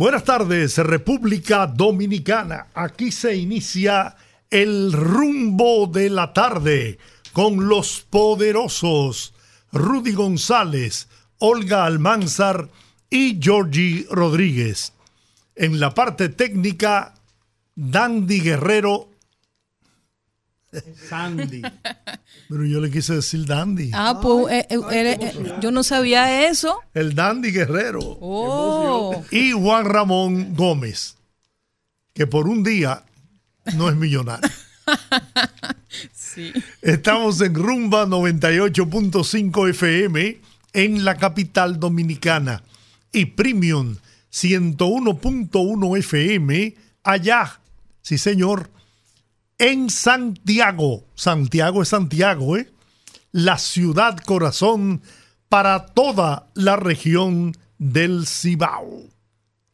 [0.00, 2.68] Buenas tardes, República Dominicana.
[2.72, 4.16] Aquí se inicia
[4.48, 6.98] el rumbo de la tarde
[7.34, 9.34] con los poderosos
[9.72, 11.06] Rudy González,
[11.38, 12.70] Olga Almanzar
[13.10, 14.94] y Georgie Rodríguez.
[15.54, 17.12] En la parte técnica,
[17.74, 19.09] Dandy Guerrero
[21.08, 21.62] Sandy.
[22.48, 23.90] Pero yo le quise decir Dandy.
[23.92, 26.80] Ah, pues eh, eh, eh, yo no sabía eso.
[26.94, 28.00] El Dandy Guerrero.
[28.20, 29.24] Oh.
[29.30, 31.16] Y Juan Ramón Gómez,
[32.14, 33.04] que por un día
[33.76, 34.48] no es millonario.
[36.12, 36.52] Sí.
[36.80, 40.40] Estamos en Rumba 98.5 FM
[40.72, 42.62] en la capital dominicana
[43.12, 43.96] y Premium
[44.32, 47.60] 101.1 FM allá,
[48.02, 48.70] sí señor,
[49.60, 51.04] en Santiago.
[51.14, 52.72] Santiago es Santiago, ¿eh?
[53.30, 55.02] La ciudad corazón
[55.48, 59.04] para toda la región del Cibao.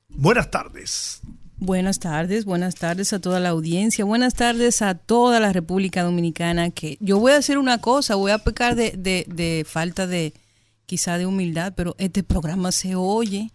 [0.08, 1.20] Buenas tardes.
[1.58, 6.70] Buenas tardes, buenas tardes a toda la audiencia, buenas tardes a toda la República Dominicana.
[6.70, 10.34] Que yo voy a hacer una cosa, voy a pecar de, de, de falta de
[10.84, 13.52] quizá de humildad, pero este programa se oye.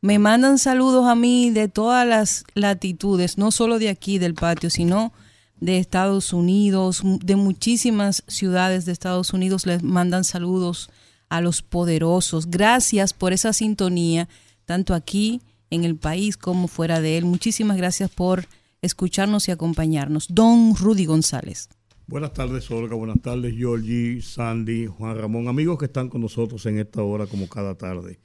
[0.00, 4.70] Me mandan saludos a mí de todas las latitudes, no solo de aquí del patio,
[4.70, 5.12] sino
[5.60, 10.90] de Estados Unidos, de muchísimas ciudades de Estados Unidos les mandan saludos
[11.28, 12.50] a los poderosos.
[12.50, 14.28] Gracias por esa sintonía,
[14.64, 17.24] tanto aquí en el país como fuera de él.
[17.24, 18.46] Muchísimas gracias por
[18.82, 20.26] escucharnos y acompañarnos.
[20.28, 21.68] Don Rudy González.
[22.06, 22.94] Buenas tardes, Olga.
[22.94, 25.48] Buenas tardes, Georgie, Sandy, Juan Ramón.
[25.48, 28.18] Amigos que están con nosotros en esta hora como cada tarde.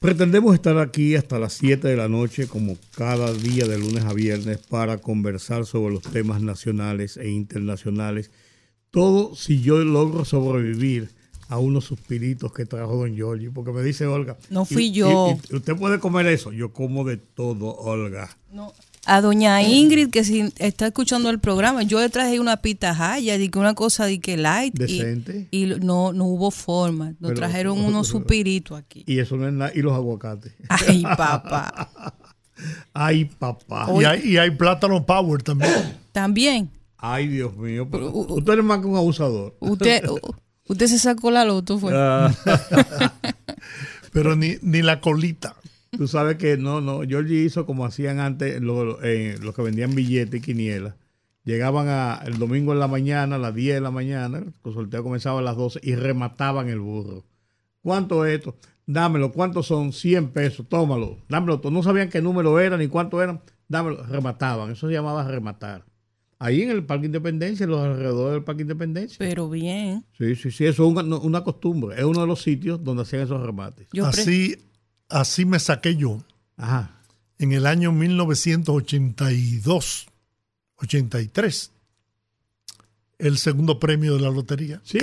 [0.00, 4.12] Pretendemos estar aquí hasta las 7 de la noche, como cada día de lunes a
[4.12, 8.30] viernes, para conversar sobre los temas nacionales e internacionales.
[8.92, 11.10] Todo si yo logro sobrevivir
[11.48, 14.36] a unos suspiritos que trajo don Giorgi, porque me dice Olga.
[14.50, 15.36] No fui y- yo.
[15.50, 16.52] y- y usted puede comer eso.
[16.52, 18.36] Yo como de todo, Olga.
[19.08, 23.38] A doña Ingrid, que si está escuchando el programa, yo le traje una pita jaya,
[23.38, 24.74] di que una cosa de que light.
[24.78, 25.48] y- Decente.
[25.50, 27.14] Y, no, no hubo forma.
[27.18, 29.04] Nos Pero- trajeron unos supiritos aquí.
[29.06, 29.72] Y eso no es nada.
[29.74, 30.52] Y los aguacates.
[30.68, 31.90] Ay, papá.
[32.92, 33.88] Ay, papá.
[34.00, 35.72] Y hay, y hay plátano power también.
[36.12, 36.70] También.
[36.98, 37.88] Ay, Dios mío.
[37.90, 39.56] pero usted es más que un abusador.
[39.60, 40.02] Usted,
[40.66, 41.92] usted se sacó la loto, fue.
[41.94, 42.30] Ah.
[44.12, 45.54] Pero ni, ni la colita.
[45.96, 47.00] Tú sabes que no, no.
[47.02, 50.94] Georgie hizo como hacían antes lo- eh, los que vendían billetes y quinielas.
[51.44, 55.02] Llegaban a, el domingo en la mañana, a las 10 de la mañana, el sorteo
[55.02, 57.24] comenzaba a las 12 y remataban el burro.
[57.82, 58.56] ¿Cuánto es esto?
[58.86, 59.32] Dámelo.
[59.32, 59.92] ¿Cuántos son?
[59.92, 60.66] 100 pesos.
[60.68, 61.18] Tómalo.
[61.28, 61.60] Dámelo.
[61.70, 63.40] No sabían qué número era ni cuánto eran.
[63.66, 64.02] Dámelo.
[64.04, 64.70] Remataban.
[64.72, 65.84] Eso se llamaba rematar.
[66.38, 69.16] Ahí en el Parque Independencia, en los alrededores del Parque Independencia.
[69.18, 70.04] Pero bien.
[70.16, 70.66] Sí, sí, sí.
[70.66, 71.96] Eso es una, una costumbre.
[71.98, 73.88] Es uno de los sitios donde hacían esos remates.
[73.92, 74.56] Yo Así,
[75.08, 76.22] así me saqué yo
[76.56, 76.92] Ajá.
[77.38, 80.06] en el año 1982,
[80.76, 81.72] 83,
[83.18, 84.80] el segundo premio de la lotería.
[84.84, 84.98] Sí.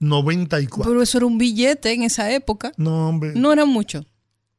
[0.00, 0.82] 14.494.
[0.84, 2.72] Pero eso era un billete en esa época.
[2.76, 4.04] No, hombre, No era mucho.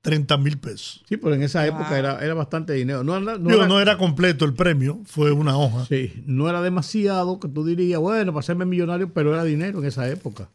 [0.02, 1.02] 30 mil pesos.
[1.08, 3.06] Sí, pero en esa época era, era bastante dinero.
[3.06, 5.86] No, era- no Digo, era, no era completo el premio, fue una hoja.
[5.86, 9.86] sí, no era demasiado que tú dirías, bueno, para hacerme millonario, pero era dinero en
[9.86, 10.50] esa época.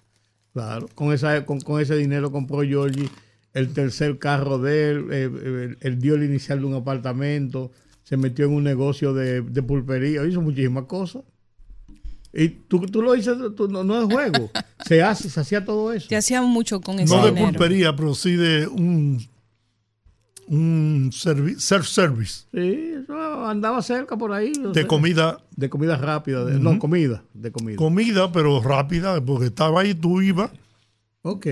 [0.52, 3.08] Claro, con, esa, con, con ese dinero compró Giorgi
[3.54, 7.70] el tercer carro de él, eh, eh, él dio el inicial de un apartamento,
[8.04, 11.22] se metió en un negocio de, de pulpería, hizo muchísimas cosas.
[12.32, 14.50] Y tú, tú lo dices, tú- no, no es juego,
[14.86, 16.08] se hace, se hacía todo eso.
[16.08, 19.18] Te hacían mucho con ese No de pulpería, pero sí de un,
[20.48, 22.94] un servi- self-service Sí,
[23.44, 24.52] andaba cerca por ahí.
[24.60, 24.86] no de sé.
[24.86, 27.76] comida, De comida rápida, de- no, comida, de comida.
[27.76, 30.50] comida, pero rápida, porque estaba ahí, tú ibas.
[31.22, 31.46] ok.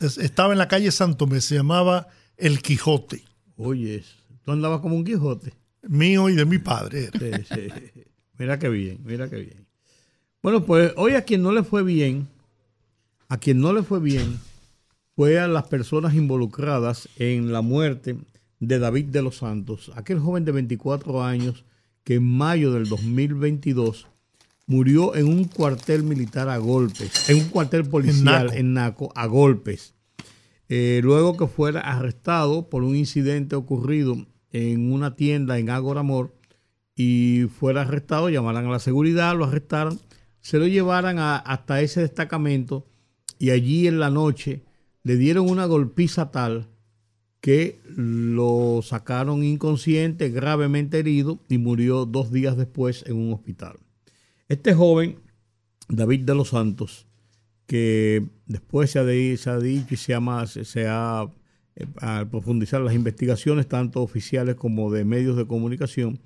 [0.00, 3.24] Es- Estaba en la calle Santo Tomé, se llamaba El Quijote,
[3.56, 4.04] Oye,
[4.44, 5.52] tú andabas como un Quijote.
[5.82, 7.10] mío y de mi padre.
[7.18, 7.68] Sí, sí.
[8.38, 9.66] Mira qué bien, mira qué bien.
[10.42, 12.28] Bueno, pues hoy a quien no le fue bien,
[13.28, 14.38] a quien no le fue bien,
[15.18, 18.16] fue a las personas involucradas en la muerte
[18.60, 21.64] de David de los Santos, aquel joven de 24 años
[22.04, 24.06] que en mayo del 2022
[24.68, 28.56] murió en un cuartel militar a golpes, en un cuartel policial Naco.
[28.56, 29.96] en Naco a golpes.
[30.68, 36.32] eh, luego que fuera arrestado por un incidente ocurrido en una tienda en Ágora Amor
[36.94, 39.98] y fuera arrestado, llamaran a la seguridad, lo arrestaron,
[40.42, 42.86] se lo llevaran hasta ese destacamento
[43.40, 44.67] y allí en la noche
[45.08, 46.68] le dieron una golpiza tal
[47.40, 53.78] que lo sacaron inconsciente, gravemente herido y murió dos días después en un hospital.
[54.48, 55.18] Este joven,
[55.88, 57.06] David de los Santos,
[57.64, 61.26] que después se ha, dicho y se, llama, se, ha
[61.74, 66.20] eh, al profundizar las investigaciones, tanto oficiales como de medios de comunicación,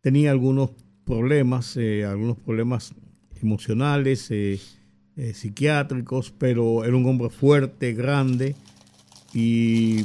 [0.00, 0.72] tenía algunos
[1.04, 2.96] problemas, eh, algunos problemas
[3.40, 4.58] emocionales, eh,
[5.16, 8.56] psiquiátricos, pero era un hombre fuerte, grande
[9.32, 10.04] y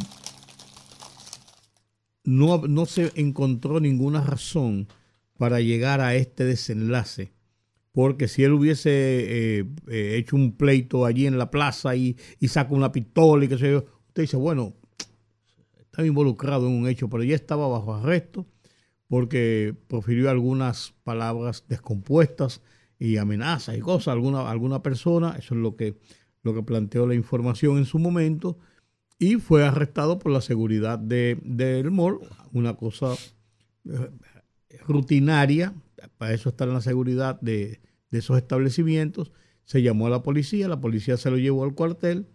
[2.24, 4.88] no, no se encontró ninguna razón
[5.38, 7.32] para llegar a este desenlace
[7.92, 12.16] porque si él hubiese eh, eh, hecho un pleito allí en la plaza y,
[12.48, 14.74] saca una pistola y qué sé yo, usted dice, bueno,
[15.80, 18.46] estaba involucrado en un hecho, pero ya estaba bajo arresto
[19.08, 22.62] porque profirió algunas palabras descompuestas
[23.00, 25.98] y amenazas y cosas a alguna, alguna persona, eso es lo que,
[26.44, 28.60] lo que planteó la información en su momento,
[29.18, 32.20] y fue arrestado por la seguridad del de, mall,
[32.52, 33.14] una cosa
[33.86, 34.10] eh,
[34.86, 35.74] rutinaria,
[36.18, 37.82] para eso está en la seguridad de,
[38.12, 39.32] esos establecimientos.
[39.66, 42.28] Se llamó a la policía, la policía se lo llevó al cuartel,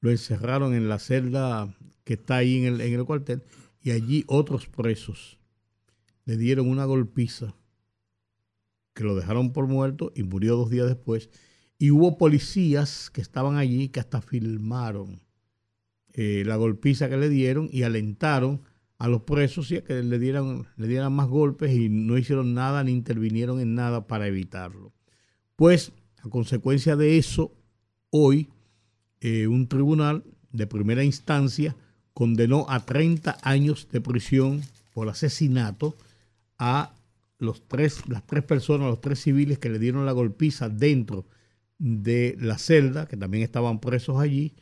[0.00, 3.42] lo encerraron en la celda que está ahí en el, en el cuartel
[3.82, 5.38] y allí otros presos
[6.24, 7.54] le dieron una golpiza
[8.94, 11.30] que lo dejaron por muerto y murió dos días después.
[11.78, 15.20] Y hubo policías que estaban allí que hasta filmaron
[16.12, 18.62] eh, la golpiza que le dieron y alentaron
[18.98, 22.52] a los presos y a que le dieran, le dieran más golpes y no hicieron
[22.52, 24.92] nada ni intervinieron en nada para evitarlo.
[25.56, 25.92] Pues
[26.22, 27.52] a consecuencia de eso,
[28.10, 28.50] hoy
[29.20, 31.76] eh, un tribunal de primera instancia
[32.12, 35.96] condenó a 30 años de prisión por asesinato
[36.58, 36.94] a
[37.40, 41.26] los tres, las tres personas, los tres civiles que le dieron la golpiza dentro
[41.78, 44.54] de la celda, que también estaban presos allí,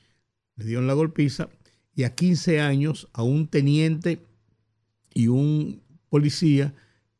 [0.57, 1.51] le dieron la golpiza,
[1.95, 4.25] y a 15 años a un teniente
[5.13, 6.75] y un policía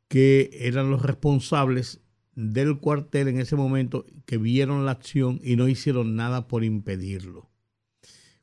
[0.07, 2.01] que eran los responsables
[2.35, 7.51] del cuartel en ese momento, que vieron la acción y no hicieron nada por impedirlo.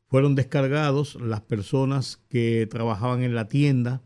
[0.08, 4.02] Fueron descargados las personas que trabajaban en la tienda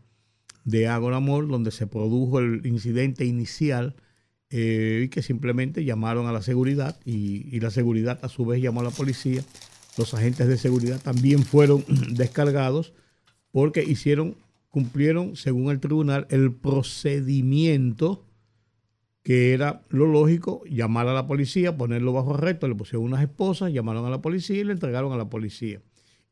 [0.64, 3.96] de Ágora Amor, donde se produjo el incidente inicial,
[4.50, 8.60] eh, y que simplemente llamaron a la seguridad y, y la seguridad a su vez
[8.60, 9.44] llamó a la policía.
[9.96, 11.84] Los agentes de seguridad también fueron
[12.14, 12.92] descargados
[13.52, 14.36] porque hicieron
[14.70, 18.24] cumplieron, según el tribunal, el procedimiento
[19.22, 23.72] que era lo lógico, llamar a la policía, ponerlo bajo arresto, le pusieron unas esposas,
[23.72, 25.82] llamaron a la policía y le entregaron a la policía.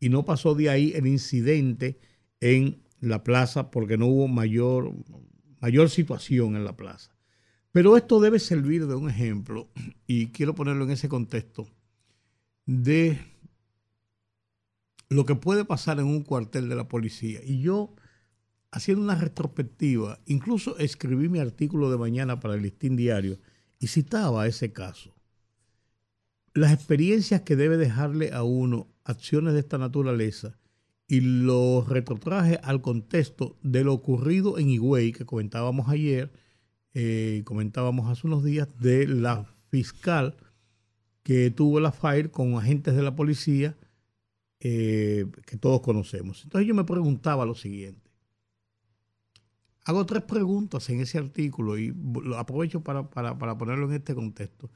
[0.01, 1.99] Y no pasó de ahí el incidente
[2.41, 4.93] en la plaza porque no hubo mayor,
[5.61, 7.17] mayor situación en la plaza.
[7.73, 9.71] Pero esto debe servir de un ejemplo,
[10.07, 11.69] y quiero ponerlo en ese contexto,
[12.67, 13.19] de
[15.09, 17.41] lo que puede pasar en un cuartel de la policía.
[17.45, 17.95] Y yo
[18.71, 23.39] haciendo una retrospectiva, incluso escribí mi artículo de mañana para el listín diario
[23.79, 25.15] y citaba ese caso.
[26.55, 30.59] Las experiencias que debe dejarle a uno acciones de esta naturaleza
[31.09, 36.31] y lo retrotraje al contexto de lo ocurrido en Higüey que comentábamos ayer,
[36.95, 40.37] eh, comentábamos hace unos días, de la fiscal
[41.23, 43.77] que tuvo la FAIR con agentes de la policía
[44.61, 46.45] eh, que todos conocemos.
[46.45, 48.09] Entonces yo me preguntaba lo siguiente
[49.89, 54.71] Hago tres preguntas en ese artículo y lo aprovecho para, ponerlo en este contexto.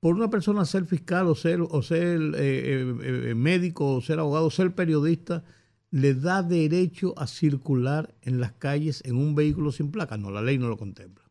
[0.00, 4.20] Por una persona ser fiscal o ser, o ser eh, eh, eh, médico o ser
[4.20, 5.44] abogado, ser periodista,
[5.90, 10.16] le da derecho a circular en las calles en un vehículo sin placa.
[10.16, 11.24] No, la ley no lo contempla.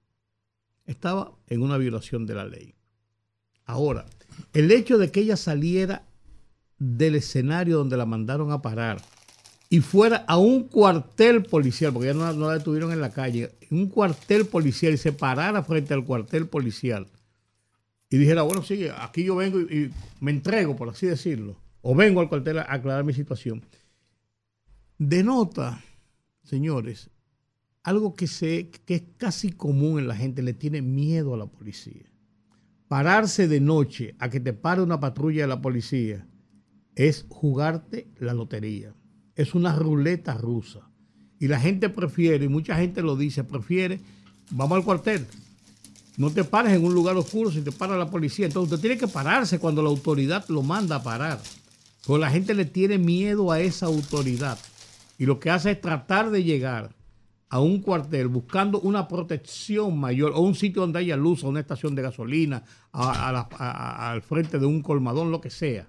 [0.85, 2.73] Estaba en una violación de la ley.
[3.65, 4.05] Ahora,
[4.53, 6.05] el hecho de que ella saliera
[6.77, 9.01] del escenario donde la mandaron a parar
[9.69, 13.87] y fuera a un cuartel policial, porque ya no, la detuvieron en la calle, un
[13.87, 17.07] cuartel policial y se parara frente al cuartel policial
[18.09, 22.21] y dijera, bueno, sí, aquí yo vengo y, me entrego, por así decirlo, o vengo
[22.21, 23.63] al cuartel a aclarar mi situación,
[24.97, 25.83] denota,
[26.43, 27.09] señores,
[27.83, 31.45] algo que, sé, que es casi común en la gente, le tiene miedo a la
[31.45, 32.11] policía.
[32.87, 36.27] Pararse de noche a que te pare una patrulla de la policía
[36.95, 38.93] es jugarte la lotería
[39.37, 40.89] es una ruleta rusa.
[41.39, 44.01] Y la gente prefiere, y mucha gente lo dice, prefiere,
[44.49, 45.25] vamos al cuartel.
[46.17, 48.47] No te pares en un lugar oscuro si te para la policía.
[48.47, 51.39] Entonces usted tiene que pararse cuando la autoridad lo manda a parar.
[52.05, 54.57] Porque la gente le tiene miedo a esa autoridad.
[55.19, 56.95] Y lo que hace es tratar de llegar
[57.49, 61.59] a un cuartel buscando una protección mayor o un sitio donde haya luz, o una
[61.59, 65.87] estación de gasolina, al frente de un colmadón, lo que sea.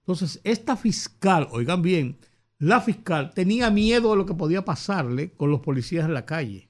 [0.00, 2.18] Entonces, esta fiscal, oigan bien,
[2.58, 6.68] la fiscal tenía miedo de lo que podía pasarle con los policías en la calle.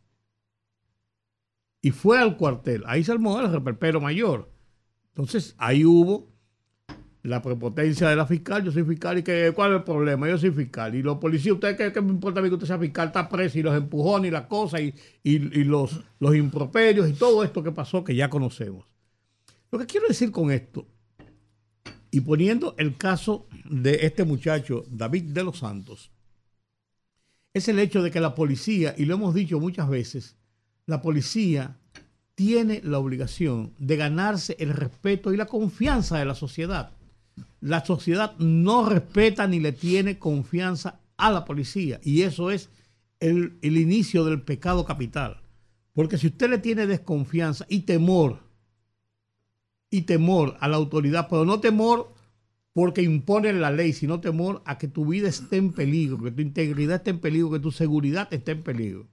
[1.84, 2.82] Y fue al cuartel.
[2.86, 4.50] Ahí se armó el reperpero mayor.
[5.08, 6.32] Entonces, ahí hubo
[7.22, 10.38] la prepotencia de la fiscal, yo soy fiscal y que cuál es el problema, yo
[10.38, 10.94] soy fiscal.
[10.94, 13.08] Y los policías, ¿usted qué, me importa a mí que usted sea fiscal?
[13.08, 17.44] Está preso y los empujones y las cosas y, y, los, los improperios y todo
[17.44, 18.86] esto que pasó que ya conocemos.
[19.70, 20.86] Lo que quiero decir con esto,
[22.10, 26.12] y poniendo el caso de este muchacho, David de los Santos,
[27.52, 30.38] es el hecho de que la policía, y lo hemos dicho muchas veces,
[30.86, 31.78] la policía
[32.34, 36.92] tiene la obligación de ganarse el respeto y la confianza de la sociedad
[37.64, 41.98] la sociedad no respeta ni le tiene confianza a la policía.
[42.02, 42.68] Y eso es
[43.20, 45.40] el, inicio del pecado capital.
[45.94, 48.40] Porque si usted le tiene desconfianza y temor,
[49.90, 52.12] y temor a la autoridad, pero no temor
[52.74, 56.42] porque impone la ley, sino temor a que tu vida esté en peligro, que tu
[56.42, 59.08] integridad esté en peligro, que tu seguridad esté en peligro.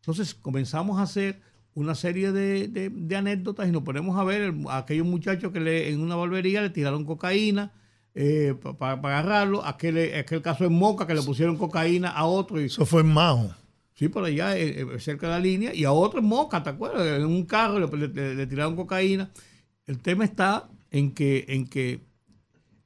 [0.00, 1.40] Entonces comenzamos a hacer
[1.74, 6.00] una serie de, anécdotas y nos ponemos a ver a aquellos muchachos que le, en
[6.00, 7.72] una barbería le tiraron cocaína,
[8.14, 9.64] eh, para agarrarlo.
[9.64, 12.60] Aquel, aquel caso en Moca que le pusieron cocaína a otro.
[12.60, 13.54] Y, Eso fue en Mao.
[13.94, 15.74] Sí, por allá, eh, eh, cerca de la línea.
[15.74, 17.06] Y a otro en Moca, ¿te acuerdas?
[17.18, 19.30] En un carro le, tiraron cocaína.
[19.86, 22.00] El tema está en que, en que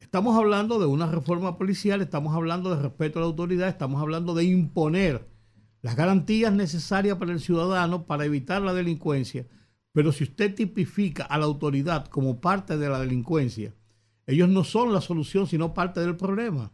[0.00, 4.35] estamos hablando de una reforma policial, estamos hablando de respeto a la autoridad, estamos hablando
[4.35, 5.34] de imponer
[5.85, 9.47] las garantías necesarias para el ciudadano para evitar la delincuencia.
[9.93, 13.75] Pero si usted tipifica a la autoridad como parte de la delincuencia,
[14.26, 16.73] ellos no son la solución, sino parte del problema.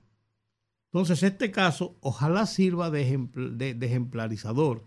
[0.93, 3.01] Entonces, este caso ojalá sirva de,
[3.81, 4.87] ejemplarizador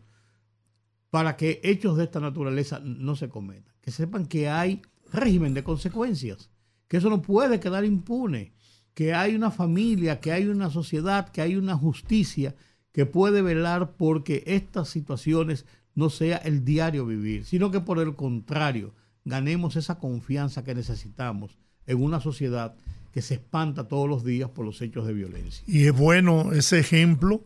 [1.09, 3.75] para que hechos de esta naturaleza no se cometan.
[3.81, 6.49] Que sepan que hay régimen de consecuencias,
[6.87, 8.53] que eso no puede quedar impune,
[8.93, 12.55] que hay una familia, que hay una sociedad, que hay una justicia
[12.93, 18.15] que puede velar porque estas situaciones no sea el diario vivir, sino que por el
[18.15, 18.93] contrario,
[19.25, 22.75] ganemos esa confianza que necesitamos en una sociedad
[23.11, 25.63] que se espanta todos los días por los hechos de violencia.
[25.67, 27.43] Y es bueno ese ejemplo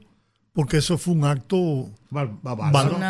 [0.54, 2.24] porque eso fue un acto una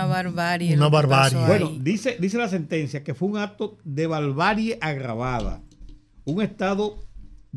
[0.05, 0.75] barbarie.
[0.75, 1.45] Una barbarie.
[1.45, 5.61] Bueno, dice, dice la sentencia que fue un acto de barbarie agravada,
[6.25, 7.06] un estado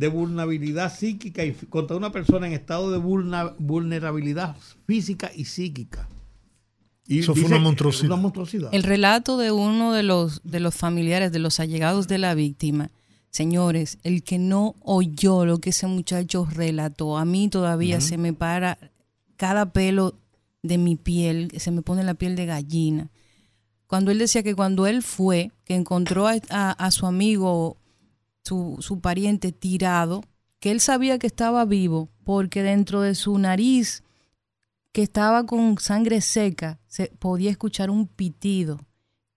[0.01, 6.09] de vulnerabilidad psíquica y contra una persona en estado de vulnerabilidad física y psíquica.
[7.07, 8.13] Y Eso fue una monstruosidad.
[8.13, 8.71] una monstruosidad.
[8.73, 12.91] El relato de uno de los, de los familiares, de los allegados de la víctima,
[13.31, 18.33] Señores, el que no oyó lo que ese muchacho relató, a mí todavía se me
[18.33, 18.77] para
[19.37, 20.15] cada pelo
[20.65, 23.09] de mi piel, se me pone la piel de gallina.
[23.87, 27.77] Cuando él decía que cuando él fue, que encontró a, su amigo,
[28.45, 30.23] su, su pariente tirado,
[30.59, 34.03] que él sabía que estaba vivo porque dentro de su nariz,
[34.93, 38.81] que estaba con sangre seca, se podía escuchar un pitido.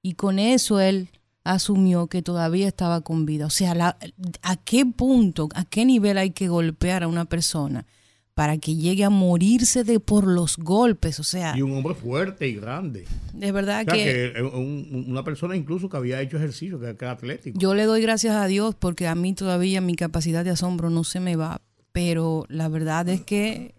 [0.02, 1.10] Y con eso él
[1.44, 3.46] asumió que todavía estaba con vida.
[3.46, 3.98] O sea,
[4.42, 7.86] ¿a qué punto, a qué nivel hay que golpear a una persona
[8.34, 11.20] para que llegue a morirse de por los golpes?
[11.20, 13.06] O sea, y un hombre fuerte y grande.
[13.34, 17.60] De verdad que, una persona incluso que había hecho ejercicio, que era atlético.
[17.60, 21.04] Yo le doy gracias a Dios porque a mí todavía mi capacidad de asombro no
[21.04, 21.62] se me va,
[21.92, 23.76] pero la verdad es que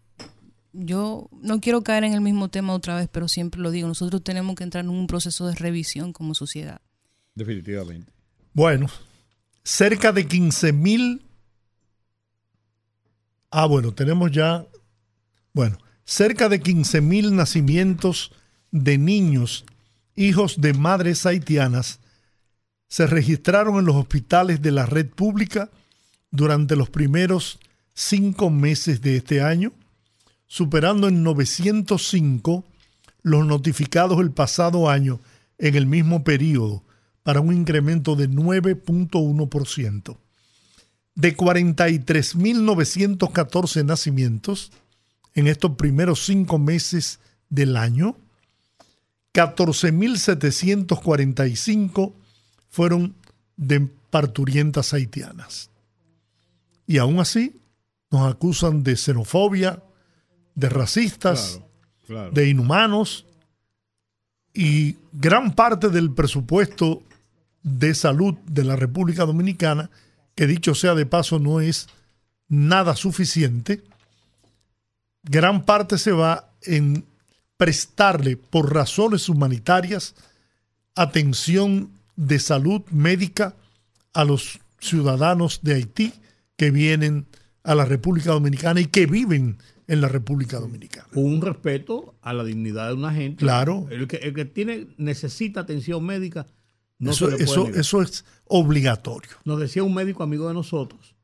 [0.72, 4.22] yo no quiero caer en el mismo tema otra vez, pero siempre lo digo, nosotros
[4.22, 6.80] tenemos que entrar en un proceso de revisión como sociedad.
[7.34, 8.12] Definitivamente.
[8.52, 8.88] Bueno,
[9.62, 11.23] cerca de 15 mil.
[13.56, 14.66] Ah, bueno, tenemos ya.
[15.52, 18.32] Bueno, cerca de 15 mil nacimientos
[18.72, 19.64] de niños,
[20.16, 22.00] hijos de madres haitianas,
[22.88, 25.70] se registraron en los hospitales de la red pública
[26.32, 27.60] durante los primeros
[27.94, 29.72] cinco meses de este año,
[30.48, 32.64] superando en 905
[33.22, 35.20] los notificados el pasado año
[35.58, 36.82] en el mismo periodo,
[37.22, 40.23] para un incremento de 9.1%.
[41.14, 44.72] De 43.914 nacimientos
[45.34, 48.16] en estos primeros cinco meses del año,
[49.32, 52.12] 14.745
[52.70, 53.14] fueron
[53.56, 55.70] de parturientas haitianas.
[56.86, 57.58] Y aún así
[58.10, 59.82] nos acusan de xenofobia,
[60.54, 61.60] de racistas,
[62.32, 63.24] de inhumanos,
[64.52, 67.02] y gran parte del presupuesto
[67.64, 69.90] de salud de la República Dominicana,
[70.34, 71.88] que dicho sea de paso no es
[72.48, 73.82] nada suficiente,
[75.22, 77.04] gran parte se va en
[77.56, 80.14] prestarle por razones humanitarias
[80.94, 83.54] atención de salud médica
[84.12, 86.12] a los ciudadanos de Haití
[86.56, 87.26] que vienen
[87.62, 91.08] a la República Dominicana y que viven en la República Dominicana.
[91.14, 93.36] Un respeto a la dignidad de una gente.
[93.36, 93.86] Claro.
[93.90, 96.46] El que, el que tiene, necesita atención médica,
[96.98, 99.30] no eso, eso, eso es obligatorio.
[99.44, 101.14] Nos decía un médico amigo de nosotros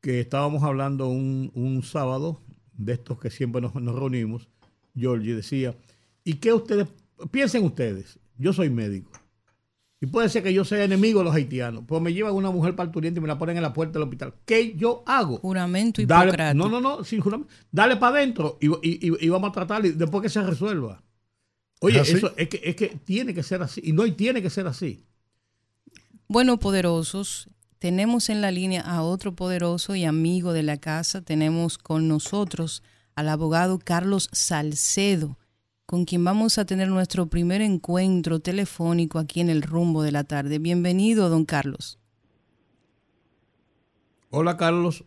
[0.00, 2.40] que estábamos hablando un, un sábado
[2.72, 4.48] de estos que siempre nos, nos reunimos.
[4.96, 5.74] Georgie decía,
[6.24, 6.88] ¿y qué ustedes,
[7.30, 9.10] piensen ustedes, yo soy médico.
[10.00, 12.76] Y puede ser que yo sea enemigo de los haitianos, pues me llevan una mujer
[12.76, 14.34] parturienta y me la ponen en la puerta del hospital.
[14.44, 15.38] ¿Qué yo hago?
[15.38, 16.68] Juramento Dale, hipocrático.
[16.68, 17.52] no, no, no, sin juramento.
[17.72, 21.02] Dale para adentro y, y- y- y vamos a tratar y después que se resuelva.
[21.80, 23.80] Oye, eso es que, es que tiene que ser así.
[23.84, 25.04] Y no y tiene que ser así.
[26.26, 31.22] Bueno, poderosos, tenemos en la línea a otro poderoso y amigo de la casa.
[31.22, 32.82] Tenemos con nosotros
[33.14, 35.38] al abogado Carlos Salcedo,
[35.86, 40.24] con quien vamos a tener nuestro primer encuentro telefónico aquí en el rumbo de la
[40.24, 40.58] tarde.
[40.58, 41.98] Bienvenido, don Carlos.
[44.30, 45.04] Hola, Carlos.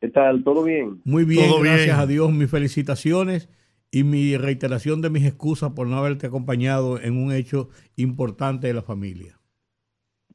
[0.00, 0.44] ¿Qué tal?
[0.44, 1.02] ¿Todo bien?
[1.04, 1.98] Muy bien, Todo gracias bien.
[1.98, 2.32] a Dios.
[2.32, 3.48] Mis felicitaciones
[3.90, 8.74] y mi reiteración de mis excusas por no haberte acompañado en un hecho importante de
[8.74, 9.38] la familia.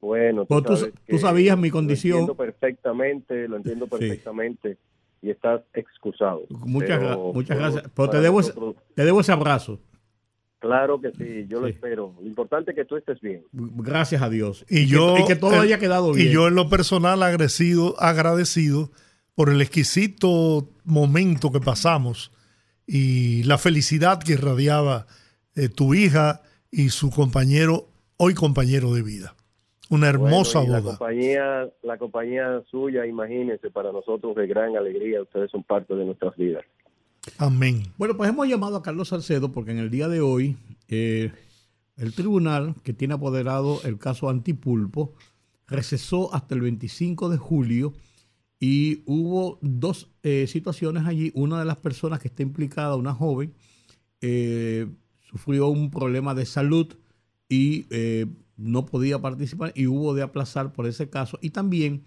[0.01, 2.13] Bueno, Pues tú- sabes tú que sabías mi condición.
[2.13, 4.77] Lo entiendo perfectamente, lo entiendo perfectamente
[5.22, 6.41] y estás excusado.
[6.50, 7.83] Muchas, gra- muchas gracias.
[7.95, 9.79] Pero te para debo, ese- nosotros- te debo ese abrazo.
[10.60, 11.74] Claro que sí, yo lo Sí.
[11.74, 12.15] espero.
[12.22, 13.43] Lo importante es que tú estés bien.
[13.51, 14.65] Gracias a Dios.
[14.69, 16.27] Y, que- yo, y que todo eh, haya quedado bien.
[16.27, 18.91] Y yo en lo personal agradecido, agradecido
[19.36, 22.31] por el exquisito momento que pasamos
[22.86, 25.08] y la felicidad que irradiaba
[25.56, 27.88] eh, tu hija y su compañero,
[28.18, 29.36] hoy compañero de vida.
[29.90, 30.98] Una hermosa Bueno, y La boda.
[30.98, 35.22] compañía, la compañía suya, imagínense, para nosotros de gran alegría.
[35.22, 36.63] Ustedes son parte de nuestras vidas.
[37.38, 37.84] Amén.
[37.98, 40.58] Bueno, pues hemos llamado a Carlos Salcedo porque en el día de hoy
[40.90, 41.31] eh,
[41.96, 45.14] el tribunal que tiene apoderado el caso Antipulpo
[45.68, 47.94] recesó hasta el 25 de julio
[48.66, 51.34] y hubo dos eh, situaciones allí.
[51.36, 53.54] Una de las personas que está implicada, una joven,
[54.22, 54.88] eh,
[55.20, 56.88] sufrió un problema de salud
[57.50, 61.38] y eh, no podía participar y hubo de aplazar por ese caso.
[61.42, 62.04] Y también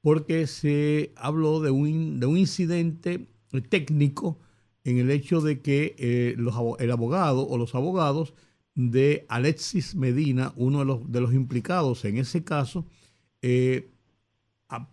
[0.00, 3.28] porque se habló de un, de un incidente
[3.68, 4.36] técnico
[4.82, 5.94] en el hecho de que
[6.36, 8.34] el abogado o los abogados
[8.74, 12.84] de Alexis Medina, uno de los, de los implicados en ese caso,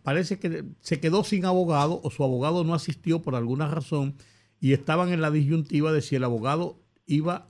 [0.04, 4.16] parece que se quedó sin abogado o su abogado no asistió por alguna razón
[4.60, 7.50] y estaban en la disyuntiva de si el abogado iba,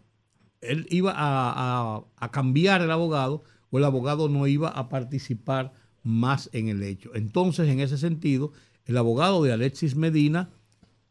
[0.62, 6.50] él iba a, a- cambiar el abogado o el abogado no iba a participar más
[6.54, 7.12] en el hecho.
[7.16, 8.52] Entonces, en ese sentido,
[8.86, 10.50] el abogado de Alexis Medina,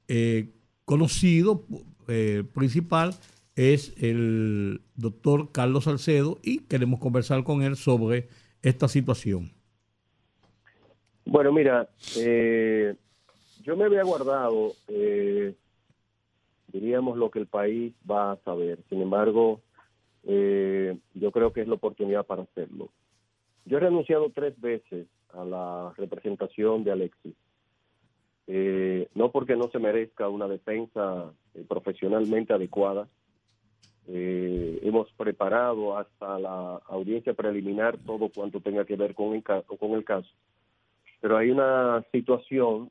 [0.09, 0.53] eh,
[0.85, 1.65] conocido
[2.09, 3.15] eh, principal,
[3.57, 8.29] es el doctor Carlos Salcedo y queremos conversar con él sobre
[8.63, 9.56] esta situación.
[11.27, 12.95] Bueno, mira, eh,
[13.65, 15.55] yo me había guardado, eh,
[16.69, 18.79] diríamos, lo que el país va a saber.
[18.89, 19.61] Sin embargo,
[20.23, 22.91] eh, yo creo que es la oportunidad para hacerlo.
[23.65, 27.35] Yo he renunciado tres veces a la representación de Alexis.
[28.47, 33.09] Eh, no porque no se merezca una defensa eh, profesionalmente adecuada.
[34.07, 39.91] Eh, hemos preparado hasta la audiencia preliminar todo cuanto tenga que ver con el, con
[39.91, 40.31] el caso
[41.21, 42.91] pero hay una situación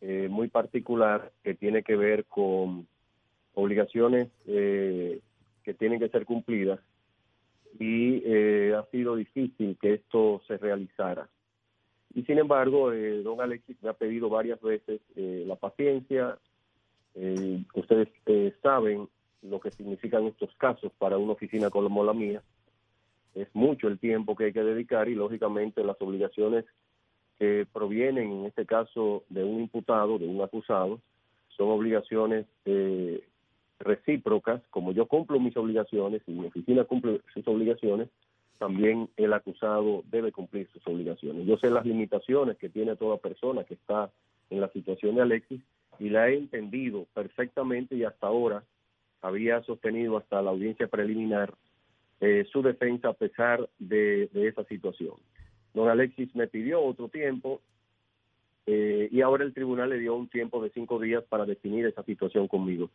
[0.00, 2.86] eh, muy particular que tiene que ver con
[3.54, 5.20] obligaciones eh,
[5.64, 6.80] que tienen que ser cumplidas
[7.78, 11.28] y eh, ha sido difícil que esto se realizara.
[12.14, 16.38] Y sin embargo, eh, don Alexis me ha pedido varias veces eh, la paciencia.
[17.14, 18.08] Eh, ustedes
[18.62, 19.08] saben
[19.42, 22.42] lo que significan estos casos para una oficina como la mía.
[23.34, 26.64] Es mucho el tiempo que hay que dedicar y lógicamente las obligaciones
[27.38, 31.00] que provienen en este caso de un imputado, de un acusado,
[31.56, 33.22] son obligaciones eh,
[33.78, 38.08] recíprocas, como yo cumplo mis obligaciones y mi oficina cumple sus obligaciones,
[38.58, 41.46] también el acusado debe cumplir sus obligaciones.
[41.46, 44.10] Yo sé las limitaciones que tiene toda persona que está
[44.50, 45.60] en la situación de Alexis
[45.98, 48.64] y la he entendido perfectamente y hasta ahora
[49.22, 51.54] había sostenido hasta la audiencia preliminar
[52.20, 55.14] eh, su defensa a pesar de, de esa situación.
[55.74, 57.60] Don Alexis me pidió otro tiempo
[58.66, 62.02] eh, y ahora el tribunal le dio un tiempo de cinco días para definir esa
[62.02, 62.90] situación conmigo.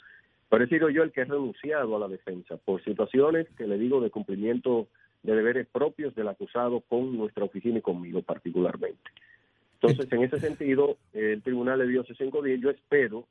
[0.49, 3.77] Pero he sido yo el que he renunciado a la defensa por situaciones que le
[3.77, 4.87] digo de cumplimiento
[5.23, 9.09] de deberes propios del acusado con nuestra oficina y conmigo particularmente.
[9.81, 12.59] Entonces, en ese sentido, el tribunal le dio esos cinco días.
[12.61, 13.27] Yo espero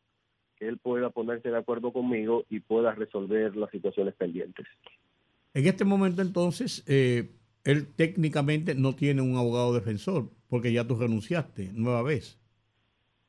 [0.59, 4.67] que él pueda ponerse de acuerdo conmigo y pueda resolver las situaciones pendientes.
[5.55, 7.31] En este momento, entonces, eh,
[7.65, 12.39] él técnicamente no tiene un abogado defensor porque ya tú renunciaste nueva vez.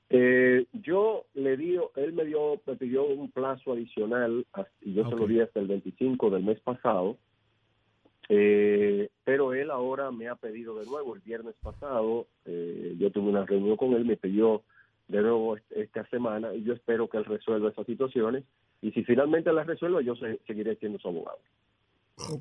[0.09, 4.45] Eh, yo le di, él me dio, me pidió un plazo adicional
[4.81, 7.17] y yo se lo di hasta el 25 del mes pasado.
[8.29, 13.29] Eh, pero él ahora me ha pedido de nuevo, el viernes pasado, eh, yo tuve
[13.29, 14.63] una reunión con él, me pidió
[15.07, 18.45] de nuevo esta semana y yo espero que él resuelva esas situaciones
[18.81, 20.15] y si finalmente las resuelve yo
[20.47, 21.39] seguiré siendo su abogado.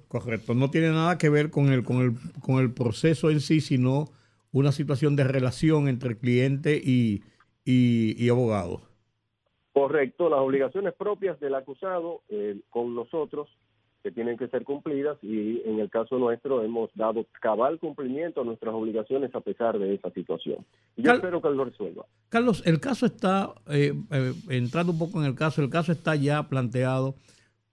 [0.08, 3.61] Correcto, no tiene nada que ver con el, con el, con el proceso en sí,
[3.61, 4.06] sino
[4.52, 7.22] una situación de relación entre cliente y,
[7.64, 8.82] y, abogado.
[9.72, 13.48] Correcto, las obligaciones propias del acusado eh, con nosotros
[14.02, 18.44] que tienen que ser cumplidas y en el caso nuestro hemos dado cabal cumplimiento a
[18.44, 20.66] nuestras obligaciones a pesar de esa situación.
[20.96, 22.04] yo espero que lo resuelva.
[22.28, 26.16] Carlos, el caso está, eh, eh, entrando un poco en el caso, el caso está
[26.16, 27.14] ya planteado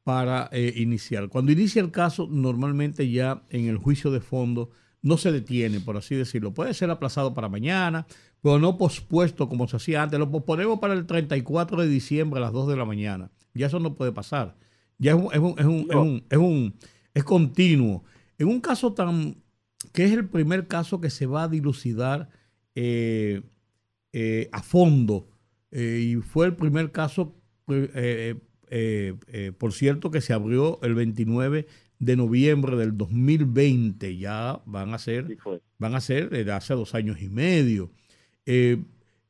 [0.09, 1.29] para eh, iniciar.
[1.29, 4.71] Cuando inicia el caso, normalmente ya en el juicio de fondo
[5.03, 6.51] no se detiene, por así decirlo.
[6.51, 8.07] Puede ser aplazado para mañana,
[8.41, 10.17] pero no pospuesto como se hacía antes.
[10.17, 13.29] Lo posponemos para el 34 de diciembre a las 2 de la mañana.
[13.53, 14.55] Ya eso no puede pasar.
[14.97, 16.75] Ya es un, es un, es un, es un,
[17.13, 18.03] es continuo.
[18.39, 19.35] En un caso tan
[19.93, 22.31] que es el primer caso que se va a dilucidar
[22.73, 23.43] eh,
[24.11, 25.29] eh, a fondo
[25.71, 27.35] y fue el primer caso
[28.69, 31.67] eh, eh, por cierto, que se abrió el 29
[31.99, 35.37] de noviembre del 2020, ya van a ser,
[35.77, 37.91] van a ser desde hace dos años y medio.
[38.45, 38.83] Eh,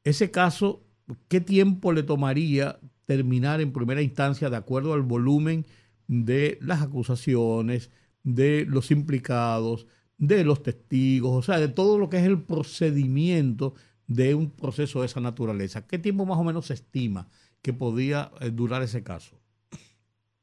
[0.04, 0.84] ese caso,
[1.28, 5.66] ¿qué tiempo le tomaría terminar en primera instancia de acuerdo al volumen
[6.08, 7.92] de las acusaciones,
[8.24, 13.74] de los implicados, de los testigos, o sea, de todo lo que es el procedimiento
[14.06, 15.88] de un proceso de esa naturaleza?
[15.88, 17.30] ¿Qué tiempo más o menos se estima?
[17.62, 19.38] Que podía eh, durar ese caso?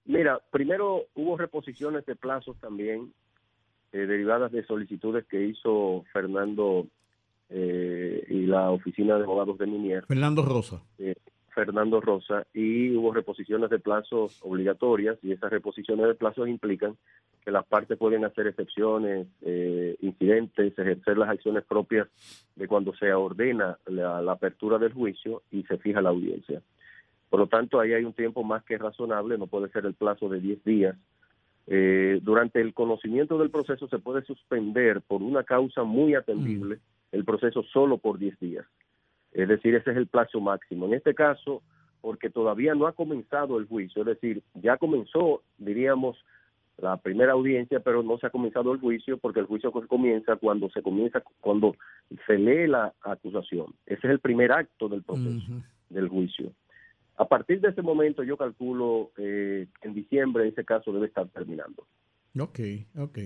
[0.04, 3.12] Mira, primero hubo reposiciones de plazos también
[3.92, 6.86] eh, derivadas de solicitudes que hizo Fernando
[7.48, 10.04] eh, y la oficina de abogados de Minier.
[10.06, 10.82] Fernando Rosa.
[11.54, 16.98] Fernando Rosa, y hubo reposiciones de plazos obligatorias, y esas reposiciones de plazos implican
[17.42, 19.26] que las partes pueden hacer excepciones,
[20.02, 22.08] incidentes, ejercer las acciones propias
[22.56, 26.60] de cuando se ordena la, apertura del juicio y se fija la audiencia.
[27.28, 30.28] Por lo tanto, ahí hay un tiempo más que razonable, no puede ser el plazo
[30.28, 30.96] de 10 días.
[31.66, 36.78] Eh, durante el conocimiento del proceso se puede suspender por una causa muy atendible
[37.10, 38.66] el proceso solo por 10 días.
[39.32, 40.86] Es decir, ese es el plazo máximo.
[40.86, 41.62] En este caso,
[42.00, 46.16] porque todavía no ha comenzado el juicio, es decir, ya comenzó, diríamos,
[46.78, 50.68] la primera audiencia, pero no se ha comenzado el juicio porque el juicio comienza cuando
[50.70, 51.74] se comienza, cuando
[52.26, 53.74] se lee la acusación.
[53.86, 55.52] Ese es el primer acto del proceso,
[55.88, 56.52] del juicio.
[57.16, 61.86] A partir de ese momento yo calculo que en diciembre ese caso debe estar terminando.
[62.38, 62.60] Ok,
[62.98, 63.18] ok.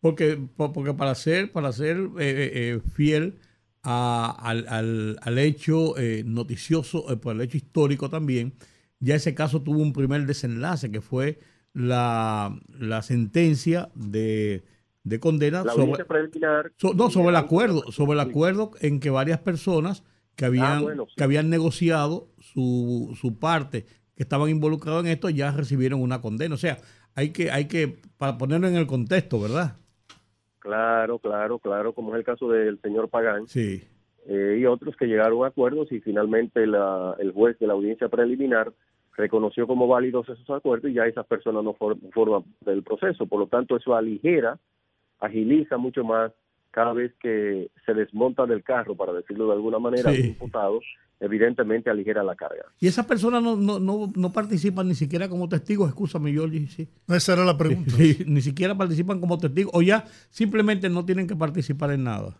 [0.00, 3.38] Porque, porque para ser, para ser eh, eh, eh, fiel
[3.82, 5.94] al, al, hecho
[6.26, 8.52] noticioso, por el hecho histórico también,
[9.00, 11.38] ya ese caso tuvo un primer desenlace que fue
[11.72, 12.54] la,
[13.00, 14.64] sentencia de,
[15.04, 16.04] de condena sobre,
[16.94, 20.04] no, sobre el acuerdo, sobre el acuerdo en que varias personas
[20.36, 23.84] que habían, ah, que habían negociado su, su parte,
[24.16, 26.54] que estaban involucrados en esto, ya recibieron una condena.
[26.54, 26.78] O sea,
[27.14, 29.76] hay que, hay que, para ponerlo en el contexto, ¿verdad?
[30.60, 33.46] Claro, claro, claro, como es el caso del señor Pagán.
[33.48, 33.82] Sí.
[34.26, 38.08] Eh, y otros que llegaron a acuerdos y finalmente la, el juez de la audiencia
[38.08, 38.72] preliminar
[39.16, 43.26] reconoció como válidos esos acuerdos y ya esas personas no forman del proceso.
[43.26, 44.58] Por lo tanto, eso aligera,
[45.20, 46.32] agiliza mucho más
[46.74, 50.26] cada vez que se desmonta del carro, para decirlo de alguna manera, sí.
[50.26, 50.80] imputado,
[51.20, 52.64] evidentemente aligera la carga.
[52.80, 56.66] Y esas personas no, no, no, no participan ni siquiera como testigos, escúchame, Georgie.
[56.66, 56.88] Sí.
[57.08, 57.92] Esa era la pregunta.
[58.26, 62.36] ni siquiera participan como testigos o ya simplemente no tienen que participar en nada.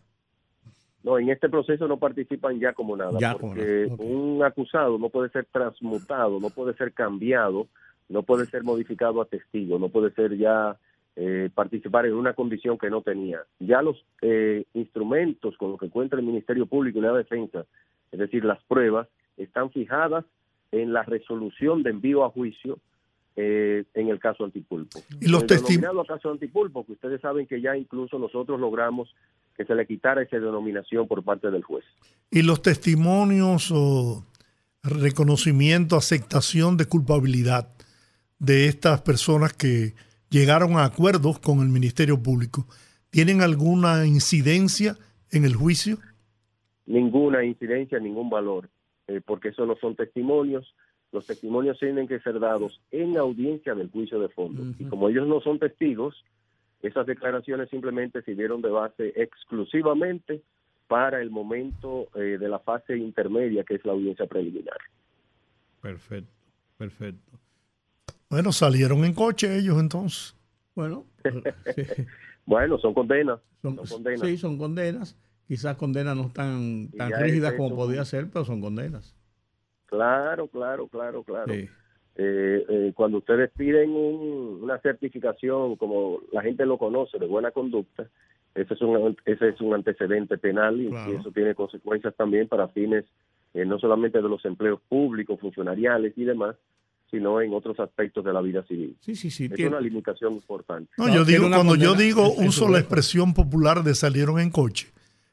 [1.04, 5.46] No, en este proceso no participan ya como nada, porque un acusado no puede ser
[5.52, 7.68] transmutado, no puede ser cambiado,
[8.08, 10.76] no puede ser modificado a testigo, no puede ser ya
[11.16, 13.40] eh, participar en una condición que no tenía.
[13.60, 17.66] Ya los eh, instrumentos con los que cuenta el Ministerio Público y la Defensa,
[18.10, 20.24] es decir, las pruebas, están fijadas
[20.72, 22.78] en la resolución de envío a juicio
[23.36, 25.00] eh, en el caso antipulpo.
[25.20, 26.06] Y los testimonios.
[26.06, 29.14] caso antipulpo, que ustedes saben que ya incluso nosotros logramos
[29.56, 31.84] que se le quitara esa denominación por parte del juez.
[32.30, 34.24] Y los testimonios o
[34.82, 37.68] reconocimiento, aceptación de culpabilidad
[38.38, 39.94] de estas personas que
[40.38, 42.66] llegaron a acuerdos con el Ministerio Público,
[43.10, 44.96] ¿tienen alguna incidencia
[45.30, 45.98] en el juicio?
[46.86, 48.68] ninguna incidencia, ningún valor,
[49.06, 50.74] eh, porque eso no son testimonios.
[51.12, 54.74] Los testimonios tienen que ser dados en audiencia del juicio de fondo.
[54.78, 56.24] Y como ellos no son testigos,
[56.82, 60.42] esas declaraciones simplemente sirvieron de base exclusivamente
[60.88, 64.76] para el momento eh, de la fase intermedia, que es la audiencia preliminar.
[65.80, 66.32] Perfecto,
[66.76, 67.38] perfecto.
[68.30, 70.36] Bueno, salieron en coche ellos entonces.
[70.74, 71.04] Bueno,
[72.46, 73.40] bueno, son condenas.
[73.62, 74.20] Son, condenas.
[74.20, 75.16] Sí, son condenas.
[75.46, 79.14] Quizás condenas no tan, tan rígidas como podía ser, pero son condenas.
[79.86, 81.52] Claro, claro, claro, claro.
[81.52, 81.68] Eh,
[82.16, 88.08] eh, cuando ustedes piden una certificación, como la gente lo conoce, de buena conducta,
[88.54, 93.04] ese es un, ese es un antecedente penal y, eso tiene consecuencias también para fines
[93.52, 96.56] eh, no solamente de los empleos públicos, funcionariales y demás,
[97.14, 98.96] sino en otros aspectos de la vida civil.
[99.00, 99.48] Sí, sí, sí.
[99.48, 100.90] Es una limitación importante.
[100.98, 104.88] No, yo digo, cuando yo digo uso la expresión popular de salieron en coche,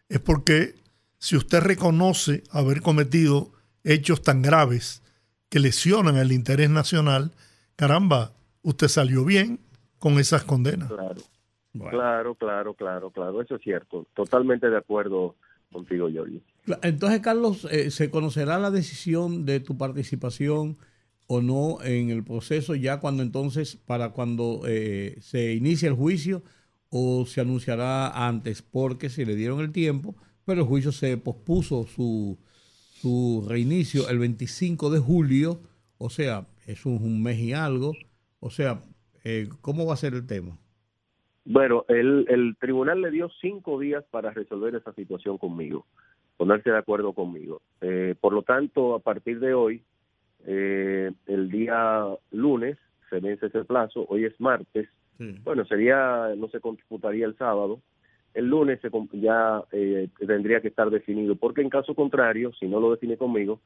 [0.08, 0.76] es porque
[1.18, 3.52] si usted reconoce haber cometido
[3.84, 5.02] hechos tan graves
[5.50, 7.32] que lesionan el interés nacional,
[7.76, 9.60] caramba, usted salió bien
[9.98, 10.90] con esas condenas.
[10.90, 11.22] Claro.
[11.90, 14.06] Claro, claro, claro, claro, eso es cierto.
[14.14, 15.36] Totalmente de acuerdo
[15.72, 16.42] contigo, Jorge.
[16.84, 20.78] Entonces, Carlos, eh, ¿se conocerá la decisión de tu participación
[21.28, 26.44] o no en el proceso ya cuando entonces, para cuando eh, se inicie el juicio
[26.90, 28.62] o se anunciará antes?
[28.62, 32.38] Porque se le dieron el tiempo, pero el juicio se pospuso su,
[33.02, 35.62] su reinicio el 25 de julio,
[35.98, 37.94] o sea, es un, mes y algo.
[38.40, 38.80] O sea,
[39.24, 40.58] eh, ¿cómo va a ser el tema?
[41.46, 45.86] Bueno, el, el tribunal le dio cinco días para resolver esa situación conmigo,
[46.38, 47.62] ponerse de acuerdo conmigo.
[47.82, 49.84] Eh, por lo tanto, a partir de hoy,
[50.46, 52.78] eh, el día lunes
[53.10, 54.88] se vence ese plazo, hoy es martes,
[55.44, 57.80] bueno, sería, no se computaría el sábado,
[58.34, 62.80] el lunes se, ya eh, tendría que estar definido, porque en caso contrario, si no
[62.80, 63.60] lo define conmigo,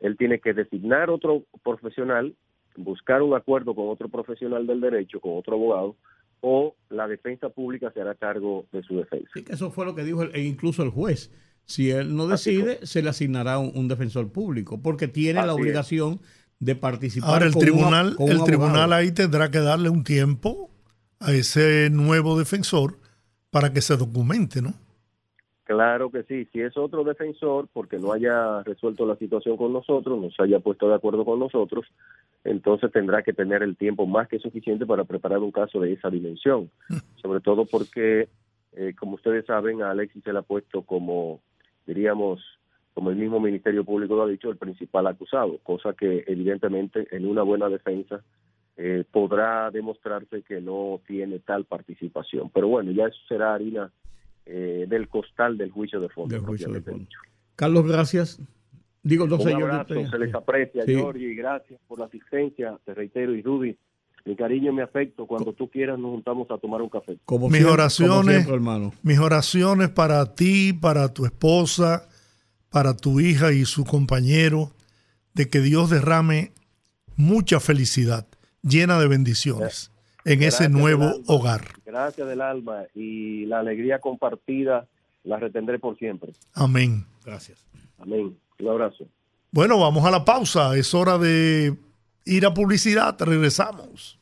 [0.00, 2.34] él tiene que designar otro profesional,
[2.76, 5.96] buscar un acuerdo con otro profesional del derecho, con otro abogado,
[6.40, 9.30] o la defensa pública se hará cargo de su defensa.
[9.32, 11.30] Sí, que eso fue lo que dijo e incluso el juez.
[11.66, 16.20] Si él no decide, se le asignará un, defensor público, porque tiene la obligación
[16.58, 17.30] de participar.
[17.30, 20.70] Ahora el tribunal, el tribunal ahí tendrá que darle un tiempo
[21.20, 22.98] a ese nuevo defensor
[23.50, 24.74] para que se documente, ¿no?
[25.64, 30.20] Claro que sí, si es otro defensor, porque no haya resuelto la situación con nosotros,
[30.20, 31.86] no se haya puesto de acuerdo con nosotros,
[32.44, 36.10] entonces tendrá que tener el tiempo más que suficiente para preparar un caso de esa
[36.10, 36.70] dimensión.
[37.22, 38.28] Sobre todo porque,
[38.72, 41.40] eh, como ustedes saben, a Alexis se le ha puesto como,
[41.86, 42.40] diríamos,
[42.94, 47.26] como el mismo Ministerio Público lo ha dicho, el principal acusado, cosa que evidentemente en
[47.26, 48.22] una buena defensa
[48.76, 52.50] eh, podrá demostrarse que no tiene tal participación.
[52.50, 53.90] Pero bueno, ya eso será harina
[54.46, 56.34] eh, del costal del juicio de fondo.
[57.54, 58.40] Carlos, gracias.
[59.02, 60.92] Digo, no Un abrazo, se les aprecia, sí.
[61.16, 63.76] y gracias por la asistencia, te reitero, y Rudy,
[64.24, 67.18] mi cariño y mi afecto, cuando tú quieras nos juntamos a tomar un café.
[67.24, 68.92] Como mis oraciones, hermano.
[69.02, 72.08] mis oraciones para ti, para tu esposa,
[72.70, 74.70] para tu hija y su compañero,
[75.34, 76.52] de que Dios derrame
[77.16, 78.26] mucha felicidad,
[78.62, 79.90] llena de bendiciones
[80.24, 81.62] en ese nuevo hogar.
[81.84, 84.86] Gracias del alma y la alegría compartida
[85.24, 86.32] la retendré por siempre.
[86.54, 87.06] Amén.
[87.24, 87.64] Gracias.
[87.98, 88.36] Amén.
[88.58, 89.06] Un abrazo.
[89.50, 90.76] Bueno, vamos a la pausa.
[90.76, 91.76] Es hora de
[92.24, 93.16] ir a publicidad.
[93.20, 94.18] Regresamos.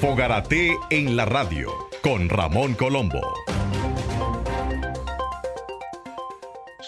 [0.00, 3.20] Fogarate en la radio con Ramón Colombo.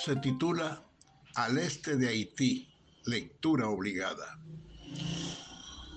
[0.04, 0.82] Se titula
[1.34, 2.68] Al este de Haití,
[3.04, 4.38] lectura obligada.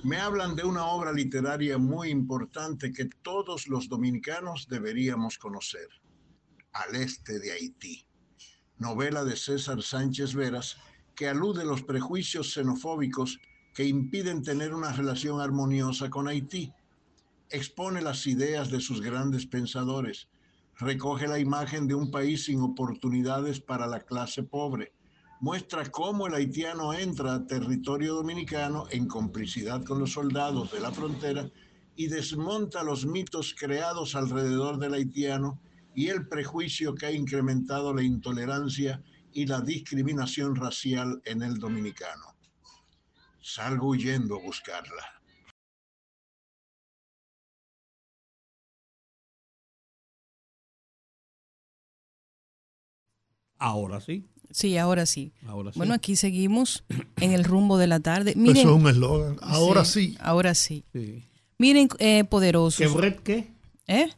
[0.03, 5.87] Me hablan de una obra literaria muy importante que todos los dominicanos deberíamos conocer,
[6.73, 8.07] Al este de Haití
[8.81, 10.77] novela de César Sánchez Veras,
[11.21, 13.39] que alude los prejuicios xenofóbicos
[13.75, 16.73] que impiden tener una relación armoniosa con Haití.
[17.51, 20.29] Expone las ideas de sus grandes pensadores,
[20.79, 24.93] recoge la imagen de un país sin oportunidades para la clase pobre,
[25.41, 30.91] muestra cómo el haitiano entra a territorio dominicano en complicidad con los soldados de la
[30.91, 31.47] frontera
[31.95, 35.61] y desmonta los mitos creados alrededor del haitiano
[35.93, 42.35] y el prejuicio que ha incrementado la intolerancia y la discriminación racial en el dominicano.
[43.41, 45.21] Salgo huyendo a buscarla.
[53.57, 54.25] Ahora sí.
[54.49, 55.33] Sí, ahora sí.
[55.75, 56.83] Bueno, aquí seguimos
[57.17, 58.33] en el rumbo de la tarde.
[58.35, 59.37] Miren, Eso es un eslogan.
[59.41, 60.83] Ahora sí, Ahora sí.
[61.57, 62.79] Miren, eh, poderosos.
[62.79, 63.53] ¿Qué Brett qué?
[63.87, 64.09] ¿Eh?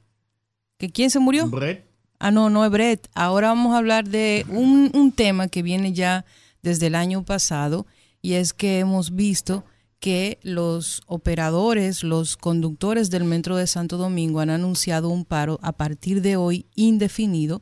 [0.78, 1.48] ¿Que quién se murió?
[1.50, 1.93] Brett.
[2.26, 3.10] Ah, no, no Brett.
[3.16, 6.24] Ahora vamos a hablar de un, un tema que viene ya
[6.62, 7.86] desde el año pasado
[8.22, 9.66] y es que hemos visto
[10.00, 15.74] que los operadores, los conductores del Metro de Santo Domingo han anunciado un paro a
[15.74, 17.62] partir de hoy indefinido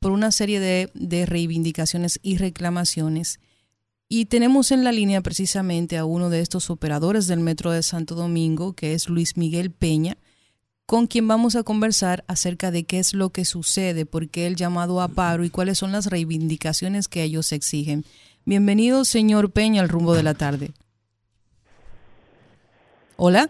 [0.00, 3.38] por una serie de, de reivindicaciones y reclamaciones.
[4.08, 8.16] Y tenemos en la línea precisamente a uno de estos operadores del Metro de Santo
[8.16, 10.16] Domingo, que es Luis Miguel Peña,
[10.86, 14.56] con quien vamos a conversar acerca de qué es lo que sucede, por qué el
[14.56, 18.04] llamado a paro y cuáles son las reivindicaciones que ellos exigen.
[18.44, 20.72] Bienvenido, señor Peña, al rumbo de la tarde.
[23.16, 23.48] Hola.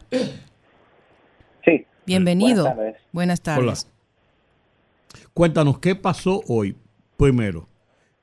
[1.64, 1.84] Sí.
[2.06, 2.64] Bienvenido.
[2.64, 3.02] Buenas tardes.
[3.12, 3.86] Buenas tardes.
[3.86, 5.24] Hola.
[5.32, 6.76] Cuéntanos, ¿qué pasó hoy?
[7.16, 7.68] Primero.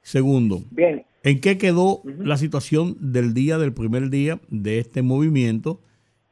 [0.04, 5.80] Segundo, Bien, ¿en qué quedó la situación del día, del primer día de este movimiento?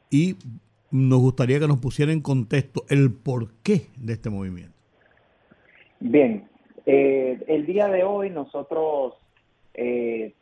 [0.10, 0.38] Y
[0.92, 4.76] nos gustaría que nos pusiera en contexto el porqué de este movimiento.
[6.00, 6.48] bien.
[6.86, 9.14] Eh, el día de hoy nosotros,
[9.76, 10.34] eh,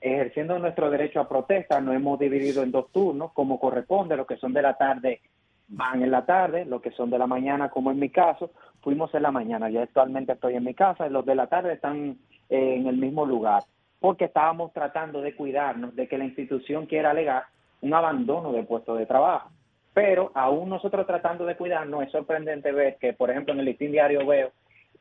[0.00, 4.36] ejerciendo nuestro derecho a protesta, nos hemos dividido en dos turnos, como corresponde, los que
[4.36, 5.20] son de la tarde
[5.68, 9.14] van en la tarde, los que son de la mañana, como en mi caso, fuimos
[9.14, 9.68] en la mañana.
[9.70, 12.96] Yo actualmente estoy en mi casa y los de la tarde están eh, en el
[12.96, 13.62] mismo lugar,
[14.00, 17.44] porque estábamos tratando de cuidarnos de que la institución quiera alegar
[17.80, 19.50] un abandono de puesto de trabajo.
[19.98, 23.90] Pero aún nosotros tratando de cuidarnos, es sorprendente ver que, por ejemplo, en el listín
[23.90, 24.52] diario veo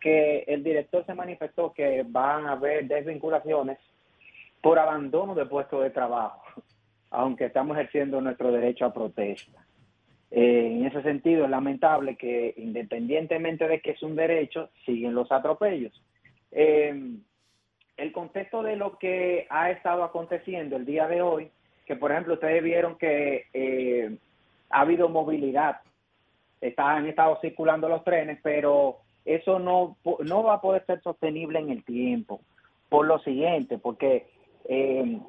[0.02, 3.78] que el director se manifestó que van a haber desvinculaciones
[4.60, 6.42] por abandono de puesto de trabajo,
[7.12, 9.64] aunque estamos ejerciendo nuestro derecho a protesta.
[10.32, 15.32] Eh, en ese sentido, es lamentable que independientemente de que es un derecho, siguen los
[15.32, 15.94] atropellos.
[16.52, 17.20] Eh,
[17.98, 21.52] el contexto de lo que ha estado aconteciendo el día de hoy,
[21.86, 24.18] que por ejemplo ustedes vieron que eh,
[24.70, 25.78] ha habido movilidad,
[26.78, 31.70] han estado circulando los trenes, pero eso no, no va a poder ser sostenible en
[31.70, 32.42] el tiempo.
[32.90, 34.28] Por lo siguiente, porque
[34.66, 35.20] eh,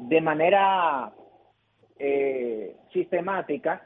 [0.00, 1.12] de manera
[1.98, 3.82] eh, sistemática,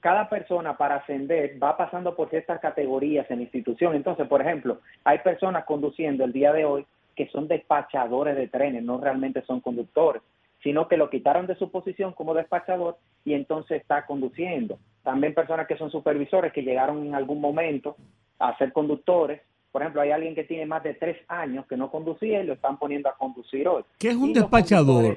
[0.00, 3.94] cada persona para ascender va pasando por ciertas categorías en la institución.
[3.94, 8.82] Entonces, por ejemplo, hay personas conduciendo el día de hoy que son despachadores de trenes,
[8.82, 10.22] no realmente son conductores,
[10.62, 14.78] sino que lo quitaron de su posición como despachador y entonces está conduciendo.
[15.02, 17.96] También personas que son supervisores que llegaron en algún momento
[18.38, 19.40] a ser conductores.
[19.72, 22.52] Por ejemplo, hay alguien que tiene más de tres años que no conducía y lo
[22.52, 23.82] están poniendo a conducir hoy.
[23.98, 25.16] ¿Qué es un Y despachador?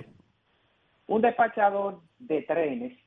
[1.08, 2.98] Un despachador de trenes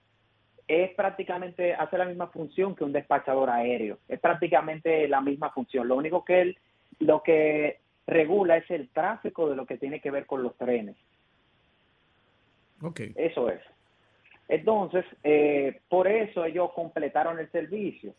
[0.68, 3.98] es prácticamente, hace la misma función que un despachador aéreo.
[4.06, 5.88] Es prácticamente la misma función.
[5.88, 6.58] Lo único que él,
[7.00, 10.96] lo que regula es el tráfico de lo que tiene que ver con los trenes.
[12.82, 13.00] Ok.
[13.16, 13.60] Eso es.
[14.48, 18.14] Entonces, eh, por eso ellos completaron el servicio,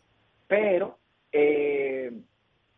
[0.46, 0.96] pero
[1.32, 2.12] eh,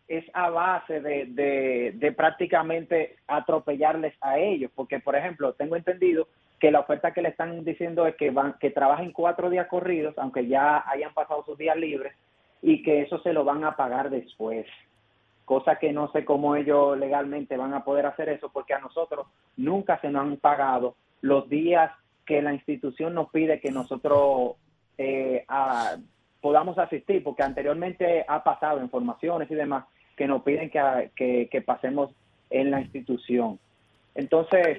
[0.09, 6.29] es a base de, de, de prácticamente atropellarles a ellos, porque por ejemplo, tengo entendido
[6.59, 10.14] que la oferta que le están diciendo es que van que trabajen cuatro días corridos,
[10.16, 12.14] aunque ya hayan pasado sus días libres,
[12.62, 14.66] y que eso se lo van a pagar después.
[15.45, 19.27] Cosa que no sé cómo ellos legalmente van a poder hacer eso, porque a nosotros
[19.57, 21.91] nunca se nos han pagado los días
[22.27, 24.57] que la institución nos pide que nosotros
[24.99, 25.45] eh,
[26.41, 32.11] podamos asistir, porque anteriormente ha pasado informaciones y demás que nos piden que pasemos
[32.51, 33.59] en la institución.
[34.15, 34.79] Entonces,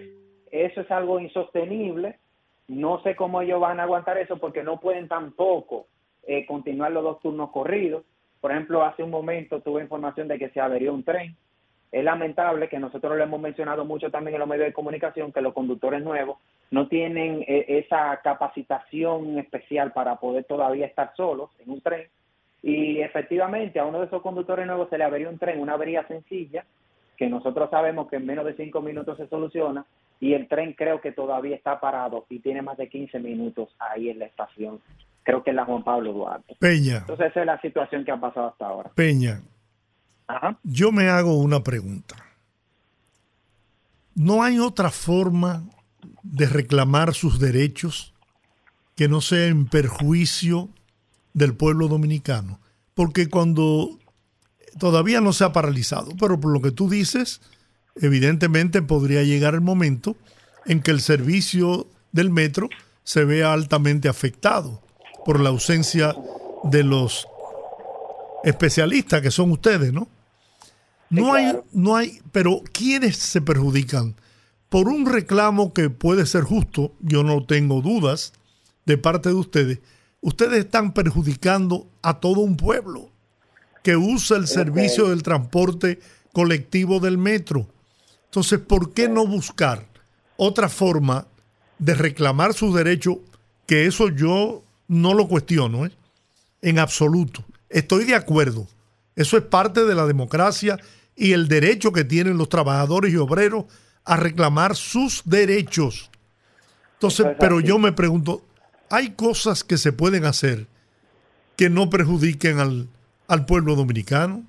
[0.51, 2.19] eso es algo insostenible.
[2.67, 5.88] No sé cómo ellos van a aguantar eso porque no pueden tampoco
[6.25, 8.03] eh, continuar los dos turnos corridos.
[8.39, 11.36] Por ejemplo, hace un momento tuve información de que se averió un tren.
[11.93, 15.41] Es lamentable que nosotros lo hemos mencionado mucho también en los medios de comunicación, que
[15.41, 16.39] los conductores nuevos
[16.71, 22.08] no tienen eh, esa capacitación especial para poder todavía estar solos en un tren.
[22.63, 26.03] Y efectivamente a uno de esos conductores nuevos se le averió un tren, una avería
[26.08, 26.65] sencilla,
[27.15, 29.86] que nosotros sabemos que en menos de cinco minutos se soluciona,
[30.19, 34.10] y el tren creo que todavía está parado y tiene más de 15 minutos ahí
[34.10, 34.79] en la estación.
[35.21, 36.56] Creo que es la Juan Pablo Duarte.
[36.60, 38.89] Peña, Entonces esa es la situación que ha pasado hasta ahora.
[38.95, 39.41] Peña,
[40.63, 42.15] Yo me hago una pregunta.
[44.15, 45.63] ¿No hay otra forma
[46.21, 48.13] de reclamar sus derechos
[48.95, 50.69] que no sea en perjuicio
[51.34, 52.59] del pueblo dominicano?
[52.93, 53.97] Porque cuando
[54.78, 57.41] todavía no se ha paralizado, pero por lo que tú dices,
[57.95, 60.15] evidentemente podría llegar el momento
[60.65, 62.69] en que el servicio del metro
[63.03, 64.82] se vea altamente afectado
[65.26, 66.15] por la ausencia
[66.63, 67.28] de los
[68.43, 70.07] especialistas que son ustedes, ¿no?
[71.22, 74.16] No hay, no hay, pero ¿quiénes se perjudican?
[74.70, 78.34] Por un reclamo que puede ser justo, yo no tengo dudas
[78.86, 79.80] de parte de ustedes,
[80.22, 83.09] ustedes están perjudicando a todo un pueblo.
[83.84, 85.99] que usa el servicio del transporte
[86.32, 87.68] colectivo del metro.
[88.26, 89.86] Entonces, ¿por qué no buscar
[90.38, 91.28] otra forma
[91.80, 93.20] de reclamar su derecho?
[93.68, 95.91] Que eso yo no lo cuestiono, ¿eh?
[96.61, 97.43] en absoluto.
[97.70, 98.68] Estoy de acuerdo.
[99.16, 100.80] Eso es parte de la democracia
[101.16, 103.66] y el derecho que tienen los trabajadores y obreros
[104.05, 106.09] a reclamar sus derechos.
[106.93, 108.41] Entonces, pero yo me pregunto,
[108.89, 110.68] ¿hay cosas que se pueden hacer
[111.55, 112.88] que no perjudiquen al,
[113.28, 114.43] al pueblo dominicano?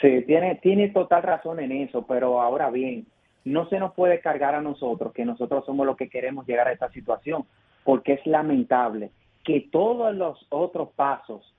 [0.00, 3.06] Sí, tiene, tiene total razón en eso, pero ahora bien,
[3.44, 6.72] no se nos puede cargar a nosotros, que nosotros somos los que queremos llegar a
[6.72, 7.44] esta situación,
[7.84, 9.10] porque es lamentable
[9.42, 11.54] que todos los otros pasos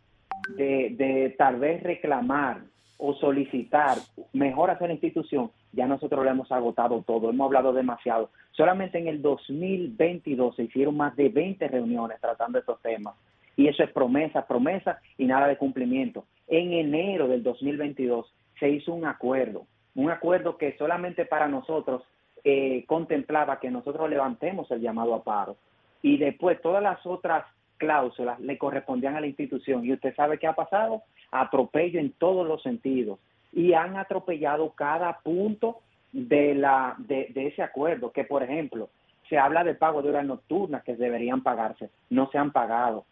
[0.55, 2.61] de, de tal vez reclamar
[3.03, 3.97] o solicitar
[4.31, 8.29] mejoras en la institución, ya nosotros lo hemos agotado todo, hemos hablado demasiado.
[8.51, 13.15] Solamente en el 2022 se hicieron más de 20 reuniones tratando estos temas.
[13.57, 16.25] Y eso es promesa, promesa y nada de cumplimiento.
[16.47, 22.03] En enero del 2022 se hizo un acuerdo, un acuerdo que solamente para nosotros
[22.43, 25.57] eh, contemplaba que nosotros levantemos el llamado a paro.
[26.03, 27.45] Y después todas las otras
[27.81, 29.83] cláusulas le correspondían a la institución.
[29.83, 31.01] ¿Y usted sabe qué ha pasado?
[31.31, 33.17] Atropello en todos los sentidos.
[33.51, 35.79] Y han atropellado cada punto
[36.11, 38.89] de, la, de, ese acuerdo, que por ejemplo,
[39.27, 43.05] se habla de pago de horas nocturnas que deberían pagarse, no se han pagado.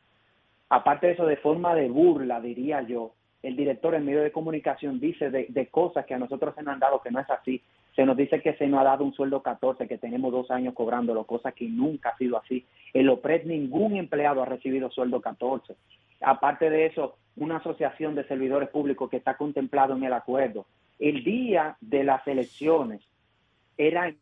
[0.70, 5.00] Aparte de eso, de forma de burla, diría yo, el director en medio de comunicación
[5.00, 7.64] dice de, de, cosas que a nosotros se nos han dado que no es así.
[8.00, 10.74] Se nos dice que se nos ha dado un sueldo 14, que tenemos dos años
[10.74, 12.66] cobrándolo, cosa que nunca ha sido así.
[12.94, 15.76] En OPRED ningún empleado ha recibido sueldo 14.
[16.22, 20.66] Aparte de eso, una asociación de servidores públicos que está contemplado en el acuerdo.
[20.98, 23.02] El día de las elecciones
[23.78, 24.14] era...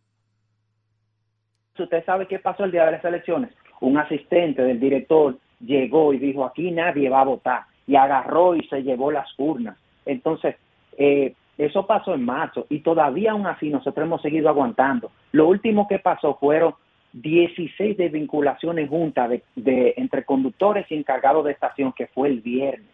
[1.77, 3.51] ¿Usted sabe qué pasó el día de las elecciones?
[3.79, 8.67] Un asistente del director llegó y dijo, aquí nadie va a votar y agarró y
[8.69, 9.77] se llevó las urnas.
[10.03, 10.55] Entonces,
[10.97, 15.11] eh, eso pasó en marzo y todavía aún así nosotros hemos seguido aguantando.
[15.31, 16.75] Lo último que pasó fueron
[17.13, 22.89] 16 desvinculaciones juntas de, entre conductores y encargados de estación, que fue el viernes.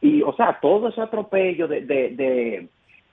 [0.00, 2.68] Y, o sea, todo ese atropello de, de,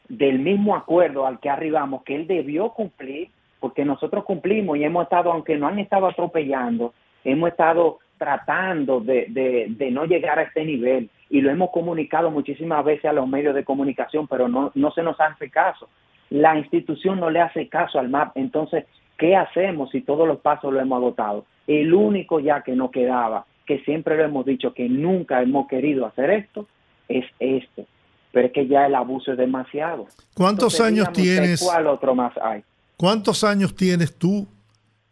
[0.08, 3.30] del mismo acuerdo al que arribamos, que él debió cumplir,
[3.60, 9.26] porque nosotros cumplimos y hemos estado, aunque no han estado atropellando, hemos estado tratando de,
[9.68, 13.56] de, no llegar a este nivel y lo hemos comunicado muchísimas veces a los medios
[13.56, 15.90] de comunicación, pero no, no se nos hace caso.
[16.30, 18.86] La institución no le hace caso al MAP, entonces,
[19.18, 21.46] ¿qué hacemos si todos los pasos lo hemos agotado?
[21.66, 26.06] El único ya que no quedaba, que siempre lo hemos dicho que nunca hemos querido
[26.06, 26.68] hacer esto,
[27.08, 27.88] es este.
[28.32, 30.06] Pero es que ya el abuso es demasiado.
[30.36, 31.60] ¿Cuántos años tienes?
[31.60, 32.64] ¿Cuál otro más hay?
[32.98, 34.48] ¿Cuántos años tienes tú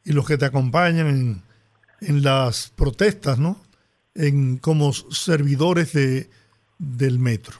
[0.05, 1.48] y los que te acompañan en,
[2.01, 3.57] en las protestas, ¿no?
[4.15, 6.27] En, como servidores de,
[6.77, 7.57] del metro.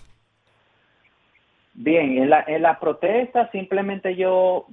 [1.74, 4.66] Bien, en la, en la protesta simplemente yo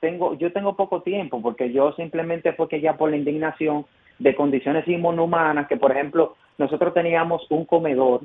[0.00, 3.86] tengo, yo tengo poco tiempo porque yo simplemente fue que ya por la indignación
[4.18, 8.20] de condiciones inhumanas, que por ejemplo nosotros teníamos un comedor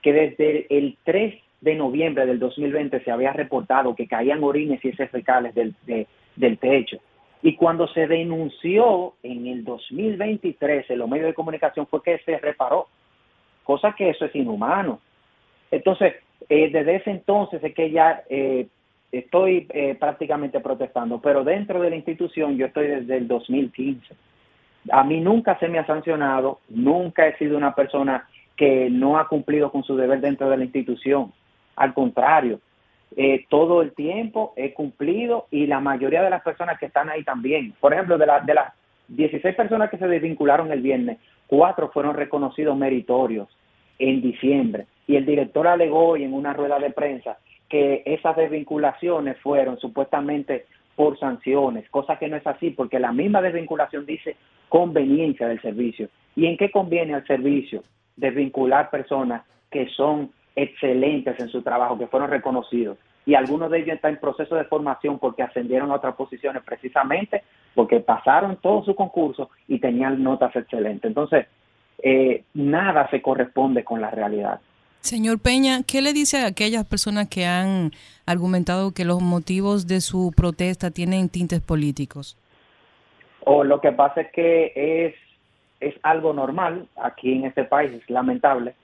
[0.00, 4.88] que desde el 3 de noviembre del 2020 se había reportado que caían orines y
[4.88, 5.74] heces fecales del,
[6.36, 6.98] del techo.
[7.44, 12.38] Y cuando se denunció en el 2023 en los medios de comunicación fue que se
[12.38, 12.86] reparó,
[13.64, 14.98] cosa que eso es inhumano.
[15.70, 16.14] Entonces,
[16.48, 18.66] eh, desde ese entonces es que ya eh,
[19.12, 24.14] estoy eh, prácticamente protestando, pero dentro de la institución yo estoy desde el 2015.
[24.90, 28.26] A mí nunca se me ha sancionado, nunca he sido una persona
[28.56, 31.30] que no ha cumplido con su deber dentro de la institución.
[31.76, 32.60] Al contrario,
[33.16, 37.22] eh, todo el tiempo he cumplido y la mayoría de las personas que están ahí
[37.22, 37.74] también.
[37.80, 38.72] Por ejemplo, de, de las
[39.08, 43.48] 16 personas que se desvincularon el viernes, cuatro fueron reconocidos meritorios
[43.98, 44.86] en diciembre.
[45.06, 47.38] Y el director alegó hoy en una rueda de prensa
[47.68, 53.42] que esas desvinculaciones fueron supuestamente por sanciones, cosa que no es así, porque la misma
[53.42, 54.36] desvinculación dice
[54.68, 56.08] conveniencia del servicio.
[56.36, 57.82] ¿Y en qué conviene al servicio
[58.16, 62.98] desvincular personas que son excelentes en su trabajo, que fueron reconocidos.
[63.26, 67.42] Y algunos de ellos están en proceso de formación porque ascendieron a otras posiciones precisamente
[67.74, 71.08] porque pasaron todo su concurso y tenían notas excelentes.
[71.08, 71.46] Entonces,
[72.02, 74.60] eh, nada se corresponde con la realidad.
[75.00, 77.90] Señor Peña, ¿qué le dice a aquellas personas que han
[78.24, 82.38] argumentado que los motivos de su protesta tienen tintes políticos?
[83.44, 84.72] O lo que pasa es que
[85.06, 85.14] es,
[85.80, 88.74] es algo normal aquí en este país, es lamentable,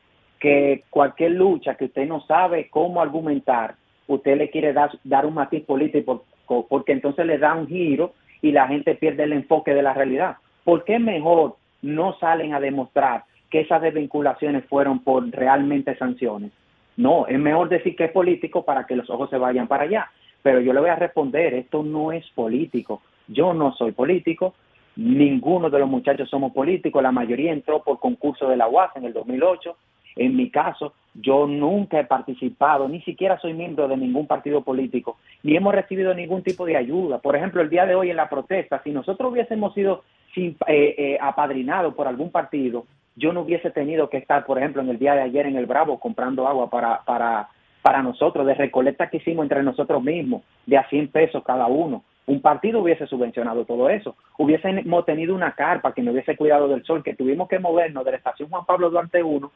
[0.40, 3.76] que cualquier lucha que usted no sabe cómo argumentar,
[4.08, 6.24] usted le quiere dar, dar un matiz político
[6.68, 10.36] porque entonces le da un giro y la gente pierde el enfoque de la realidad.
[10.64, 16.50] ¿Por qué mejor no salen a demostrar que esas desvinculaciones fueron por realmente sanciones?
[16.96, 20.10] No, es mejor decir que es político para que los ojos se vayan para allá.
[20.42, 23.02] Pero yo le voy a responder, esto no es político.
[23.28, 24.54] Yo no soy político,
[24.96, 29.04] ninguno de los muchachos somos políticos, la mayoría entró por concurso de la UAS en
[29.04, 29.76] el 2008.
[30.16, 35.18] En mi caso, yo nunca he participado, ni siquiera soy miembro de ningún partido político,
[35.42, 37.18] ni hemos recibido ningún tipo de ayuda.
[37.18, 40.04] Por ejemplo, el día de hoy en la protesta, si nosotros hubiésemos sido
[40.36, 42.86] eh, eh, apadrinados por algún partido,
[43.16, 45.66] yo no hubiese tenido que estar, por ejemplo, en el día de ayer en el
[45.66, 47.48] Bravo comprando agua para, para,
[47.82, 52.04] para nosotros, de recolecta que hicimos entre nosotros mismos, de a 100 pesos cada uno.
[52.26, 54.14] Un partido hubiese subvencionado todo eso.
[54.38, 58.12] Hubiésemos tenido una carpa que me hubiese cuidado del sol, que tuvimos que movernos de
[58.12, 59.50] la estación Juan Pablo Duarte 1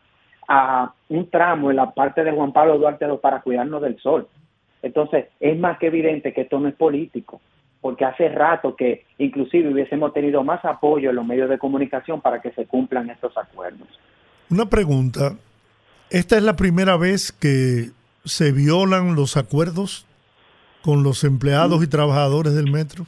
[0.49, 4.29] a un tramo en la parte de Juan Pablo Duarte 2 para cuidarnos del sol.
[4.83, 7.41] Entonces, es más que evidente que esto no es político,
[7.81, 12.41] porque hace rato que inclusive hubiésemos tenido más apoyo en los medios de comunicación para
[12.41, 13.89] que se cumplan estos acuerdos.
[14.51, 15.37] Una pregunta,
[16.11, 17.91] ¿esta es la primera vez que
[18.25, 20.07] se violan los acuerdos
[20.83, 23.05] con los empleados y trabajadores del metro?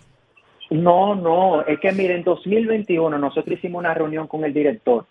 [0.71, 5.05] No, no, es que miren, en 2021 nosotros hicimos una reunión con el director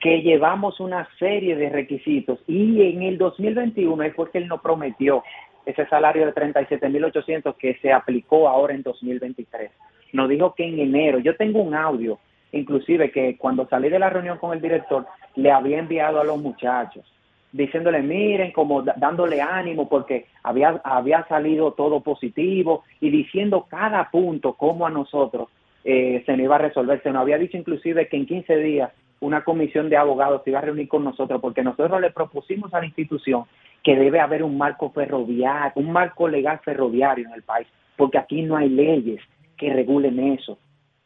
[0.00, 5.22] que llevamos una serie de requisitos y en el 2021 es porque él nos prometió
[5.66, 9.70] ese salario de 37.800 que se aplicó ahora en 2023.
[10.12, 12.18] Nos dijo que en enero, yo tengo un audio,
[12.52, 16.38] inclusive que cuando salí de la reunión con el director, le había enviado a los
[16.38, 17.04] muchachos
[17.52, 24.52] diciéndole, miren, como dándole ánimo porque había, había salido todo positivo y diciendo cada punto
[24.54, 25.48] cómo a nosotros
[25.84, 27.02] eh, se nos iba a resolver.
[27.02, 28.90] Se nos había dicho inclusive que en 15 días
[29.20, 32.80] una comisión de abogados se iba a reunir con nosotros porque nosotros le propusimos a
[32.80, 33.44] la institución
[33.82, 37.66] que debe haber un marco ferroviario, un marco legal ferroviario en el país,
[37.96, 39.20] porque aquí no hay leyes
[39.56, 40.58] que regulen eso.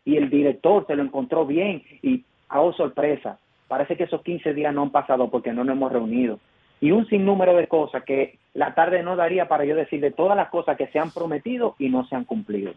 [0.04, 3.38] Y el director se lo encontró bien y, a oh sorpresa,
[3.72, 6.38] Parece que esos 15 días no han pasado porque no nos hemos reunido.
[6.78, 10.36] Y un sinnúmero de cosas que la tarde no daría para yo decir de todas
[10.36, 12.74] las cosas que se han prometido y no se han cumplido.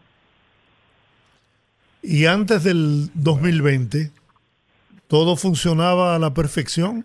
[2.00, 4.10] ¿Y antes del 2020
[5.08, 7.04] todo funcionaba a la perfección?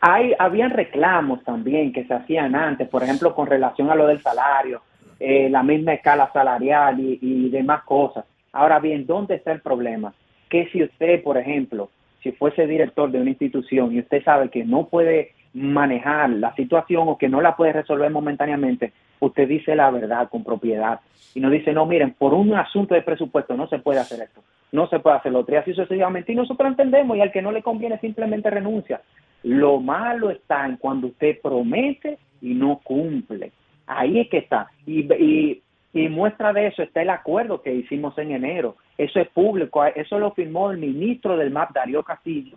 [0.00, 4.22] Hay, habían reclamos también que se hacían antes, por ejemplo, con relación a lo del
[4.22, 4.82] salario,
[5.18, 8.24] eh, la misma escala salarial y, y demás cosas.
[8.52, 10.12] Ahora bien, ¿dónde está el problema?
[10.48, 11.90] que si usted, por ejemplo,
[12.22, 17.08] si fuese director de una institución y usted sabe que no puede manejar la situación
[17.08, 21.00] o que no la puede resolver momentáneamente, usted dice la verdad con propiedad
[21.34, 24.42] y no dice, no, miren, por un asunto de presupuesto no se puede hacer esto,
[24.72, 27.52] no se puede hacer lo y así sucesivamente, y nosotros entendemos, y al que no
[27.52, 29.00] le conviene simplemente renuncia.
[29.42, 33.52] Lo malo está en cuando usted promete y no cumple.
[33.86, 34.68] Ahí es que está.
[34.84, 35.62] Y, y
[35.92, 38.76] y muestra de eso está el acuerdo que hicimos en enero.
[38.96, 42.56] Eso es público, eso lo firmó el ministro del MAP, Darío Castillo,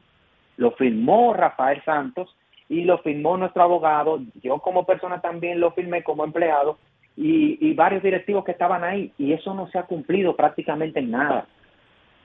[0.58, 2.36] lo firmó Rafael Santos
[2.68, 4.20] y lo firmó nuestro abogado.
[4.44, 6.78] Yo como persona también lo firmé como empleado
[7.16, 11.12] y, y varios directivos que estaban ahí y eso no se ha cumplido prácticamente en
[11.12, 11.48] nada.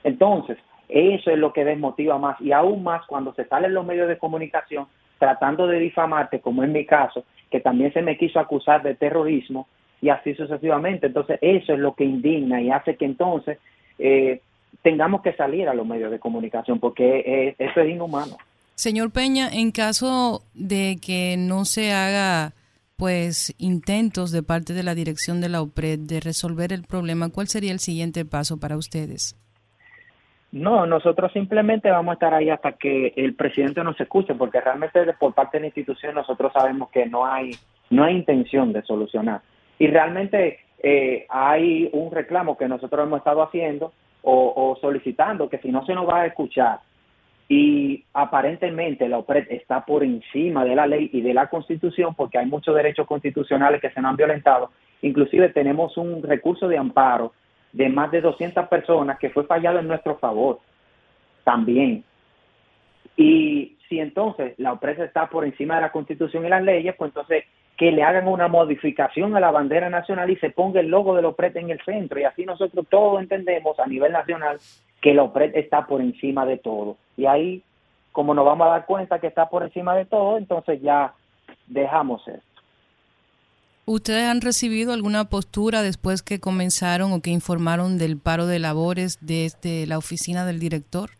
[0.06, 0.56] Entonces,
[0.88, 4.18] eso es lo que desmotiva más y aún más cuando se salen los medios de
[4.18, 4.86] comunicación
[5.18, 9.66] tratando de difamarte, como en mi caso, que también se me quiso acusar de terrorismo
[10.00, 11.08] y así sucesivamente.
[11.08, 13.58] Entonces, eso es lo que indigna y hace que entonces
[13.98, 14.42] eh,
[14.82, 18.36] tengamos que salir a los medios de comunicación porque eh, eso es inhumano.
[18.76, 22.52] Señor Peña, en caso de que no se haga
[22.94, 27.48] pues intentos de parte de la dirección de la OPRED de resolver el problema, ¿cuál
[27.48, 29.34] sería el siguiente paso para ustedes?
[30.56, 35.04] No, nosotros simplemente vamos a estar ahí hasta que el presidente nos escuche, porque realmente
[35.18, 37.50] por parte de la institución nosotros sabemos que no hay
[37.90, 39.42] no hay intención de solucionar.
[39.78, 43.92] Y realmente eh, hay un reclamo que nosotros hemos estado haciendo
[44.22, 46.80] o, solicitando que si no se nos va a escuchar
[47.48, 52.38] y aparentemente la OPRED está por encima de la ley y de la constitución porque
[52.38, 54.70] hay muchos derechos constitucionales que se nos han violentado.
[55.02, 57.34] Inclusive tenemos un recurso de amparo
[57.76, 60.60] de más de 200 personas que fue fallado en nuestro favor
[61.44, 62.04] también.
[63.18, 67.10] Y si entonces la OPRED está por encima de la constitución y las leyes, pues
[67.10, 67.44] entonces
[67.76, 71.20] que le hagan una modificación a la bandera nacional y se ponga el logo de
[71.20, 72.18] los OPRED en el centro.
[72.18, 74.58] Y así nosotros todos entendemos a nivel nacional
[75.02, 76.96] que la OPRED está por encima de todo.
[77.18, 77.62] Y ahí,
[78.12, 81.12] como nos vamos a dar cuenta que está por encima de todo, entonces ya
[81.66, 82.55] dejamos esto.
[83.88, 89.24] ¿Ustedes han recibido alguna postura después que comenzaron o que informaron del paro de labores
[89.24, 91.10] desde la oficina del director?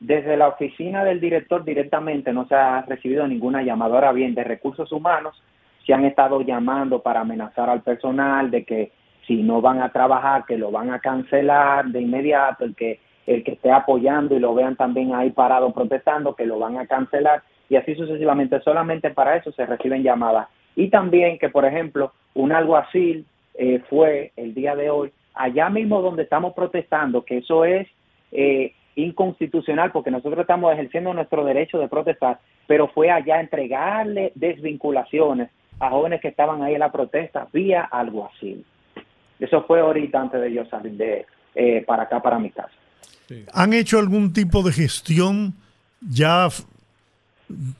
[0.00, 4.10] Desde la oficina del director directamente no se ha recibido ninguna llamada.
[4.12, 5.36] Bien, de recursos humanos
[5.84, 8.92] se han estado llamando para amenazar al personal de que
[9.26, 13.44] si no van a trabajar, que lo van a cancelar de inmediato, el que, el
[13.44, 17.42] que esté apoyando y lo vean también ahí parado protestando, que lo van a cancelar.
[17.68, 18.62] y así sucesivamente.
[18.62, 20.48] Solamente para eso se reciben llamadas.
[20.80, 26.00] Y también que, por ejemplo, un alguacil eh, fue el día de hoy, allá mismo
[26.00, 27.86] donde estamos protestando, que eso es
[28.32, 35.50] eh, inconstitucional porque nosotros estamos ejerciendo nuestro derecho de protestar, pero fue allá entregarle desvinculaciones
[35.80, 38.64] a jóvenes que estaban ahí en la protesta vía alguacil.
[39.38, 41.26] Eso fue ahorita antes de yo salir de
[41.56, 42.72] eh, para acá, para mi casa.
[43.52, 45.52] ¿Han hecho algún tipo de gestión?
[46.00, 46.48] Ya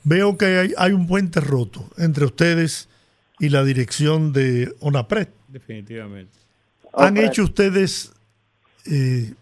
[0.04, 2.89] veo que hay, hay un puente roto entre ustedes
[3.40, 5.28] y la dirección de ONAPRED.
[5.48, 6.38] Definitivamente.
[6.92, 8.12] ¿Han hecho ustedes
[8.86, 9.32] eh,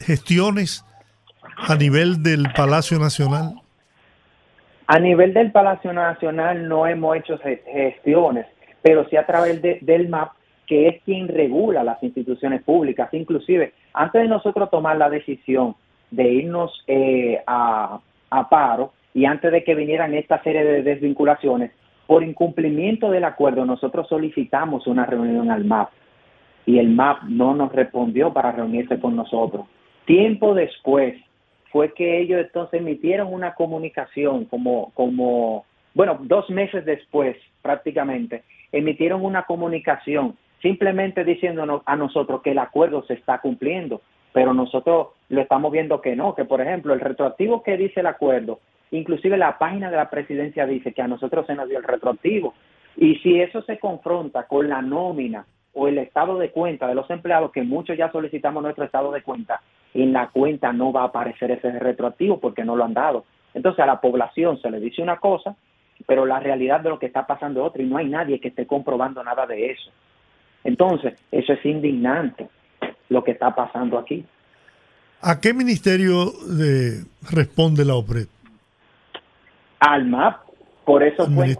[0.00, 0.84] gestiones
[1.56, 3.54] a nivel del Palacio Nacional?
[4.88, 8.46] A nivel del Palacio Nacional no hemos hecho gestiones,
[8.82, 10.32] pero sí a través del MAP,
[10.66, 13.08] que es quien regula las instituciones públicas.
[13.12, 15.76] Inclusive, antes de nosotros tomar la decisión
[16.10, 18.00] de irnos eh, a,
[18.30, 21.72] a paro y antes de que vinieran esta serie de desvinculaciones,
[22.06, 25.90] por incumplimiento del acuerdo, nosotros solicitamos una reunión al MAP
[26.64, 29.66] y el MAP no nos respondió para reunirse con nosotros.
[30.04, 31.14] Tiempo después
[31.72, 39.24] fue que ellos entonces emitieron una comunicación como, como, bueno, dos meses después prácticamente, emitieron
[39.24, 44.00] una comunicación simplemente diciéndonos a nosotros que el acuerdo se está cumpliendo,
[44.32, 48.06] pero nosotros lo estamos viendo que no, que por ejemplo el retroactivo que dice el
[48.06, 48.60] acuerdo,
[48.90, 52.54] inclusive la página de la presidencia dice que a nosotros se nos dio el retroactivo.
[52.96, 57.08] Y si eso se confronta con la nómina o el estado de cuenta de los
[57.10, 59.60] empleados, que muchos ya solicitamos nuestro estado de cuenta,
[59.92, 63.24] en la cuenta no va a aparecer ese retroactivo porque no lo han dado.
[63.54, 65.56] Entonces a la población se le dice una cosa,
[66.06, 68.48] pero la realidad de lo que está pasando es otra y no hay nadie que
[68.48, 69.90] esté comprobando nada de eso.
[70.64, 72.48] Entonces, eso es indignante
[73.08, 74.24] lo que está pasando aquí.
[75.22, 78.26] ¿A qué ministerio de, responde la OPRED?
[79.80, 80.40] Al MAP.
[80.84, 81.54] Por eso fue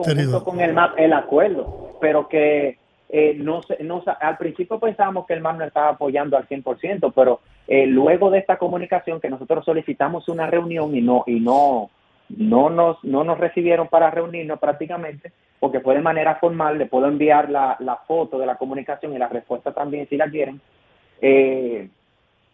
[0.45, 5.41] con el MAP el acuerdo, pero que eh, no, no, al principio pensábamos que el
[5.41, 10.29] MAP no estaba apoyando al 100%, pero eh, luego de esta comunicación que nosotros solicitamos
[10.29, 11.91] una reunión y no y no
[12.29, 17.07] no nos no nos recibieron para reunirnos prácticamente, porque fue de manera formal, le puedo
[17.07, 20.61] enviar la, la foto de la comunicación y la respuesta también si la quieren.
[21.21, 21.89] Eh,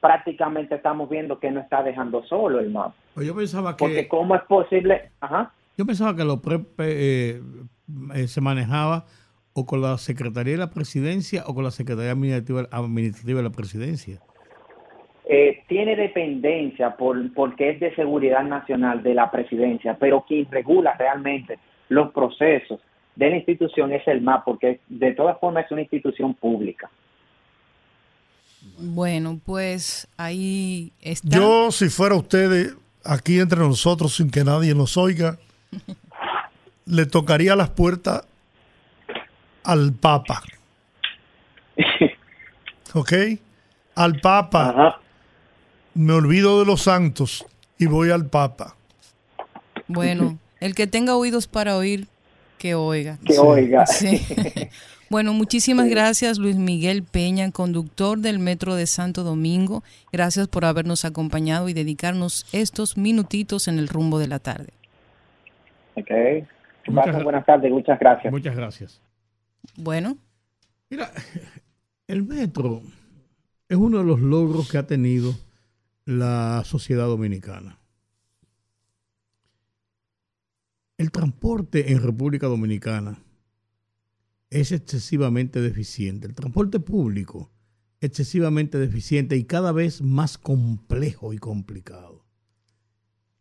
[0.02, 2.92] prácticamente estamos viendo que no está dejando solo el MAP.
[3.14, 3.84] Pues yo pensaba que...
[3.84, 5.10] Porque cómo es posible...
[5.20, 5.52] Ajá.
[5.78, 6.42] Yo pensaba que lo
[6.78, 7.40] eh,
[8.14, 9.04] eh, se manejaba
[9.54, 13.50] o con la Secretaría de la Presidencia o con la Secretaría Administrativa, Administrativa de la
[13.50, 14.20] Presidencia.
[15.24, 20.94] Eh, tiene dependencia por, porque es de seguridad nacional de la presidencia, pero quien regula
[20.98, 22.80] realmente los procesos
[23.14, 26.90] de la institución es el MAP, porque de todas formas es una institución pública.
[28.78, 31.28] Bueno, pues ahí está.
[31.28, 35.38] Yo, si fuera usted aquí entre nosotros sin que nadie nos oiga,
[36.86, 38.24] le tocaría las puertas
[39.64, 40.42] al Papa.
[42.94, 43.12] ¿Ok?
[43.94, 45.00] Al Papa.
[45.94, 47.44] Me olvido de los santos
[47.78, 48.76] y voy al Papa.
[49.88, 52.08] Bueno, el que tenga oídos para oír,
[52.58, 53.18] que oiga.
[53.24, 53.84] Que oiga.
[55.12, 59.84] Bueno, muchísimas gracias Luis Miguel Peña, conductor del Metro de Santo Domingo.
[60.10, 64.72] Gracias por habernos acompañado y dedicarnos estos minutitos en el rumbo de la tarde.
[65.96, 66.10] Ok.
[66.86, 68.32] buenas tardes, muchas gracias.
[68.32, 69.02] Muchas gracias.
[69.76, 70.16] Bueno.
[70.88, 71.10] Mira,
[72.06, 72.80] el metro
[73.68, 75.34] es uno de los logros que ha tenido
[76.06, 77.76] la sociedad dominicana.
[80.96, 83.18] El transporte en República Dominicana
[84.52, 86.26] es excesivamente deficiente.
[86.26, 87.50] El transporte público
[88.00, 92.26] excesivamente deficiente y cada vez más complejo y complicado.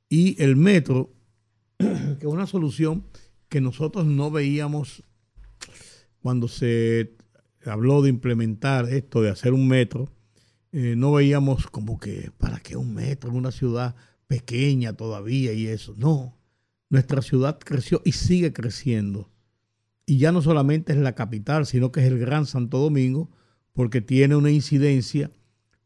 [0.07, 1.11] Y el metro,
[1.77, 3.03] que es una solución
[3.49, 5.03] que nosotros no veíamos
[6.21, 7.17] cuando se
[7.65, 10.09] habló de implementar esto, de hacer un metro,
[10.71, 13.95] eh, no veíamos como que, ¿para qué un metro en una ciudad
[14.27, 15.95] pequeña todavía y eso?
[15.97, 16.37] No,
[16.89, 19.30] nuestra ciudad creció y sigue creciendo
[20.11, 23.31] y ya no solamente es la capital, sino que es el Gran Santo Domingo,
[23.71, 25.31] porque tiene una incidencia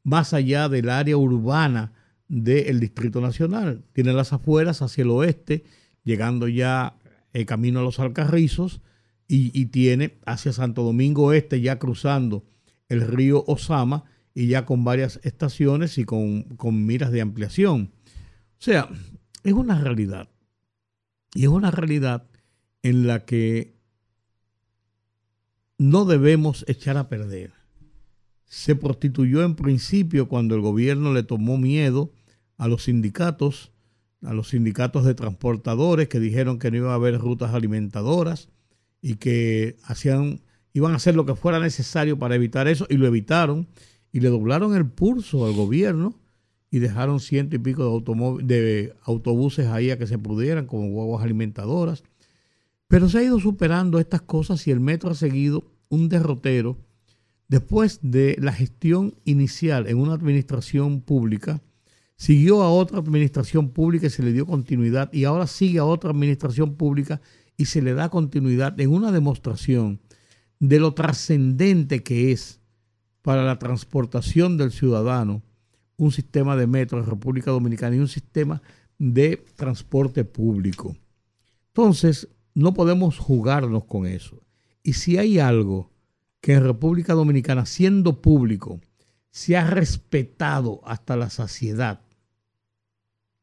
[0.01, 1.93] más allá del área urbana
[2.27, 3.85] del Distrito Nacional.
[3.93, 5.63] Tiene las afueras hacia el oeste,
[6.03, 6.97] llegando ya
[7.33, 8.81] el camino a los Alcarrizos,
[9.27, 12.47] y, tiene hacia Santo Domingo Este, ya cruzando
[12.89, 17.91] el río Osama, y ya con varias estaciones y con, con miras de ampliación.
[18.53, 18.89] O sea,
[19.43, 20.29] es una realidad.
[21.35, 22.25] Y es una realidad
[22.81, 23.74] en la que
[25.77, 27.51] no debemos echar a perder.
[28.45, 32.11] Se prostituyó en principio cuando el gobierno le tomó miedo
[32.57, 33.71] a los sindicatos
[34.25, 38.49] a los sindicatos de transportadores que dijeron que no iba a haber rutas alimentadoras
[39.01, 40.41] y que hacían,
[40.73, 43.67] iban a hacer lo que fuera necesario para evitar eso y lo evitaron
[44.11, 46.15] y le doblaron el pulso al gobierno
[46.71, 51.21] y dejaron ciento y pico de, de autobuses ahí a que se pudieran como huevos
[51.21, 52.03] alimentadoras.
[52.87, 56.77] Pero se ha ido superando estas cosas y el metro ha seguido un derrotero
[57.47, 61.61] después de la gestión inicial en una administración pública
[62.17, 66.11] siguió a otra administración pública y se le dio continuidad y ahora sigue a otra
[66.11, 67.21] administración pública
[67.57, 69.99] y se le da continuidad en una demostración
[70.59, 72.59] de lo trascendente que es
[73.21, 75.41] para la transportación del ciudadano
[75.97, 78.61] un sistema de metro en República Dominicana y un sistema
[78.97, 80.95] de transporte público.
[81.67, 84.41] Entonces, no podemos jugarnos con eso.
[84.81, 85.91] Y si hay algo
[86.41, 88.79] que en República Dominicana, siendo público,
[89.29, 92.01] se ha respetado hasta la saciedad,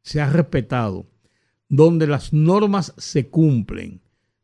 [0.03, 1.07] se ha respetado,
[1.69, 4.01] donde las normas se cumplen,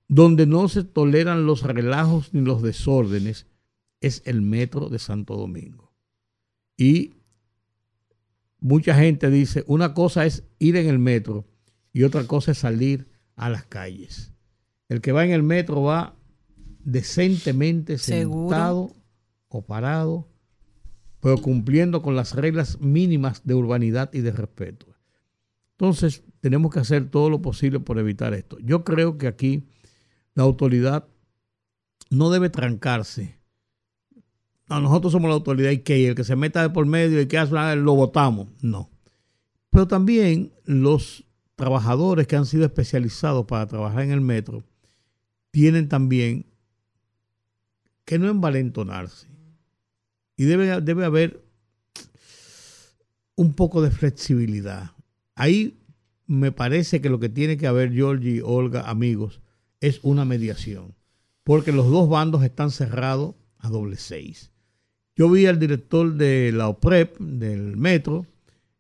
[0.07, 3.47] donde no se toleran los relajos ni los desórdenes,
[4.01, 5.93] es el metro de Santo Domingo.
[6.77, 7.15] Y
[8.61, 11.47] mucha gente dice, una cosa es ir en el metro
[11.93, 14.33] y otra cosa es salir a las calles.
[14.89, 16.17] El que va en el metro va
[16.85, 18.93] decentemente sentado
[19.49, 20.29] o parado,
[21.21, 24.87] pero cumpliendo con las reglas mínimas de urbanidad y de respeto.
[25.73, 28.59] Entonces, tenemos que hacer todo lo posible por evitar esto.
[28.61, 29.69] Yo creo que aquí
[30.35, 31.07] la autoridad
[32.11, 33.39] no debe trancarse.
[34.69, 37.39] nosotros somos la autoridad y que el que se meta de por medio y que
[37.39, 38.49] hace lo votamos.
[38.63, 38.91] No.
[39.71, 41.25] Pero también los
[41.57, 44.65] trabajadores que han sido especializados para trabajar en el metro
[45.51, 46.47] tienen también
[48.05, 49.29] que no envalentonarse.
[50.37, 51.45] Y debe, debe haber
[53.35, 54.93] un poco de flexibilidad.
[55.35, 55.79] Ahí
[56.27, 59.41] me parece que lo que tiene que haber, Georgie, Olga, amigos,
[59.81, 60.95] es una mediación.
[61.45, 64.51] Porque los dos bandos están cerrados a doble seis.
[65.17, 68.27] Yo vi al director de la OPREP, del metro,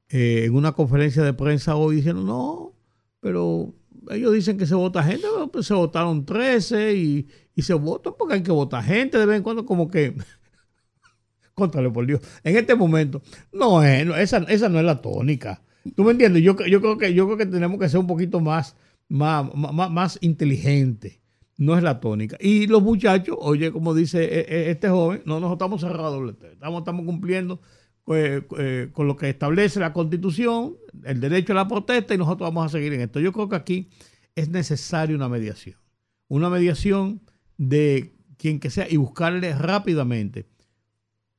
[0.08, 2.74] eh, en una conferencia de prensa hoy diciendo, no,
[3.20, 3.74] pero
[4.10, 8.34] ellos dicen que se vota gente, pues se votaron 13 y, y se votan porque
[8.34, 10.14] hay que votar gente de vez en cuando, como que
[11.58, 12.20] Contrale por Dios.
[12.44, 13.20] En este momento,
[13.52, 15.60] no, esa, esa no es la tónica.
[15.96, 16.42] ¿Tú me entiendes?
[16.42, 18.76] Yo, yo, creo que, yo creo que tenemos que ser un poquito más,
[19.08, 21.20] más, más, inteligentes.
[21.56, 22.36] No es la tónica.
[22.40, 26.78] Y los muchachos, oye, como dice eh, eh, este joven, no nos estamos cerrados, estamos,
[26.78, 27.60] estamos cumpliendo
[28.10, 32.66] eh, con lo que establece la constitución, el derecho a la protesta y nosotros vamos
[32.66, 33.20] a seguir en esto.
[33.20, 33.88] Yo creo que aquí
[34.34, 35.76] es necesaria una mediación.
[36.28, 37.20] Una mediación
[37.56, 40.46] de quien que sea y buscarle rápidamente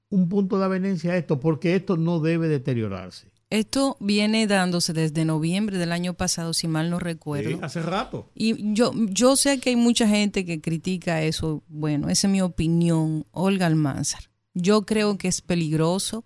[0.10, 3.32] un punto de avenencia a esto, porque esto no debe deteriorarse.
[3.52, 7.50] Esto viene dándose desde noviembre del año pasado, si mal no recuerdo.
[7.50, 8.30] Sí, hace rato.
[8.36, 11.64] Y yo, yo sé que hay mucha gente que critica eso.
[11.68, 13.26] Bueno, esa es mi opinión.
[13.32, 14.30] Olga Almanzar.
[14.54, 16.26] Yo creo que es peligroso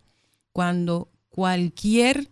[0.54, 2.32] cuando cualquier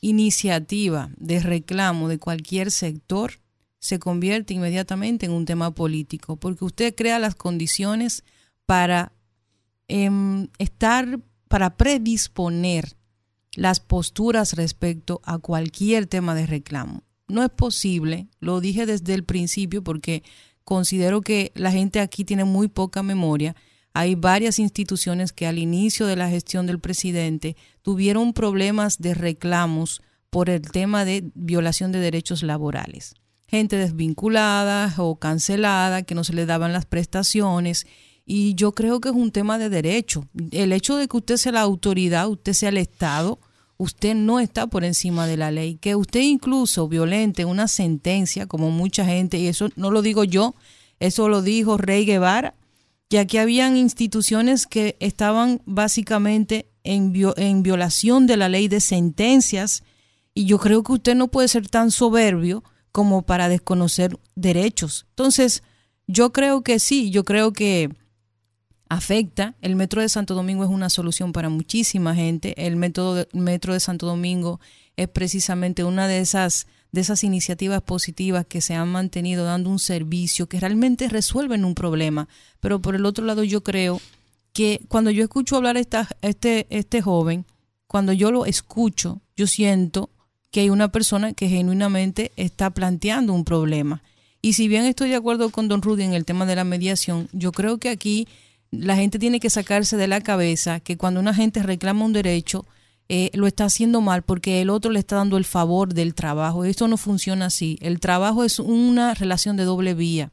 [0.00, 3.40] iniciativa de reclamo de cualquier sector
[3.78, 8.24] se convierte inmediatamente en un tema político, porque usted crea las condiciones
[8.66, 9.12] para
[9.86, 12.96] em, estar, para predisponer
[13.54, 17.02] las posturas respecto a cualquier tema de reclamo.
[17.28, 20.22] No es posible, lo dije desde el principio porque
[20.64, 23.54] considero que la gente aquí tiene muy poca memoria.
[23.98, 30.02] Hay varias instituciones que al inicio de la gestión del presidente tuvieron problemas de reclamos
[30.30, 33.16] por el tema de violación de derechos laborales.
[33.48, 37.88] Gente desvinculada o cancelada, que no se le daban las prestaciones.
[38.24, 40.28] Y yo creo que es un tema de derecho.
[40.52, 43.40] El hecho de que usted sea la autoridad, usted sea el Estado,
[43.78, 48.70] usted no está por encima de la ley, que usted incluso violente una sentencia, como
[48.70, 50.54] mucha gente, y eso no lo digo yo,
[51.00, 52.54] eso lo dijo Rey Guevara,
[53.08, 59.82] que aquí habían instituciones que estaban básicamente en, en violación de la ley de sentencias,
[60.34, 65.06] y yo creo que usted no puede ser tan soberbio como para desconocer derechos.
[65.10, 65.62] Entonces,
[66.06, 67.90] yo creo que sí, yo creo que
[68.88, 69.56] afecta.
[69.60, 72.54] El Metro de Santo Domingo es una solución para muchísima gente.
[72.66, 74.60] El método Metro de Santo Domingo
[74.96, 79.78] es precisamente una de esas, de esas iniciativas positivas que se han mantenido dando un
[79.78, 82.28] servicio que realmente resuelven un problema.
[82.60, 84.00] Pero por el otro lado yo creo
[84.52, 87.44] que cuando yo escucho hablar a esta, este, este joven,
[87.86, 90.10] cuando yo lo escucho, yo siento
[90.50, 94.02] que hay una persona que genuinamente está planteando un problema.
[94.40, 97.28] Y si bien estoy de acuerdo con don Rudy en el tema de la mediación,
[97.32, 98.28] yo creo que aquí
[98.70, 102.66] la gente tiene que sacarse de la cabeza que cuando una gente reclama un derecho,
[103.08, 106.64] eh, lo está haciendo mal porque el otro le está dando el favor del trabajo.
[106.64, 107.78] Esto no funciona así.
[107.80, 110.30] El trabajo es una relación de doble vía.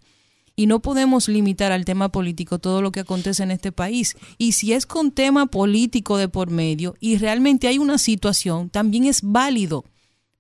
[0.57, 4.15] Y no podemos limitar al tema político todo lo que acontece en este país.
[4.38, 9.03] Y si es con tema político de por medio y realmente hay una situación, también
[9.03, 9.84] es válido,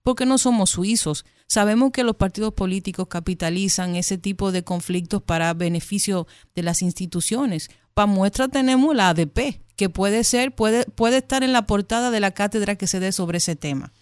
[0.03, 1.25] porque no somos suizos.
[1.47, 7.69] Sabemos que los partidos políticos capitalizan ese tipo de conflictos para beneficio de las instituciones.
[7.93, 12.19] Para muestra tenemos la ADP, que puede ser, puede, puede estar en la portada de
[12.19, 13.93] la cátedra que se dé sobre ese tema.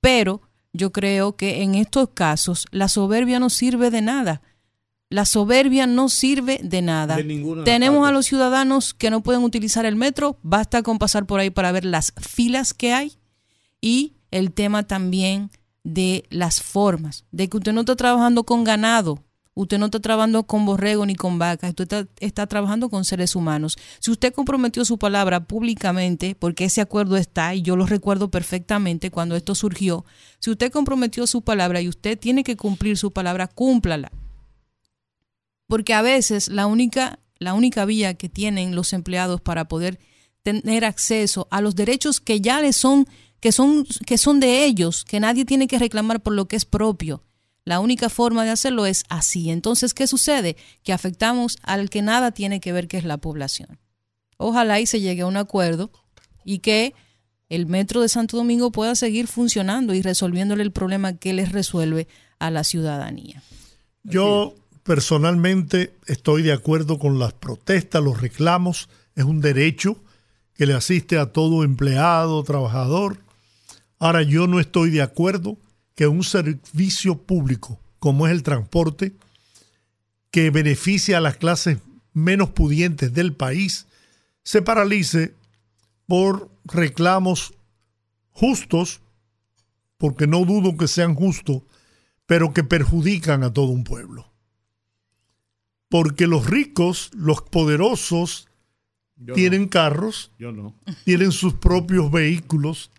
[0.00, 0.42] Pero
[0.72, 4.42] yo creo que en estos casos la soberbia no sirve de nada.
[5.08, 7.18] La soberbia no sirve de nada.
[7.64, 11.50] Tenemos a los ciudadanos que no pueden utilizar el metro, basta con pasar por ahí
[11.50, 13.18] para ver las filas que hay
[13.80, 15.50] y el tema también
[15.82, 20.44] de las formas, de que usted no está trabajando con ganado, usted no está trabajando
[20.44, 23.76] con borrego ni con vacas, usted está, trabajando con seres humanos.
[23.98, 29.10] Si usted comprometió su palabra públicamente, porque ese acuerdo está, y yo lo recuerdo perfectamente
[29.10, 30.04] cuando esto surgió,
[30.38, 34.10] si usted comprometió su palabra y usted tiene que cumplir su palabra, cúmplala
[35.70, 40.00] porque a veces la única, la única vía que tienen los empleados para poder
[40.42, 43.06] tener acceso a los derechos que ya les son
[43.38, 46.64] que son que son de ellos, que nadie tiene que reclamar por lo que es
[46.64, 47.22] propio.
[47.64, 49.50] La única forma de hacerlo es así.
[49.50, 50.56] Entonces, ¿qué sucede?
[50.82, 53.78] Que afectamos al que nada tiene que ver, que es la población.
[54.36, 55.90] Ojalá y se llegue a un acuerdo
[56.44, 56.94] y que
[57.48, 62.08] el metro de Santo Domingo pueda seguir funcionando y resolviéndole el problema que les resuelve
[62.38, 63.42] a la ciudadanía.
[64.02, 69.96] Yo Personalmente estoy de acuerdo con las protestas, los reclamos, es un derecho
[70.54, 73.18] que le asiste a todo empleado, trabajador.
[73.98, 75.58] Ahora yo no estoy de acuerdo
[76.00, 79.12] que un servicio público como es el transporte,
[80.30, 81.76] que beneficia a las clases
[82.14, 83.86] menos pudientes del país,
[84.42, 85.34] se paralice
[86.06, 87.52] por reclamos
[88.30, 89.02] justos,
[89.98, 91.64] porque no dudo que sean justos,
[92.24, 94.32] pero que perjudican a todo un pueblo.
[95.90, 98.48] Porque los ricos, los poderosos,
[99.34, 100.32] tienen carros,
[101.04, 102.90] tienen sus propios vehículos,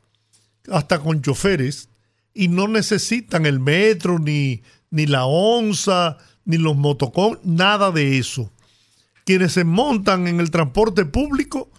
[0.69, 1.89] hasta con choferes,
[2.33, 8.51] y no necesitan el metro, ni, ni la onza, ni los motocón, nada de eso.
[9.25, 11.69] Quienes se montan en el transporte público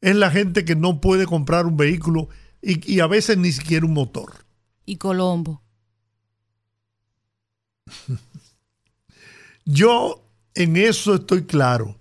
[0.00, 2.28] es la gente que no puede comprar un vehículo
[2.62, 4.44] y, y a veces ni siquiera un motor.
[4.84, 5.62] Y Colombo.
[9.64, 10.24] Yo
[10.54, 11.96] en eso estoy claro.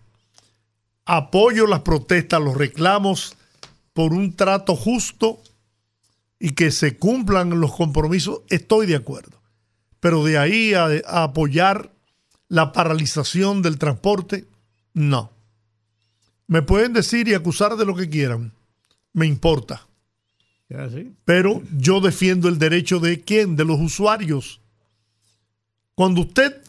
[1.05, 3.35] Apoyo las protestas, los reclamos
[3.93, 5.41] por un trato justo
[6.39, 9.41] y que se cumplan los compromisos, estoy de acuerdo.
[9.99, 10.87] Pero de ahí a,
[11.23, 11.91] apoyar
[12.47, 14.47] la paralización del transporte,
[14.93, 15.31] no.
[16.47, 18.53] Me pueden decir y acusar de lo que quieran,
[19.13, 19.85] me importa.
[21.25, 24.61] Pero yo defiendo el derecho de quién, de los usuarios.
[25.95, 26.61] Cuando usted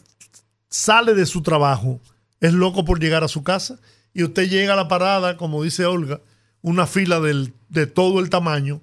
[0.69, 2.01] sale de su trabajo,
[2.39, 3.79] es loco por llegar a su casa
[4.13, 6.19] y usted llega a la parada, como dice Olga,
[6.61, 8.81] una fila de todo el tamaño.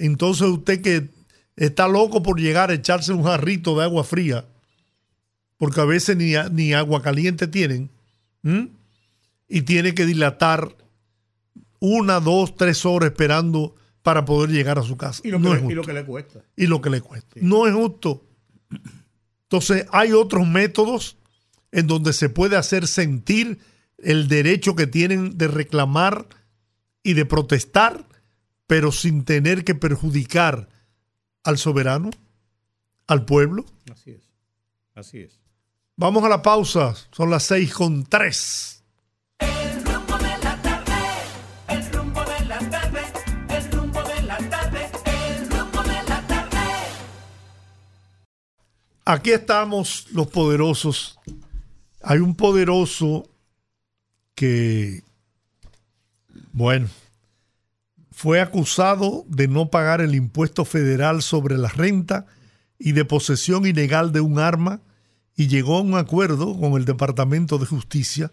[0.00, 1.08] Entonces usted que
[1.56, 4.46] está loco por llegar a echarse un jarrito de agua fría,
[5.58, 7.90] porque a veces ni, ni agua caliente tienen,
[9.46, 10.74] y tiene que dilatar
[11.80, 15.20] una, dos, tres horas esperando para poder llegar a su casa.
[15.22, 16.40] Y lo, que, le, cuesta.
[16.56, 17.36] Y lo que le cuesta.
[17.42, 18.24] No es justo.
[19.42, 21.18] Entonces hay otros métodos
[21.72, 23.58] en donde se puede hacer sentir
[23.98, 26.26] el derecho que tienen de reclamar
[27.02, 28.06] y de protestar,
[28.70, 30.68] pero sin tener que perjudicar
[31.42, 32.10] al soberano,
[33.08, 33.64] al pueblo.
[33.90, 34.22] Así es.
[34.94, 35.40] Así es.
[35.96, 36.94] Vamos a la pausa.
[37.10, 38.84] Son las seis con tres.
[49.04, 51.18] Aquí estamos los poderosos
[52.02, 53.28] hay un poderoso
[54.36, 55.02] que,
[56.52, 56.88] bueno,
[58.20, 62.26] fue acusado de no pagar el impuesto federal sobre la renta
[62.78, 64.82] y de posesión ilegal de un arma
[65.34, 68.30] y llegó a un acuerdo con el Departamento de Justicia,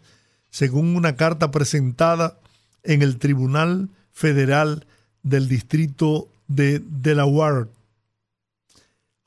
[0.49, 2.37] según una carta presentada
[2.83, 4.85] en el Tribunal Federal
[5.23, 7.67] del Distrito de Delaware.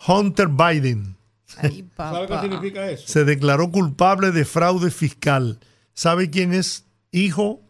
[0.06, 1.16] Hunter Biden
[1.96, 3.08] ¿Sabe qué significa eso?
[3.08, 5.58] Se declaró culpable de fraude fiscal.
[5.94, 7.62] ¿Sabe quién es hijo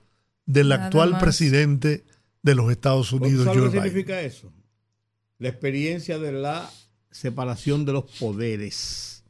[0.44, 2.02] del actual presidente
[2.42, 4.52] de los Estados Unidos, ¿Sabe qué significa eso?
[5.38, 6.70] La experiencia de la
[7.10, 9.24] separación de los poderes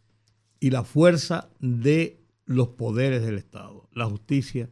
[0.60, 3.88] y la fuerza de los poderes del Estado.
[3.92, 4.68] La justicia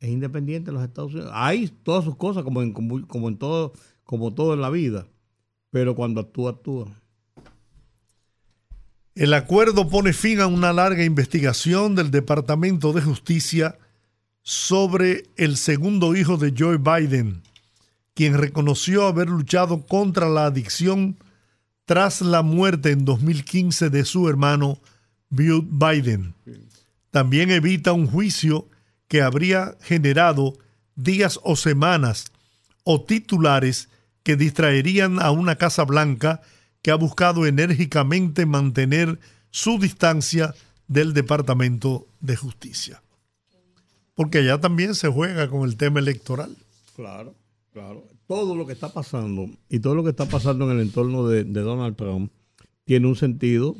[0.00, 1.30] es independiente de los Estados Unidos.
[1.34, 3.72] Hay todas sus cosas, como en, como en todo
[4.04, 5.06] como todo en la vida,
[5.70, 6.86] pero cuando actúa, actúa.
[9.14, 13.78] El acuerdo pone fin a una larga investigación del Departamento de Justicia
[14.42, 17.42] sobre el segundo hijo de Joe Biden,
[18.14, 21.16] quien reconoció haber luchado contra la adicción
[21.84, 24.78] tras la muerte en 2015 de su hermano
[25.30, 26.34] Bill Biden.
[27.10, 28.68] También evita un juicio
[29.08, 30.58] que habría generado
[30.94, 32.32] días o semanas
[32.84, 33.88] o titulares
[34.22, 36.40] que distraerían a una Casa Blanca
[36.80, 39.18] que ha buscado enérgicamente mantener
[39.50, 40.54] su distancia
[40.88, 43.02] del Departamento de Justicia.
[44.14, 46.56] Porque allá también se juega con el tema electoral.
[46.94, 47.34] Claro,
[47.72, 48.06] claro.
[48.26, 51.44] Todo lo que está pasando y todo lo que está pasando en el entorno de,
[51.44, 52.32] Donald Trump
[52.84, 53.76] tiene un sentido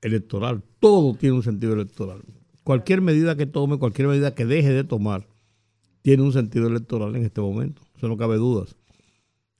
[0.00, 0.62] electoral.
[0.78, 2.22] Todo tiene un sentido electoral.
[2.64, 5.26] Cualquier medida que tome, cualquier medida que deje de tomar,
[6.02, 7.82] tiene un sentido electoral en este momento.
[7.96, 8.76] Eso no cabe dudas.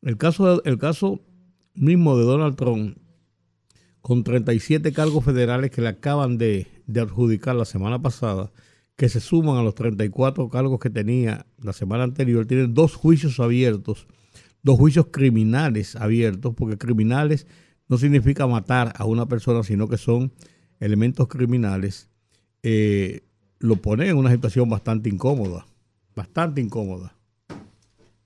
[0.03, 1.21] El caso, el caso
[1.75, 2.97] mismo de Donald Trump,
[4.01, 8.51] con 37 cargos federales que le acaban de, adjudicar la semana pasada,
[9.01, 13.41] que se suman a los 34 cargos que tenía la semana anterior, tiene dos juicios
[13.41, 14.07] abiertos,
[14.63, 17.47] dos juicios criminales abiertos, porque criminales
[17.89, 20.35] no significa matar a una persona, sino que son
[20.81, 22.11] elementos criminales,
[22.63, 23.23] eh,
[23.59, 25.67] lo pone en una situación bastante incómoda,
[26.15, 27.15] bastante incómoda.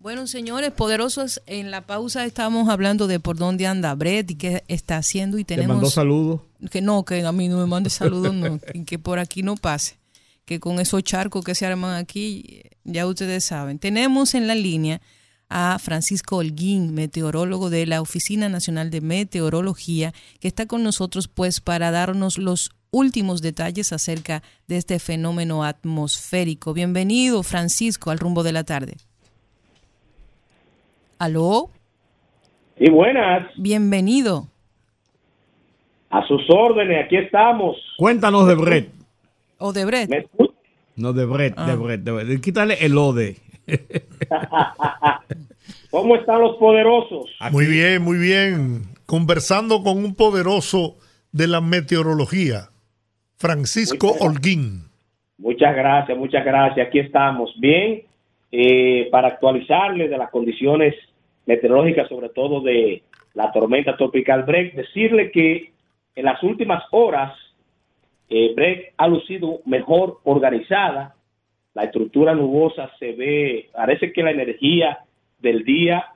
[0.01, 4.65] Bueno, señores, poderosos, en la pausa estamos hablando de por dónde anda Brett y qué
[4.67, 5.69] está haciendo y tenemos...
[5.69, 6.41] ¿Te mandó saludos?
[6.69, 9.99] Que no, que a mí no me mande saludos, no, que por aquí no pase,
[10.45, 13.79] que con esos charcos que se arman aquí, ya ustedes saben.
[13.79, 15.01] Tenemos en la línea
[15.49, 21.61] a Francisco Holguín, meteorólogo de la Oficina Nacional de Meteorología, que está con nosotros pues
[21.61, 26.75] para darnos los últimos detalles acerca de este fenómeno atmosférico.
[26.75, 28.95] Bienvenido, Francisco, al rumbo de la tarde.
[31.19, 31.71] ¿Aló?
[32.79, 33.49] Sí, buenas.
[33.57, 34.49] Bienvenido.
[36.11, 37.77] A sus órdenes, aquí estamos.
[37.97, 39.04] Cuéntanos de Brett.
[39.67, 40.11] ¿O de Brett?
[40.95, 41.75] No, de Brett, de ah.
[41.75, 43.37] Brett, Quítale el ode.
[45.91, 47.31] ¿Cómo están los poderosos?
[47.51, 48.83] Muy bien, muy bien.
[49.07, 50.97] Conversando con un poderoso
[51.33, 52.69] de la meteorología,
[53.39, 54.91] Francisco Holguín.
[55.39, 56.87] Muchas gracias, muchas gracias.
[56.87, 57.51] Aquí estamos.
[57.59, 58.03] Bien,
[58.53, 60.95] eh, para actualizarle de las condiciones
[61.47, 63.03] meteorológicas, sobre todo de
[63.33, 65.73] la tormenta tropical Break, decirle que
[66.17, 67.33] en las últimas horas
[68.37, 71.15] eh, ha lucido mejor organizada,
[71.73, 74.99] la estructura nubosa se ve, parece que la energía
[75.39, 76.07] del día,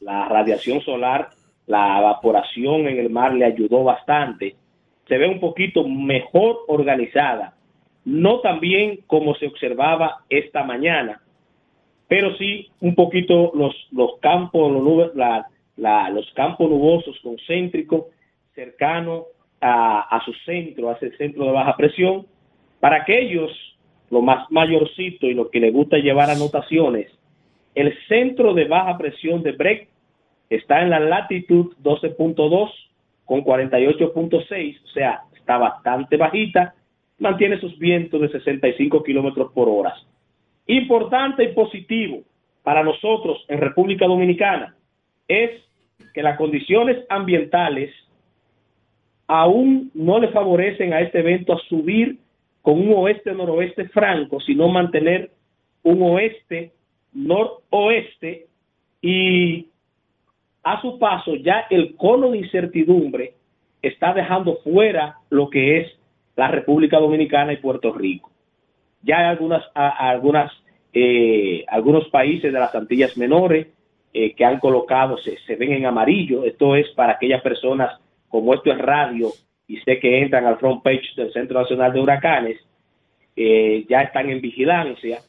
[0.00, 1.30] la radiación solar,
[1.66, 4.54] la evaporación en el mar le ayudó bastante,
[5.08, 7.54] se ve un poquito mejor organizada,
[8.04, 11.22] no tan bien como se observaba esta mañana,
[12.06, 18.04] pero sí un poquito los, los campos, los, los campos nubosos concéntricos
[18.54, 19.24] cercanos
[19.62, 22.26] a, su centro, a ese centro de baja presión,
[22.80, 23.50] para aquellos,
[24.10, 27.10] lo más mayorcito y lo que le gusta llevar anotaciones,
[27.74, 29.88] el centro de baja presión de Breck
[30.50, 32.70] está en la latitud 12.2
[33.24, 36.74] con 48.6, o sea, está bastante bajita,
[37.18, 39.94] mantiene sus vientos de 65 kilómetros por hora.
[40.66, 42.22] Importante y positivo
[42.62, 44.74] para nosotros en República Dominicana
[45.28, 45.50] es
[46.12, 47.90] que las condiciones ambientales
[49.26, 52.18] aún no le favorecen a este evento a subir
[52.60, 55.30] con un oeste-noroeste franco, sino mantener
[55.82, 58.46] un oeste-noroeste
[59.00, 59.68] y
[60.62, 63.34] a su paso ya el cono de incertidumbre
[63.82, 65.92] está dejando fuera lo que es
[66.36, 68.30] la República Dominicana y Puerto Rico.
[69.02, 70.52] Ya hay algunas, algunas,
[70.92, 73.68] eh, algunos países de las Antillas Menores
[74.14, 76.44] eh, que han colocado, se, se, ven en amarillo.
[76.44, 77.98] Esto es para aquellas personas,
[78.32, 79.28] como esto es radio,
[79.68, 82.58] y sé que entran al front page del Centro Nacional de Huracanes,
[83.36, 85.20] eh, ya están en vigilancia.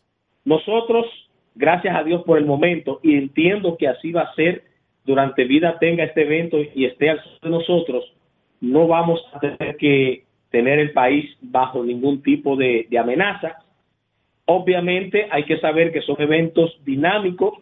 [0.43, 1.05] Nosotros,
[1.53, 4.63] gracias a Dios por el momento, y entiendo que así va a ser
[5.05, 8.13] durante vida tenga este evento y esté al sur de nosotros,
[8.61, 13.57] no vamos a tener que tener el país bajo ningún tipo de, amenaza.
[14.45, 17.55] Obviamente hay que saber que son eventos dinámicos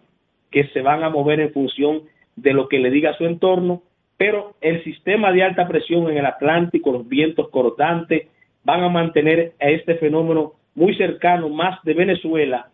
[0.51, 2.03] que se van a mover en función
[2.35, 3.81] de lo que le diga su entorno,
[4.21, 8.27] pero el sistema de alta presión en el Atlántico, los vientos cortantes,
[8.63, 12.69] van a mantener a este fenómeno muy cercano más de Venezuela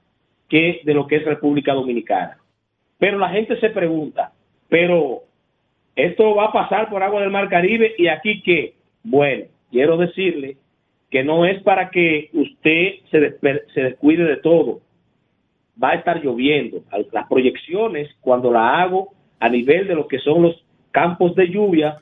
[0.50, 2.38] que de lo que es República Dominicana.
[2.98, 4.34] Pero la gente se pregunta,
[4.68, 5.22] pero
[5.95, 8.74] esto va a pasar por agua del Mar Caribe y aquí qué?
[9.02, 10.58] Bueno, quiero decirle
[11.10, 13.38] que no es para que usted se,
[13.74, 14.82] se descuide de todo.
[15.82, 16.84] va a estar lloviendo.
[17.14, 20.66] Las proyecciones, cuando la hago a nivel de lo que son los
[20.98, 22.02] campos de lluvia,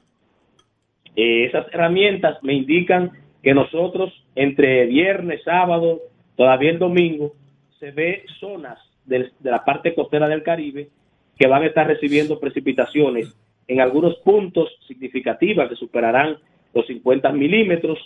[1.17, 3.11] eh, esas herramientas me indican
[3.43, 5.99] que nosotros entre viernes, sábado,
[6.37, 7.33] todavía el domingo,
[7.77, 10.87] se ve zonas de la parte costera del Caribe
[11.37, 13.35] que van a estar recibiendo precipitaciones
[13.67, 16.37] en algunos puntos significativas que superarán
[16.73, 17.99] los 50 milímetros,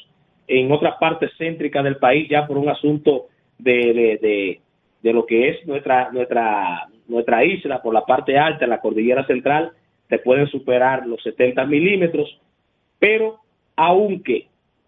[0.48, 3.28] en otras partes céntricas del país ya por un asunto
[3.60, 4.60] de,
[5.04, 9.74] de, lo que es nuestra, nuestra, nuestra isla, por la parte alta, la cordillera central,
[10.10, 12.40] se pueden superar los 70 milímetros,
[12.98, 13.40] pero
[13.76, 14.48] aunque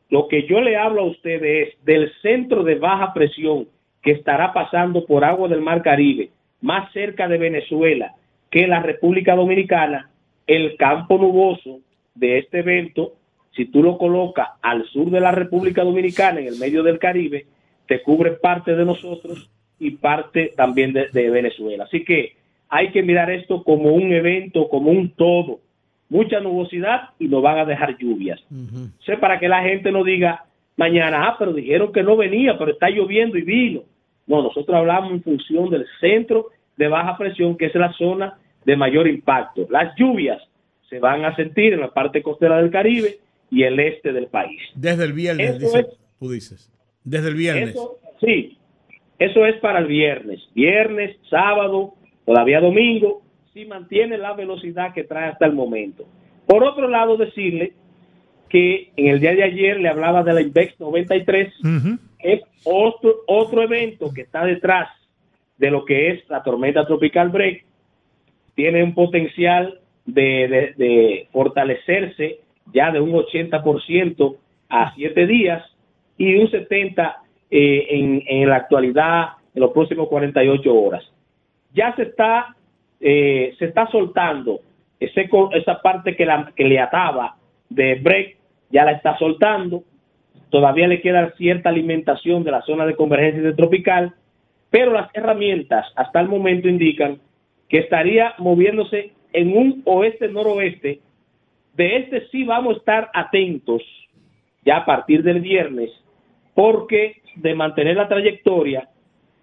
[0.10, 3.68] lo que yo le hablo a ustedes es del centro de baja presión
[4.02, 8.16] que estará pasando por agua del Mar Caribe, más cerca de Venezuela
[8.50, 10.10] que la República Dominicana,
[10.46, 11.80] el campo nuboso
[12.16, 13.14] de este evento,
[13.56, 17.46] si tú lo colocas al sur de la República Dominicana, en el medio del Caribe,
[17.88, 19.50] te cubre parte de nosotros
[19.80, 21.86] y parte también de, Venezuela.
[21.86, 22.36] Así que
[22.72, 25.60] hay que mirar esto como un evento, como un todo.
[26.10, 28.40] Mucha nubosidad y nos van a dejar lluvias.
[29.06, 30.46] sé para que la gente no diga
[30.78, 33.82] mañana, ah, pero dijeron que no venía, pero está lloviendo y vino.
[34.26, 36.48] No, nosotros hablamos en función del centro
[36.78, 39.68] de baja presión, que es la zona de mayor impacto.
[39.70, 40.42] Las lluvias
[40.90, 43.18] se van a sentir en la parte costera del Caribe
[43.50, 44.62] y el este del país.
[44.76, 45.60] Desde el viernes,
[46.20, 46.72] tú dices.
[47.04, 47.76] Desde el viernes.
[48.22, 48.58] sí,
[49.20, 50.40] eso es para el viernes.
[50.56, 51.96] Viernes, sábado,
[52.26, 53.22] todavía domingo,
[53.54, 56.06] si mantiene la velocidad que trae hasta el momento.
[56.46, 57.74] Por otro lado, decirle
[58.50, 61.54] que en el día de ayer le hablaba de la IBEX 93,
[62.20, 64.90] es otro, otro evento que está detrás
[65.58, 67.64] de lo que es la tormenta tropical Break,
[68.56, 72.40] tiene un potencial de, fortalecerse
[72.74, 74.36] ya de un 80%
[74.70, 75.64] a 7 días
[76.18, 77.16] y un 70%
[77.52, 81.04] eh, en, en, la actualidad en los próximos 48 horas.
[81.74, 82.56] Ya se está,
[83.00, 84.62] eh, se está soltando
[85.00, 87.36] esa parte que, la, que le ataba
[87.70, 88.38] de break,
[88.70, 89.84] ya la está soltando.
[90.50, 94.14] Todavía le queda cierta alimentación de la zona de convergencia de tropical,
[94.70, 97.20] pero las herramientas hasta el momento indican
[97.68, 101.00] que estaría moviéndose en un oeste-noroeste.
[101.76, 103.82] De este sí vamos a estar atentos
[104.64, 105.90] ya a partir del viernes,
[106.54, 108.90] porque de mantener la trayectoria,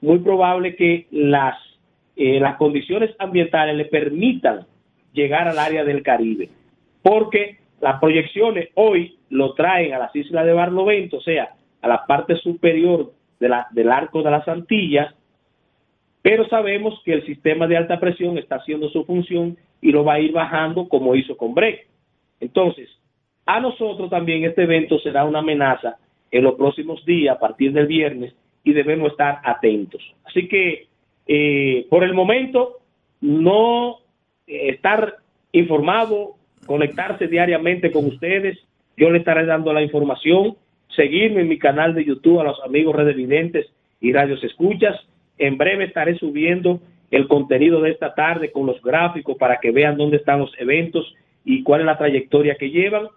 [0.00, 1.56] muy probable que las,
[2.18, 4.66] eh, las condiciones ambientales le permitan
[5.12, 6.48] llegar al área del Caribe,
[7.00, 12.04] porque las proyecciones hoy lo traen a las islas de Barlovento, o sea, a la
[12.06, 15.14] parte superior del arco de las Antillas,
[16.20, 20.14] pero sabemos que el sistema de alta presión está haciendo su función y lo va
[20.14, 21.86] a ir bajando como hizo con Break.
[22.40, 22.88] Entonces,
[23.46, 25.98] a nosotros también este evento será una amenaza
[26.32, 30.02] en los próximos días, a partir del viernes, y debemos estar atentos.
[30.24, 30.87] Así que,
[31.28, 32.78] eh, por el momento,
[33.20, 33.98] no
[34.46, 35.18] eh, estar
[35.52, 38.58] informado, conectarse diariamente con ustedes,
[38.96, 40.56] yo le estaré dando la información,
[40.96, 43.66] seguirme en mi canal de YouTube a los amigos redevidentes
[44.00, 44.96] y radios escuchas,
[45.38, 49.96] en breve estaré subiendo el contenido de esta tarde con los gráficos para que vean
[49.96, 51.14] dónde están los eventos
[51.44, 53.08] y cuál es la trayectoria que llevan.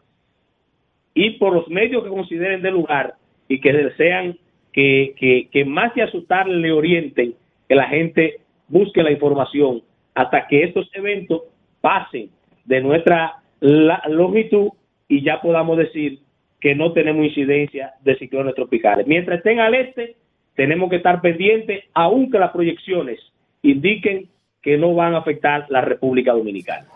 [1.13, 3.15] Y por los medios que consideren de lugar
[3.47, 4.37] y que desean
[4.71, 7.35] que, que, más que asustarle le orienten,
[7.71, 9.81] que la gente busque la información
[10.13, 11.43] hasta que estos eventos
[11.79, 12.29] pasen
[12.65, 14.71] de nuestra longitud
[15.07, 16.19] y ya podamos decir
[16.59, 19.07] que no tenemos incidencia de ciclones tropicales.
[19.07, 20.17] Mientras estén al este,
[20.53, 23.21] tenemos que estar pendientes, aunque las proyecciones
[23.61, 24.27] indiquen
[24.61, 26.87] que no van a afectar la República Dominicana.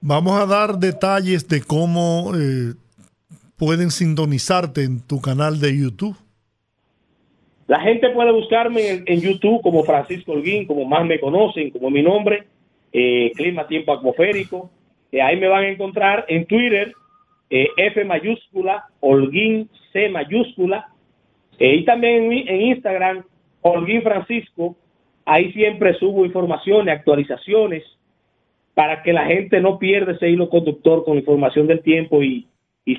[0.00, 2.74] Vamos a dar detalles de cómo eh,
[3.56, 6.16] pueden sintonizarte en tu canal de YouTube.
[7.70, 12.02] La gente puede buscarme en, YouTube como Francisco Holguín, como más me conocen, como mi
[12.02, 12.48] nombre,
[12.92, 14.72] eh, Clima Tiempo Atmosférico.
[15.12, 16.92] Eh, ahí me van a encontrar en Twitter,
[17.48, 20.88] F mayúscula, Holguín C mayúscula,
[21.60, 23.22] eh, y también en, Instagram,
[23.62, 24.74] Holguín Francisco,
[25.24, 27.84] ahí siempre subo informaciones, actualizaciones,
[28.74, 32.48] para que la gente no pierda ese hilo conductor con información del tiempo y,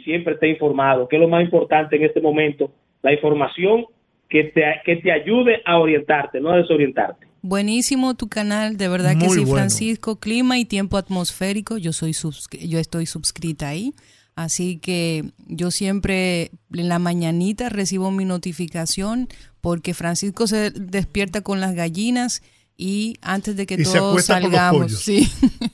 [0.06, 2.72] siempre esté informado, que es lo más importante en este momento,
[3.02, 3.88] la información
[4.32, 7.28] que te, que te ayude a orientarte, no a desorientarte.
[7.42, 12.80] Buenísimo tu canal, de verdad que sí, Francisco, clima y tiempo atmosférico, yo soy yo
[12.80, 13.94] estoy suscrita ahí.
[14.36, 19.28] Así que yo siempre en la mañanita recibo mi notificación
[19.60, 22.42] porque Francisco se despierta con las gallinas
[22.78, 25.30] y antes de que todos salgamos, sí.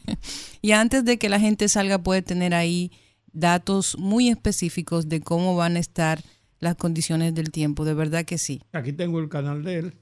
[0.61, 2.91] y antes de que la gente salga puede tener ahí
[3.31, 6.19] datos muy específicos de cómo van a estar
[6.59, 8.61] las condiciones del tiempo, de verdad que sí.
[8.73, 9.93] Aquí tengo el canal de él,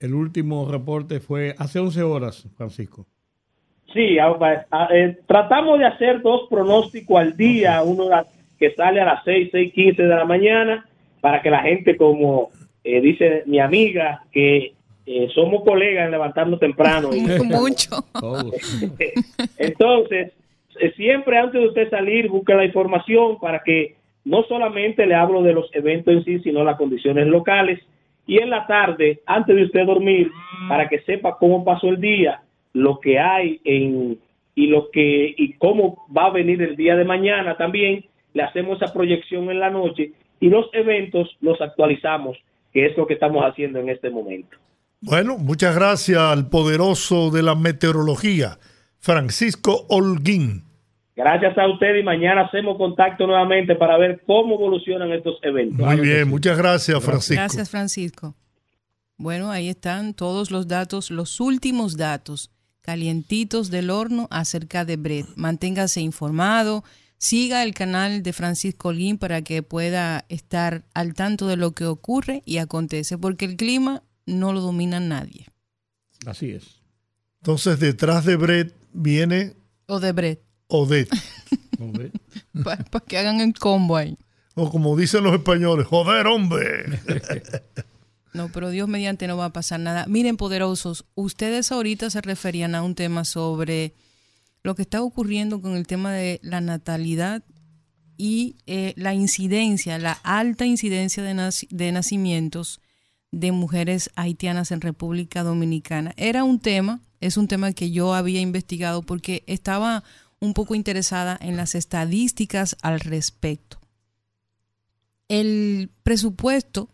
[0.00, 3.06] El último reporte fue hace 11 horas, Francisco.
[3.92, 8.06] Sí, eh, tratamos de hacer dos pronósticos al día, uno
[8.58, 10.86] que sale a las 6, 6, 15 de la mañana,
[11.20, 12.50] para que la gente, como
[12.82, 14.72] eh, dice mi amiga, que
[15.04, 17.10] eh, somos colegas en levantarnos temprano.
[17.44, 18.04] Mucho.
[19.58, 20.32] Entonces,
[20.96, 25.52] siempre antes de usted salir, busque la información para que no solamente le hablo de
[25.52, 27.80] los eventos en sí, sino las condiciones locales.
[28.26, 30.30] Y en la tarde, antes de usted dormir,
[30.68, 32.42] para que sepa cómo pasó el día,
[32.72, 34.18] lo que hay en
[34.54, 38.04] y lo que y cómo va a venir el día de mañana también
[38.34, 42.36] le hacemos esa proyección en la noche y los eventos los actualizamos
[42.72, 44.56] que es lo que estamos haciendo en este momento
[45.00, 48.58] bueno muchas gracias al poderoso de la meteorología
[48.98, 50.64] Francisco Holguín
[51.14, 56.00] gracias a usted y mañana hacemos contacto nuevamente para ver cómo evolucionan estos eventos muy
[56.00, 58.34] bien muchas gracias Francisco gracias Francisco
[59.16, 62.50] bueno ahí están todos los datos los últimos datos
[62.82, 65.26] calientitos del horno acerca de Brett.
[65.36, 66.84] Manténgase informado,
[67.16, 71.86] siga el canal de Francisco Olguín para que pueda estar al tanto de lo que
[71.86, 75.46] ocurre y acontece, porque el clima no lo domina nadie.
[76.26, 76.80] Así es.
[77.40, 79.54] Entonces, detrás de Brett viene...
[79.86, 80.40] O de Brett.
[80.72, 81.10] Odette.
[82.62, 84.16] Para que hagan el combo ahí.
[84.54, 87.00] O como dicen los españoles, joder, hombre.
[88.34, 90.06] No, pero Dios mediante no va a pasar nada.
[90.06, 93.92] Miren, poderosos, ustedes ahorita se referían a un tema sobre
[94.62, 97.42] lo que está ocurriendo con el tema de la natalidad
[98.16, 102.80] y eh, la incidencia, la alta incidencia de, de nacimientos
[103.32, 106.14] de mujeres haitianas en República Dominicana.
[106.16, 110.04] Era un tema, es un tema que yo había investigado porque estaba
[110.42, 113.80] un poco interesada en las estadísticas al respecto.
[115.28, 116.90] El presupuesto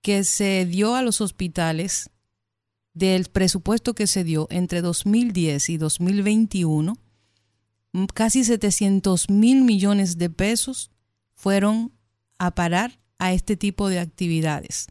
[0.00, 2.08] que se dio a los hospitales
[2.94, 6.96] del presupuesto que se dio entre 2010 y 2021,
[8.14, 10.90] casi 700 mil millones de pesos
[11.34, 11.92] fueron
[12.38, 14.86] a parar a este tipo de actividades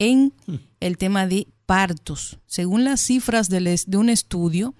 [0.00, 0.56] en hmm.
[0.80, 2.40] el tema de partos.
[2.46, 4.74] Según las cifras de, de un estudio,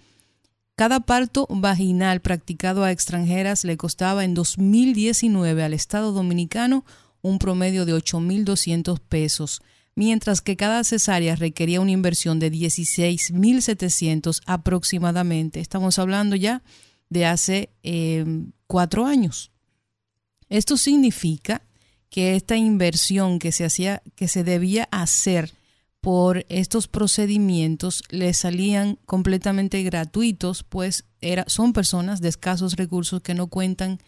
[0.79, 6.85] cada parto vaginal practicado a extranjeras le costaba en 2019 al Estado Dominicano
[7.21, 9.61] un promedio de 8.200 pesos,
[9.97, 15.59] mientras que cada cesárea requería una inversión de 16.700 aproximadamente.
[15.59, 16.63] Estamos hablando ya
[17.09, 19.51] de hace em, cuatro años.
[20.49, 21.63] Esto significa
[22.09, 25.58] que esta inversión que se hacía, que se debía hacer
[26.09, 31.05] por estos procedimientos le salían completamente gratuitos, pues
[31.49, 33.99] son personas de escasos recursos que no cuentan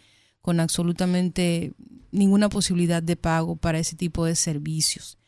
[0.41, 1.73] con absolutamente
[2.09, 5.19] ninguna posibilidad de pago para ese tipo de servicios.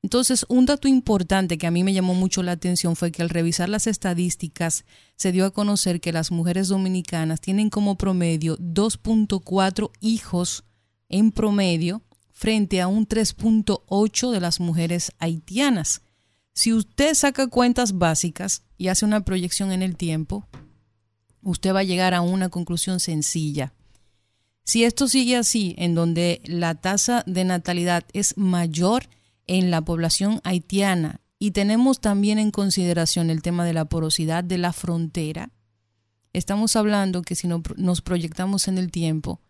[0.00, 3.28] Entonces, un dato importante que a mí me llamó mucho la atención fue que al
[3.28, 4.84] revisar las estadísticas
[5.16, 10.62] se dio a conocer que las mujeres dominicanas tienen como promedio 2.4 hijos
[11.08, 12.00] en promedio
[12.30, 16.00] frente a un 3.8 de las mujeres haitianas.
[16.54, 20.46] Si usted saca cuentas básicas y hace una proyección en el tiempo,
[21.42, 23.72] usted va a llegar a una conclusión sencilla.
[24.64, 29.08] Si esto sigue así, en donde la tasa de natalidad es mayor
[29.46, 34.58] en la población haitiana y tenemos también en consideración el tema de la porosidad de
[34.58, 35.50] la frontera,
[36.32, 39.40] estamos hablando que si nos proyectamos en el tiempo,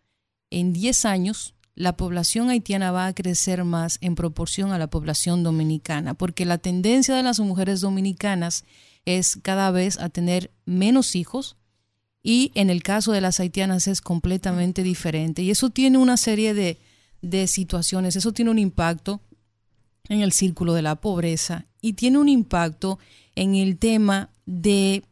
[0.50, 5.42] en 10 años la población haitiana va a crecer más en proporción a la población
[5.42, 8.64] dominicana, porque la tendencia de las mujeres dominicanas
[9.04, 11.56] es cada vez a tener menos hijos,
[12.22, 15.42] y en el caso de las haitianas es completamente diferente.
[15.42, 16.78] Y eso tiene una serie de,
[17.20, 19.20] de situaciones, eso tiene un impacto
[20.08, 22.98] en el círculo de la pobreza y tiene un impacto
[23.34, 25.04] en el tema de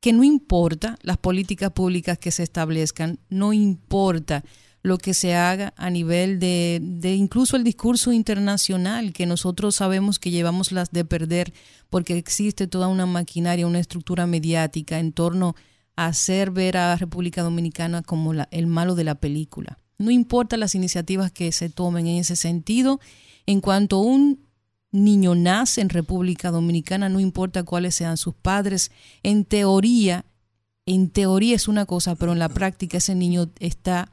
[0.00, 4.44] que no importa las políticas públicas que se establezcan, no importa
[4.82, 10.18] lo que se haga a nivel de, de, incluso el discurso internacional, que nosotros sabemos
[10.18, 11.52] que llevamos las de perder
[11.90, 15.54] porque existe toda una maquinaria, una estructura mediática en torno
[15.96, 19.78] hacer ver a la República Dominicana como el malo de la película.
[19.98, 23.00] No importa las iniciativas que se tomen en ese sentido,
[23.46, 24.40] en cuanto un
[24.92, 28.90] niño nace en República Dominicana, no importa cuáles sean sus padres,
[29.22, 30.24] en teoría,
[30.86, 34.10] en teoría es una cosa, pero en la práctica ese niño está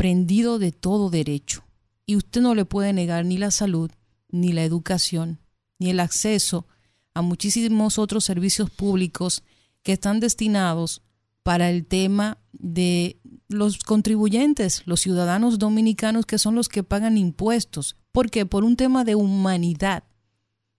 [0.00, 1.62] de todo derecho.
[2.06, 3.90] Y usted no le puede negar ni la salud,
[4.30, 5.40] ni la educación,
[5.78, 6.66] ni el acceso
[7.12, 9.42] a muchísimos otros servicios públicos
[9.82, 11.02] que están destinados
[11.42, 17.96] para el tema de los contribuyentes, los ciudadanos dominicanos que son los que pagan impuestos.
[18.10, 20.04] porque Por un tema de humanidad.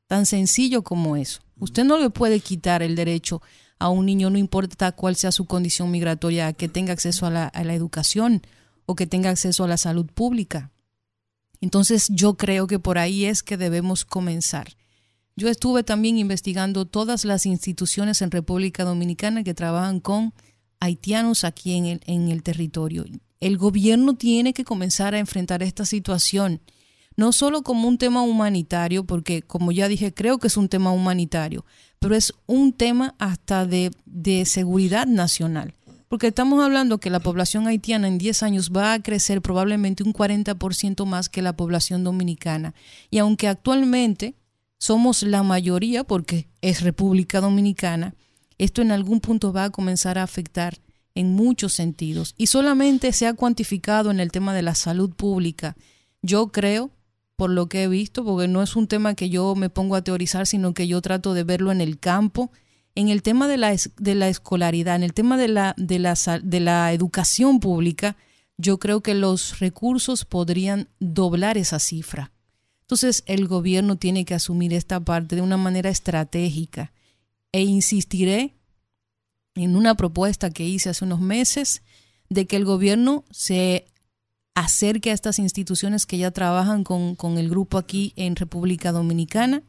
[0.07, 1.41] Tan sencillo como eso.
[1.59, 3.41] Usted no le puede quitar el derecho
[3.77, 7.47] a un niño, no importa cuál sea su condición migratoria, que tenga acceso a la,
[7.47, 8.41] a la educación
[8.85, 10.71] o que tenga acceso a la salud pública.
[11.61, 14.75] Entonces yo creo que por ahí es que debemos comenzar.
[15.35, 20.33] Yo estuve también investigando todas las instituciones en República Dominicana que trabajan con
[20.79, 23.05] haitianos aquí en el, en el territorio.
[23.39, 26.61] El gobierno tiene que comenzar a enfrentar esta situación,
[27.15, 30.91] no solo como un tema humanitario, porque como ya dije, creo que es un tema
[30.91, 31.65] humanitario,
[31.99, 35.73] pero es un tema hasta de, de seguridad nacional.
[36.11, 40.11] Porque estamos hablando que la población haitiana en 10 años va a crecer probablemente un
[40.11, 42.75] 40% más que la población dominicana.
[43.09, 44.35] Y aunque actualmente
[44.77, 48.13] somos la mayoría, porque es República Dominicana,
[48.57, 50.79] esto en algún punto va a comenzar a afectar
[51.15, 52.35] en muchos sentidos.
[52.37, 55.77] Y solamente se ha cuantificado en el tema de la salud pública.
[56.21, 56.91] Yo creo
[57.37, 60.03] por lo que he visto, porque no es un tema que yo me pongo a
[60.03, 62.51] teorizar, sino que yo trato de verlo en el campo,
[62.95, 66.15] en el tema de la, de la escolaridad, en el tema de la, de, la,
[66.43, 68.17] de la educación pública,
[68.57, 72.31] yo creo que los recursos podrían doblar esa cifra.
[72.81, 76.91] Entonces el gobierno tiene que asumir esta parte de una manera estratégica
[77.51, 78.55] e insistiré
[79.55, 81.81] en una propuesta que hice hace unos meses
[82.29, 83.87] de que el gobierno se
[84.53, 89.63] acerque a estas instituciones que ya trabajan con, con el grupo aquí en República Dominicana,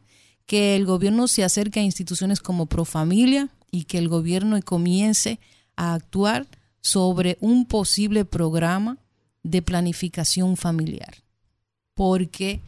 [0.45, 5.39] que el gobierno se acerque a instituciones como Profamilia y que el gobierno comience
[5.75, 6.47] a actuar
[6.81, 8.97] sobre un posible programa
[9.41, 11.23] de planificación familiar.
[11.95, 12.61] Porque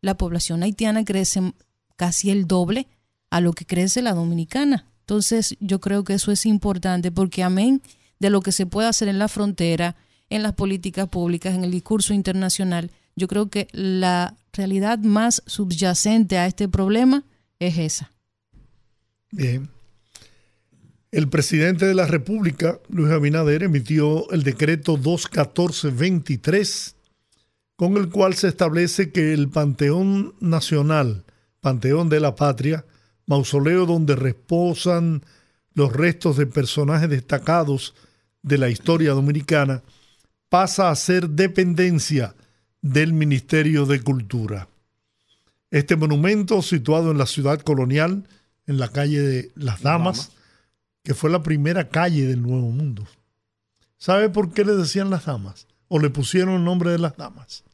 [0.00, 1.52] la población haitiana crece
[1.96, 2.86] casi el doble
[3.30, 4.86] a lo que crece la dominicana.
[5.00, 7.82] Entonces yo creo que eso es importante porque amén
[8.18, 9.96] de lo que se puede hacer en la frontera,
[10.30, 12.90] en las políticas públicas, en el discurso internacional.
[13.14, 17.24] Yo creo que la realidad más subyacente a este problema
[17.58, 18.12] es esa.
[19.30, 19.68] Bien.
[21.10, 26.94] El presidente de la República, Luis Abinader, emitió el decreto 214-23,
[27.76, 31.24] con el cual se establece que el Panteón Nacional,
[31.60, 32.86] Panteón de la Patria,
[33.26, 35.22] mausoleo donde reposan
[35.74, 37.94] los restos de personajes destacados
[38.42, 39.82] de la historia dominicana,
[40.48, 42.34] pasa a ser dependencia
[42.82, 44.68] del Ministerio de Cultura.
[45.70, 48.28] Este monumento, situado en la ciudad colonial,
[48.66, 50.32] en la calle de Las Damas,
[51.02, 53.06] que fue la primera calle del Nuevo Mundo.
[53.96, 55.66] ¿Sabe por qué le decían las damas?
[55.88, 57.64] O le pusieron el nombre de las damas.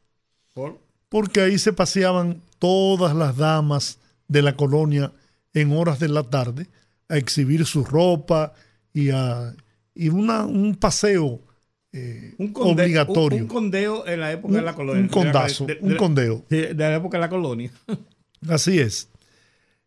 [0.54, 0.78] ¿Por?
[1.08, 3.98] Porque ahí se paseaban todas las damas
[4.28, 5.12] de la colonia
[5.54, 6.68] en horas de la tarde
[7.08, 8.52] a exhibir su ropa
[8.92, 9.54] y a
[9.98, 11.40] y una, un paseo
[11.92, 13.36] eh, Un conde- obligatorio.
[13.38, 15.02] Un, un condeo en la época de la colonia.
[15.02, 16.44] un condazo, De- de- un condeo.
[16.48, 17.70] De, de la época de la colonia.
[18.48, 19.08] Así es.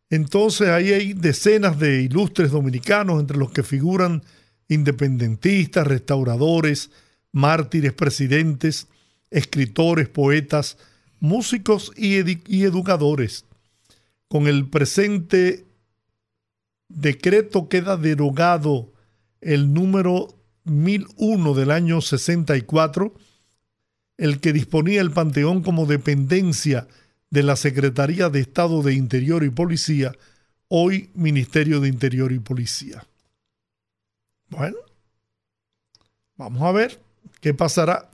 [0.09, 4.23] Entonces ahí hay decenas de ilustres dominicanos, entre los que figuran
[4.67, 6.91] independentistas, restauradores,
[7.31, 8.87] mártires, presidentes,
[9.29, 10.77] escritores, poetas,
[11.21, 12.15] músicos y,
[12.53, 13.45] y educadores.
[14.27, 15.65] Con el presente
[16.89, 18.91] decreto queda derogado
[19.39, 20.27] el número
[20.63, 23.13] 1001 del año 64,
[24.17, 26.87] el que disponía el Panteón como dependencia
[27.29, 30.13] de la Secretaría de Estado de Interior y Policía,
[30.67, 33.05] hoy Ministerio de Interior y Policía.
[34.49, 34.77] Bueno,
[36.35, 37.01] vamos a ver
[37.39, 38.09] qué pasará.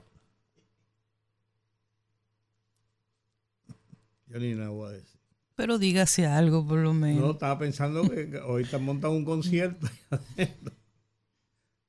[4.28, 5.18] Yo ni nada voy a decir.
[5.56, 7.20] Pero dígase algo por lo menos.
[7.20, 9.88] No, estaba pensando que ahorita montan un concierto.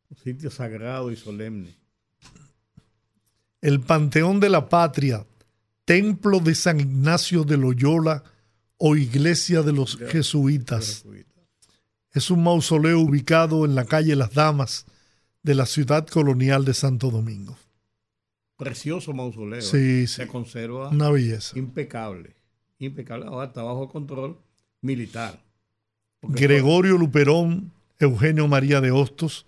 [0.10, 1.76] un sitio sagrado y solemne.
[3.61, 5.26] El Panteón de la Patria,
[5.86, 8.23] Templo de San Ignacio de Loyola
[8.77, 11.03] o Iglesia de los Jesuitas.
[12.14, 14.86] Es un mausoleo ubicado en la calle Las Damas
[15.44, 17.57] de la ciudad colonial de Santo Domingo.
[18.57, 19.61] Precioso mausoleo.
[19.61, 20.30] Sí, Se sí.
[20.30, 21.57] conserva Una belleza.
[21.57, 22.36] impecable.
[22.80, 23.26] Impecable.
[23.26, 24.38] Ahora está bajo control
[24.81, 25.41] militar.
[26.19, 29.45] Porque Gregorio Luperón, Eugenio María de Hostos,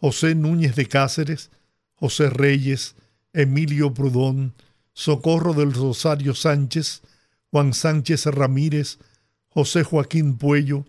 [0.00, 1.50] José Núñez de Cáceres,
[1.94, 2.94] José Reyes,
[3.32, 4.54] Emilio Prudón,
[4.92, 7.02] Socorro del Rosario Sánchez,
[7.50, 8.98] Juan Sánchez Ramírez,
[9.48, 10.86] José Joaquín Puello,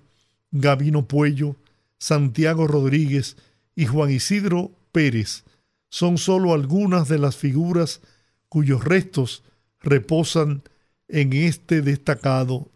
[0.51, 1.55] Gavino Puello,
[1.97, 3.37] Santiago Rodríguez
[3.75, 5.43] y Juan Isidro Pérez
[5.91, 8.01] son solo algunas de las figuras
[8.47, 9.43] cuyos restos
[9.81, 10.63] reposan
[11.09, 12.69] en este destacado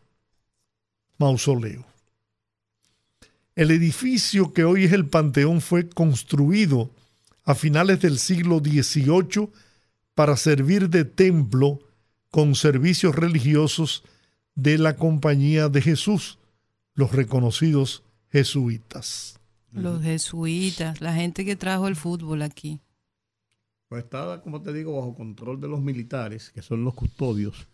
[1.18, 1.86] mausoleo.
[3.56, 6.92] El edificio que hoy es el Panteón fue construido
[7.46, 9.50] a finales del siglo XVIII
[10.14, 11.80] para servir de templo
[12.32, 14.04] con servicios religiosos
[14.56, 16.38] de la Compañía de Jesús,
[16.96, 19.40] los reconocidos jesuitas.
[19.72, 22.82] Los jesuitas, la gente que trajo el fútbol aquí.
[23.88, 27.68] Pues estaba, como te digo, bajo control de los militares, que son los custodios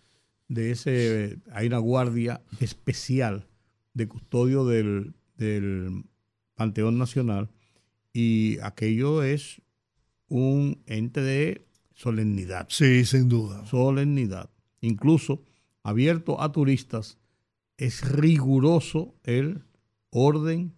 [0.47, 1.39] de ese.
[1.51, 3.47] Hay una guardia especial
[3.93, 5.13] de custodio del,
[5.45, 6.03] del
[6.55, 7.49] Panteón Nacional
[8.13, 9.61] y aquello es
[10.27, 12.67] un ente de solemnidad.
[12.69, 13.65] Sí, sin duda.
[13.65, 14.49] Solemnidad.
[14.81, 15.43] Incluso
[15.83, 17.17] abierto a turistas,
[17.77, 19.63] es riguroso el
[20.11, 20.75] orden,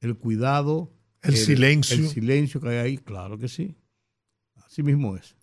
[0.00, 0.92] el cuidado,
[1.22, 1.96] el, silencio.
[1.96, 3.76] El silencio que hay ahí, claro que sí.
[4.64, 5.36] Así mismo es.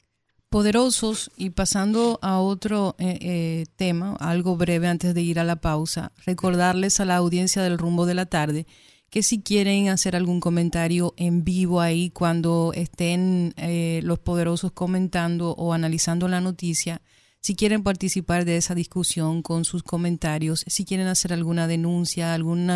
[0.52, 5.62] Poderosos, y pasando a otro eh, eh, tema, algo breve antes de ir a la
[5.62, 8.68] pausa, recordarles a la audiencia del rumbo de la tarde
[9.10, 15.52] que si quieren hacer algún comentario en vivo ahí cuando estén eh, los poderosos comentando
[15.52, 17.02] o analizando la noticia,
[17.40, 22.70] si quieren participar de esa discusión con sus comentarios, si quieren hacer alguna denuncia, algún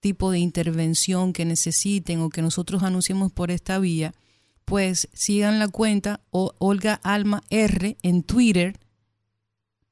[0.00, 4.12] tipo de intervención que necesiten o que nosotros anunciemos por esta vía,
[4.66, 8.78] pues sigan la cuenta o Olga Alma R en Twitter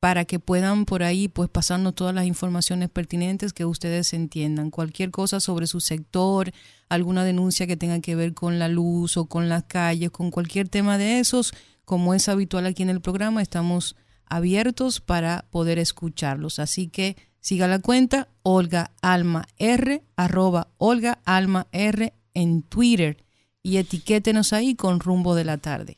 [0.00, 4.70] para que puedan por ahí pues pasarnos todas las informaciones pertinentes que ustedes entiendan.
[4.70, 6.52] Cualquier cosa sobre su sector,
[6.90, 10.68] alguna denuncia que tenga que ver con la luz o con las calles, con cualquier
[10.68, 11.54] tema de esos,
[11.86, 13.96] como es habitual aquí en el programa, estamos
[14.26, 16.58] abiertos para poder escucharlos.
[16.58, 23.23] Así que siga la cuenta Olga Alma R, arroba Olga Alma R en Twitter
[23.64, 25.96] y etiquétenos ahí con rumbo de la tarde.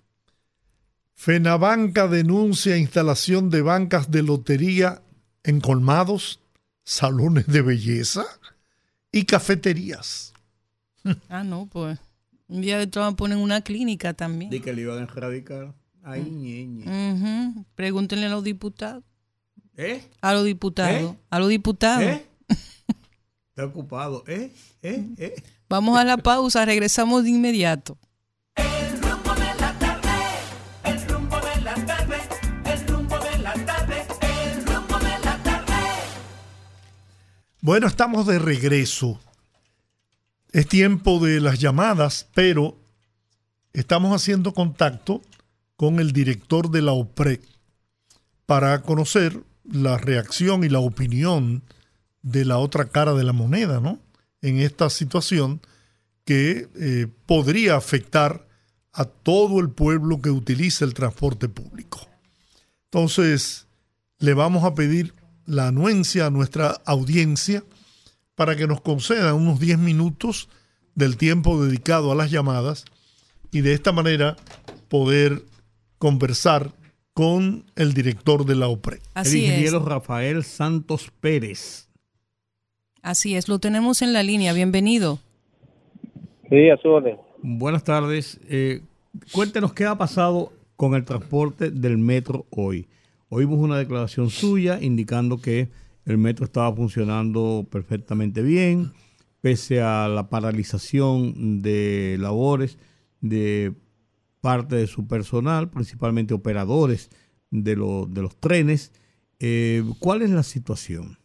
[1.14, 5.02] Fenabanca denuncia instalación de bancas de lotería
[5.43, 6.40] en colmados,
[6.84, 8.24] salones de belleza
[9.12, 10.32] y cafeterías.
[11.28, 12.01] Ah, no, pues.
[12.48, 14.51] Un día de todo ponen una clínica también.
[14.51, 15.72] De que le iban a erradicar.
[16.02, 17.64] Ay, ñeñe.
[17.76, 19.05] Pregúntenle a los diputados.
[19.76, 20.02] ¿Eh?
[20.20, 21.14] A los diputados.
[21.14, 21.18] ¿Eh?
[21.30, 22.02] A los diputados.
[22.02, 22.26] ¿Eh?
[23.51, 24.24] Está ocupado.
[24.26, 24.52] ¿Eh?
[24.82, 25.09] ¿Eh?
[25.16, 25.34] ¿Eh?
[25.68, 27.98] Vamos a la pausa, regresamos de inmediato.
[37.60, 39.18] Bueno, estamos de regreso.
[40.52, 42.78] Es tiempo de las llamadas, pero
[43.72, 45.20] estamos haciendo contacto
[45.74, 47.40] con el director de la OPRE
[48.47, 51.64] para conocer la reacción y la opinión
[52.22, 53.98] de la otra cara de la moneda, ¿no?
[54.47, 55.60] En esta situación
[56.24, 58.47] que eh, podría afectar
[58.93, 62.09] a todo el pueblo que utiliza el transporte público.
[62.85, 63.66] Entonces,
[64.18, 65.14] le vamos a pedir
[65.44, 67.62] la anuencia a nuestra audiencia
[68.35, 70.48] para que nos concedan unos 10 minutos
[70.94, 72.85] del tiempo dedicado a las llamadas
[73.51, 74.36] y de esta manera
[74.89, 75.44] poder
[75.98, 76.73] conversar
[77.12, 79.01] con el director de la OPRE.
[79.14, 81.86] el ingeniero Rafael Santos Pérez.
[83.07, 84.53] Así es, lo tenemos en la línea.
[84.53, 85.20] Bienvenido.
[86.51, 86.89] Sí, a su
[87.41, 88.41] Buenas tardes.
[88.49, 88.81] Eh,
[89.31, 92.89] cuéntenos qué ha pasado con el transporte del metro hoy.
[93.28, 95.69] Oímos una declaración suya indicando que
[96.05, 98.91] el metro estaba funcionando perfectamente bien,
[99.41, 102.77] pese a la paralización de labores
[103.20, 103.73] de
[104.41, 107.09] parte de su personal, principalmente operadores
[107.53, 108.91] de, de los trenes.
[109.39, 111.19] Eh, ¿Cuál es la situación?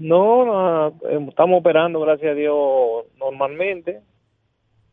[0.00, 0.88] No,
[1.28, 4.00] estamos operando, gracias a Dios, normalmente.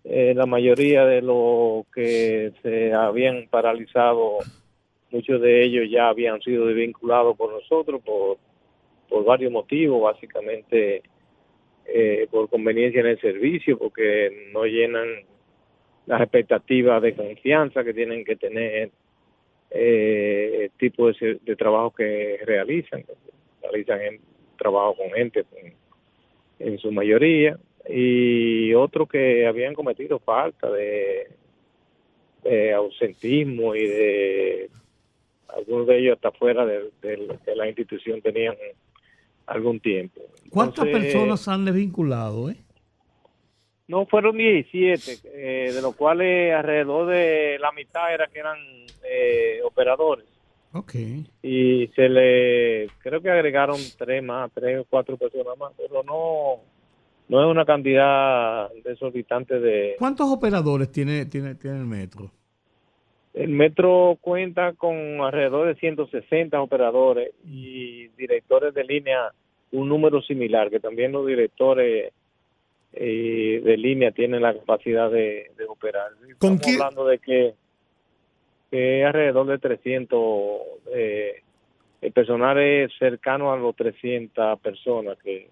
[0.03, 4.37] Eh, la mayoría de los que se habían paralizado
[5.09, 8.37] Muchos de ellos ya habían sido desvinculados por nosotros por,
[9.07, 11.01] por varios motivos, básicamente
[11.85, 15.07] eh, por conveniencia en el servicio, porque no llenan
[16.07, 18.91] las expectativas de confianza que tienen que tener
[19.71, 23.05] eh, el tipo de, de trabajo que realizan.
[23.61, 24.19] Realizan en,
[24.57, 25.45] trabajo con gente
[26.59, 27.57] en su mayoría
[27.89, 31.29] y otros que habían cometido falta de,
[32.43, 34.69] de ausentismo y de
[35.47, 36.91] algunos de ellos hasta fuera de,
[37.55, 38.55] la institución tenían
[39.45, 40.21] algún tiempo.
[40.49, 42.49] ¿Cuántas personas han desvinculado?
[42.49, 42.57] Eh?
[43.87, 48.57] No, fueron 17, eh, de los cuales alrededor de la mitad era que eran
[49.09, 50.25] eh, operadores.
[50.77, 50.93] Ok.
[51.41, 56.61] Y se le, creo que agregaron tres más, tres o cuatro personas más, pero no,
[57.27, 59.95] no es una cantidad desorbitante de...
[59.97, 62.31] ¿Cuántos operadores tiene, tiene, tiene el metro?
[63.33, 69.31] El metro cuenta con alrededor de 160 operadores y directores de línea
[69.71, 72.13] un número similar, que también los directores
[72.93, 76.11] eh, de línea tienen la capacidad de, operar.
[76.29, 77.53] Estamos hablando de que,
[78.71, 80.19] que alrededor de 300
[80.93, 81.41] eh,
[82.01, 85.49] el personal es cercano a los 300 personas que,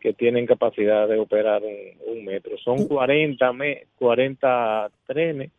[0.00, 2.56] que tienen capacidad de operar un, un metro.
[2.58, 5.50] Son 40, me, 40 trenes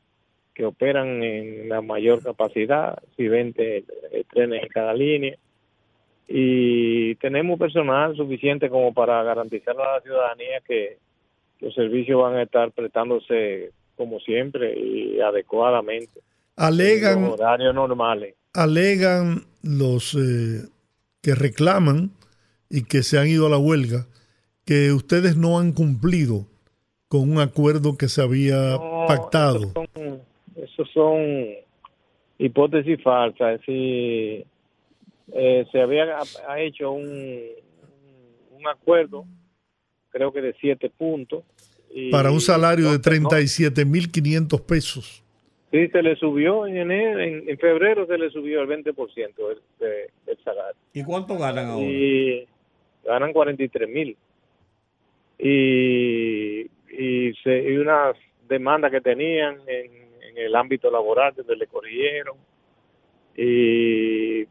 [0.56, 3.84] que operan en la mayor capacidad, si 20
[4.32, 5.36] trenes en cada línea.
[6.28, 10.98] Y tenemos personal suficiente como para garantizar a la ciudadanía que
[11.60, 16.22] los servicios van a estar prestándose como siempre y adecuadamente.
[16.56, 18.36] Alegan, los horarios normales.
[18.54, 20.68] alegan los eh,
[21.22, 22.12] que reclaman
[22.70, 24.06] y que se han ido a la huelga
[24.66, 26.46] que ustedes no han cumplido
[27.08, 29.60] con un acuerdo que se había No, pactado.
[29.60, 30.22] Esos son,
[30.56, 31.56] esos son
[32.40, 33.54] hipótesis falsas.
[33.56, 34.46] Es decir,
[35.34, 36.06] eh, se había
[36.48, 37.08] ha hecho un,
[38.52, 39.26] un acuerdo,
[40.10, 41.44] creo que de siete puntos.
[41.94, 45.24] y para un salario de entonces, no, 37.500 pesos.
[45.72, 49.58] Sí, se le subió en enero, en, en febrero se le subió el 20% del,
[49.80, 50.80] de- del salario.
[50.94, 51.86] ¿Y cuánto ganan ahora?
[51.86, 52.48] Y
[53.04, 54.16] ganan 43 mil.
[55.38, 58.16] Y, y, se, y unas
[58.48, 62.38] demandas que tenían en, en el ámbito laboral donde le corrigieron.
[63.36, 64.44] Y,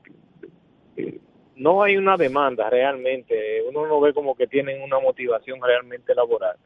[0.97, 1.21] y
[1.57, 3.63] no hay una demanda realmente.
[3.69, 6.57] Uno no ve como que tienen una motivación realmente laboral.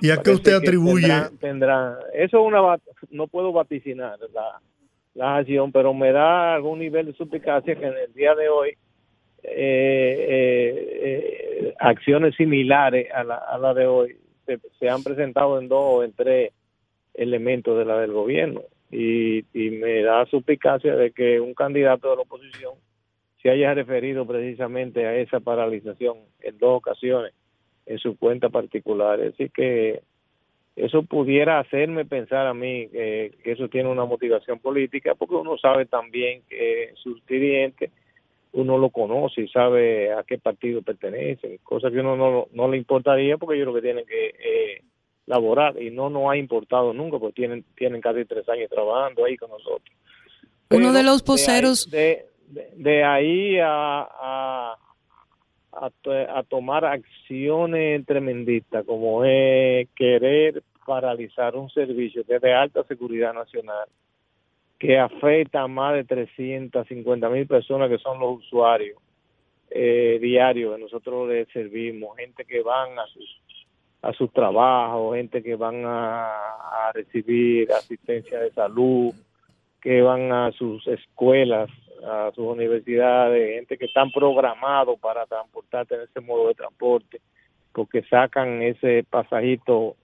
[0.00, 1.08] ¿Y a qué usted atribuye?
[1.40, 2.78] tendrán- eso es una
[3.10, 4.60] no puedo vaticinar la,
[5.14, 8.70] la acción, pero me da algún nivel de suplicacia que en el día de hoy
[9.42, 14.16] eh, eh, eh, acciones similares a la, a la de hoy
[14.46, 16.52] se, se han presentado en dos o en tres
[17.14, 22.16] elementos de la del gobierno y, y me da suplicacia de que un candidato de
[22.16, 22.74] la oposición
[23.42, 27.32] se haya referido precisamente a esa paralización en dos ocasiones
[27.88, 29.20] en su cuenta particular.
[29.20, 30.02] Así que
[30.76, 35.58] eso pudiera hacerme pensar a mí que, que eso tiene una motivación política, porque uno
[35.58, 37.90] sabe también que sus dirigentes,
[38.52, 42.76] uno lo conoce y sabe a qué partido pertenece, cosa que uno no, no le
[42.76, 44.82] importaría porque ellos lo que tienen que eh,
[45.26, 49.36] laborar y no nos ha importado nunca porque tienen, tienen casi tres años trabajando ahí
[49.36, 49.94] con nosotros.
[50.70, 54.76] Uno de los ahí- voceros- De, de- de ahí a, a,
[55.72, 62.52] a, to- a tomar acciones tremendistas como es querer paralizar un servicio que es de
[62.54, 63.86] alta seguridad nacional,
[64.78, 68.98] que afecta a más de 350 mil personas que son los usuarios
[69.70, 73.40] eh, diarios que nosotros les servimos, gente que van a sus
[74.00, 79.12] a sus trabajos, gente que van a recibir asistencia de salud,
[79.80, 81.68] que van a sus escuelas,
[82.06, 87.20] a sus universidades, gente que están programados para transportarse en ese modo de transporte,
[87.72, 89.96] porque sacan ese pasajito,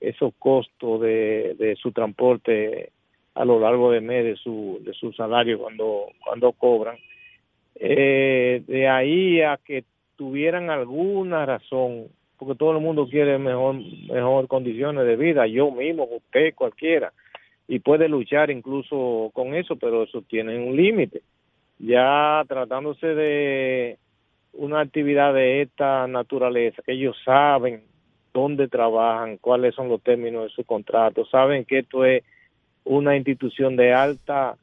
[0.00, 2.92] esos costos de, de su transporte
[3.38, 6.96] a lo largo del mes de su, de su salario cuando, cuando cobran.
[7.76, 9.84] Eh, de ahí a que
[10.16, 13.76] tuvieran alguna razón, porque todo el mundo quiere mejor,
[14.10, 17.12] mejor condiciones de vida, yo mismo, usted, cualquiera,
[17.68, 21.22] y puede luchar incluso con eso, pero eso tiene un límite.
[21.78, 23.98] Ya tratándose de
[24.52, 27.82] una actividad de esta naturaleza, que ellos saben
[28.32, 32.24] dónde trabajan, cuáles son los términos de su contrato, saben que esto es
[32.84, 34.56] una institución de alta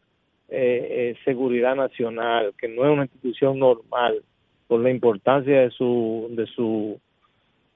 [0.50, 4.22] eh, eh, seguridad nacional, que no es una institución normal
[4.68, 7.00] por la importancia de su de su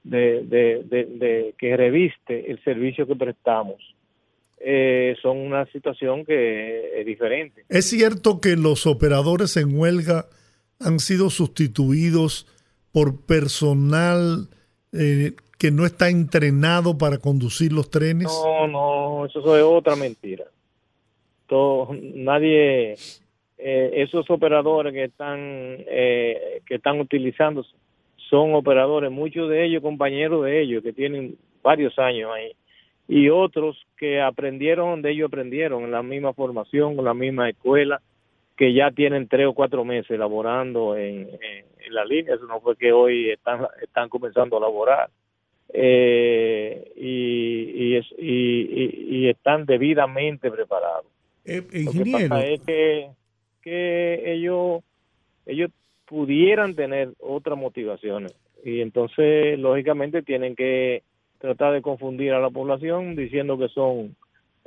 [0.02, 3.94] de, de, de, de que reviste el servicio que prestamos.
[4.62, 7.64] Eh, son una situación que es diferente.
[7.70, 10.26] ¿Es cierto que los operadores en huelga
[10.78, 12.46] han sido sustituidos
[12.92, 14.48] por personal
[14.92, 18.26] eh, que no está entrenado para conducir los trenes?
[18.26, 20.44] No, no, eso es otra mentira.
[21.46, 22.96] Todo, nadie,
[23.58, 27.64] eh, esos operadores que están eh, que están utilizando
[28.28, 32.52] son operadores, muchos de ellos compañeros de ellos que tienen varios años ahí
[33.08, 38.00] y otros que aprendieron donde ellos aprendieron en la misma formación, en la misma escuela,
[38.56, 42.34] que ya tienen tres o cuatro meses laborando en, en, en la línea.
[42.34, 45.10] Eso no fue que hoy están están comenzando a laborar
[45.72, 51.06] eh, y, y, es, y, y, y están debidamente preparados.
[51.46, 53.08] Eh, Lo que pasa es que,
[53.62, 54.82] que ellos,
[55.46, 55.70] ellos
[56.04, 61.02] pudieran tener otras motivaciones y entonces lógicamente tienen que
[61.40, 64.14] tratar de confundir a la población diciendo que son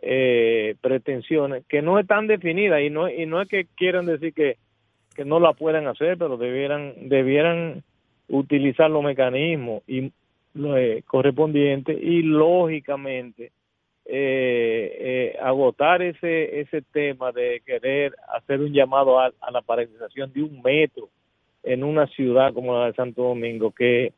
[0.02, 4.58] eh, pretensiones que no están definidas y no y no es que quieran decir que,
[5.16, 7.84] que no la puedan hacer pero debieran debieran
[8.28, 10.12] utilizar los mecanismos y
[10.56, 13.52] lo, eh, correspondientes y lógicamente
[14.06, 20.34] eh, eh, agotar ese ese tema de querer hacer un llamado a, a la paralización
[20.34, 21.08] de un metro
[21.64, 24.12] en una ciudad como la de Santo Domingo que,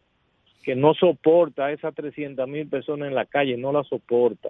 [0.65, 4.49] que no soporta a esas 300 mil personas en la calle, no la soporta.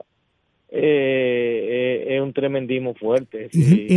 [0.69, 3.49] Eh, eh, es un tremendismo fuerte.
[3.51, 3.91] Y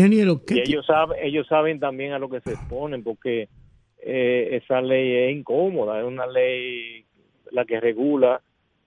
[0.44, 3.48] ¿qué, ellos saben, ellos saben también a lo que se exponen porque
[4.02, 7.04] eh, esa ley es incómoda, es una ley
[7.52, 8.42] la que regula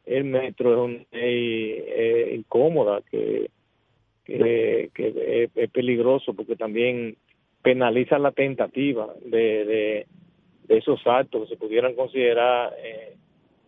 [0.06, 3.50] el metro, es una ley eh, incómoda que,
[4.26, 7.16] que, que es, es peligroso porque también
[7.64, 10.06] penaliza la tentativa de
[10.78, 13.16] esos actos que se pudieran considerar, eh,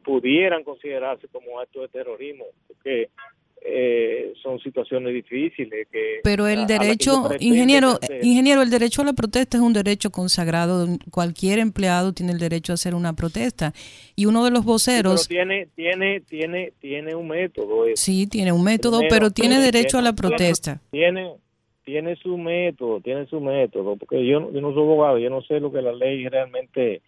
[0.03, 3.09] pudieran considerarse como actos de terrorismo, porque
[3.65, 9.13] eh, son situaciones difíciles que Pero a el derecho, ingeniero, ingeniero, el derecho a la
[9.13, 10.85] protesta es un derecho consagrado.
[11.09, 13.71] Cualquier empleado tiene el derecho a hacer una protesta.
[14.17, 18.03] Y uno de los Sí, pero voceros, tiene tiene tiene tiene un método eso.
[18.03, 20.81] sí, tiene un método, Primero, pero tiene tiene- derecho a la protesta.
[20.91, 21.31] tiene
[21.83, 25.41] tiene su método tiene su método porque yo, no- yo no soy abogado yo no
[25.41, 27.01] sé lo que la ley realmente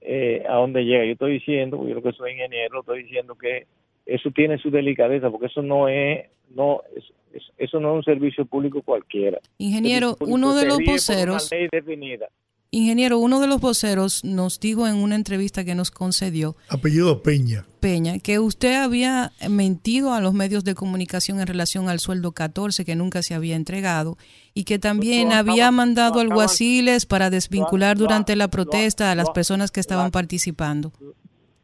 [0.00, 1.04] eh, a dónde llega.
[1.04, 3.66] Yo estoy diciendo yo lo que soy ingeniero estoy diciendo que
[4.06, 8.04] eso tiene su delicadeza porque eso no es no es- es- eso no es un
[8.04, 9.38] servicio público cualquiera.
[9.58, 12.28] Ingeniero, público uno de los voceros, una ley definida
[12.70, 17.64] ingeniero, uno de los voceros nos dijo en una entrevista que nos concedió Apellido Peña.
[17.80, 22.84] Peña, que usted había mentido a los medios de comunicación en relación al sueldo 14
[22.84, 24.18] que nunca se había entregado
[24.52, 29.14] y que también acaban- había mandado alguaciles para desvincular lo- durante la lo- protesta a
[29.14, 30.92] las personas que estaban participando.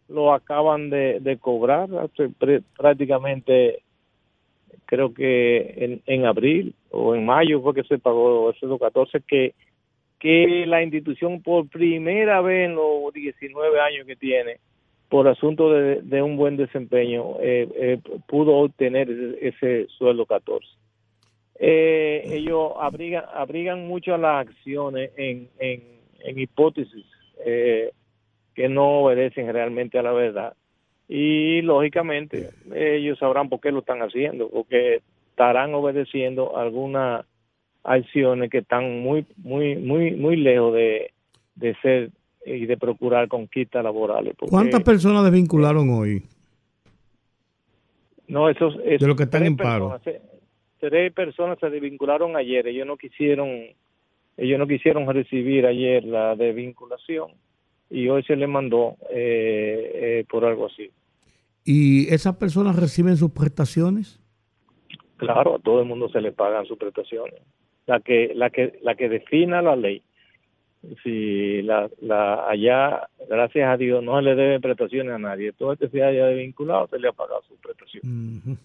[0.09, 3.83] lo acaban de, de cobrar hace pre- prácticamente
[4.87, 9.55] creo que en, en abril o en mayo fue que se pagó ese 14 que
[10.25, 14.57] que la institución por primera vez en los 19 años que tiene
[15.11, 19.11] por asunto de, un buen desempeño eh, eh, pudo obtener
[19.43, 20.67] ese, sueldo 14
[21.57, 25.83] eh, ellos abrigan abrigan mucho las acciones en, en,
[26.21, 27.05] en hipótesis
[27.45, 27.93] eh,
[28.55, 30.55] que no obedecen realmente a la verdad.
[31.07, 37.27] Y lógicamente ellos sabrán por qué lo están haciendo, porque estarán obedeciendo algunas
[37.85, 41.13] acciones que están muy, muy, muy, muy lejos de,
[41.55, 42.11] de ser
[42.47, 44.35] y de procurar conquistas laborales.
[44.39, 46.23] porque- ¿Cuántas personas desvincularon hoy?
[48.27, 49.91] No, esos, esos De los que están en paro.
[49.91, 50.35] personas se-
[50.81, 52.67] tres personas se desvincularon ayer.
[52.67, 53.49] Ellos no quisieron,
[54.37, 57.31] ellos no quisieron recibir ayer la desvinculación
[57.91, 59.91] y hoy se les mandó eh,
[60.21, 60.91] eh, por algo así.
[61.65, 64.21] ¿Y esas personas reciben sus prestaciones?
[65.17, 67.41] Claro, a todo el mundo se le pagan sus prestaciones.
[67.87, 70.03] La que, la que, la que defina la ley.
[71.03, 75.53] Si la, la allá, gracias a Dios, no le deben prestaciones a nadie.
[75.53, 78.59] Todo el que se haya desvinculado se le ha pagado su prestación.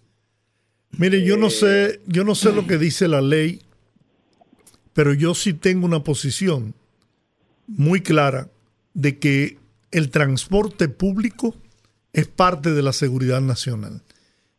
[0.98, 3.62] Mire, yo no sé, yo no sé lo que dice la ley,
[4.94, 6.74] pero yo sí tengo una posición
[7.68, 8.48] muy clara
[8.94, 9.58] de que
[9.92, 11.56] el transporte público
[12.14, 14.02] es parte de la seguridad nacional.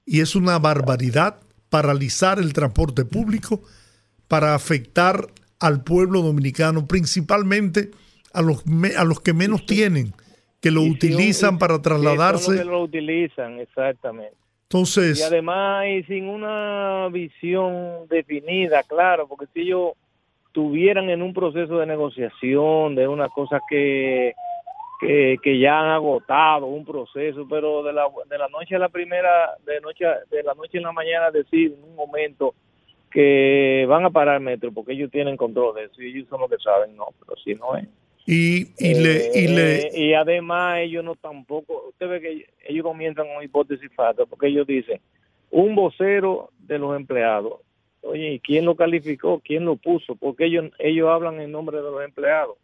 [0.06, 3.62] Y es una barbaridad paralizar el transporte público
[4.30, 5.26] para afectar
[5.58, 7.90] al pueblo dominicano, principalmente
[8.32, 10.12] a los, me- a los que menos tienen,
[10.62, 12.56] que lo Y si un- utilizan y- para que son los trasladarse.
[12.58, 14.36] que lo utilizan, exactamente.
[14.36, 19.94] Y Entonces, además, y sin una visión definida, claro, porque si ellos
[20.52, 24.32] tuvieran en un proceso de negociación de una cosa que,
[25.00, 28.88] que, que ya han agotado un proceso, pero de la, de la noche a la
[28.90, 32.54] primera, de noche a- de la noche en la mañana decir en un momento
[33.10, 36.40] que van a parar el metro porque ellos tienen control de eso y ellos son
[36.40, 37.86] los que saben, no, pero si no es.
[38.26, 42.84] y, y le, y le, Eh, y además ellos no tampoco, usted ve que ellos
[42.84, 45.00] comienzan con hipótesis falsa, porque ellos dicen,
[45.50, 47.60] un vocero de los empleados,
[48.02, 49.40] oye, ¿y quién lo calificó?
[49.44, 50.14] ¿Quién lo puso?
[50.14, 52.56] Porque ellos, ellos hablan en nombre de los empleados.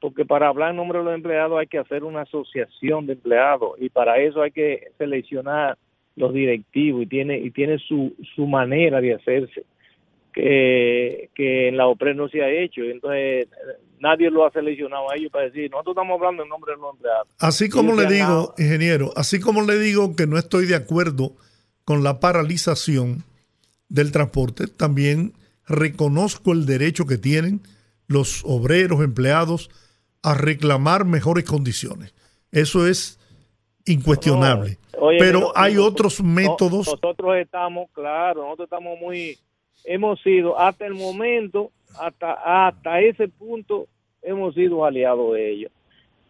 [0.00, 3.72] Porque para hablar en nombre de los empleados hay que hacer una asociación de empleados
[3.78, 5.78] y para eso hay que seleccionar
[6.16, 9.64] los directivos y tiene y tiene su, su manera de hacerse
[10.34, 12.82] que, que en la OPRE no se ha hecho.
[12.82, 13.48] Entonces,
[14.00, 16.94] nadie lo ha seleccionado a ellos para decir, nosotros estamos hablando en nombre de los
[16.94, 17.28] empleados.
[17.38, 21.32] Así como le digo, ingeniero, así como le digo que no estoy de acuerdo
[21.84, 23.24] con la paralización
[23.88, 25.32] del transporte, también
[25.66, 27.60] reconozco el derecho que tienen
[28.06, 29.70] los obreros, empleados,
[30.22, 32.14] a reclamar mejores condiciones.
[32.50, 33.18] Eso es
[33.86, 34.78] incuestionable.
[34.98, 36.86] Oye, Pero hay otros métodos.
[36.86, 39.38] nosotros estamos, claro, nosotros estamos muy,
[39.84, 43.86] hemos sido hasta el momento, hasta, hasta ese punto,
[44.22, 45.72] hemos sido aliados de ellos.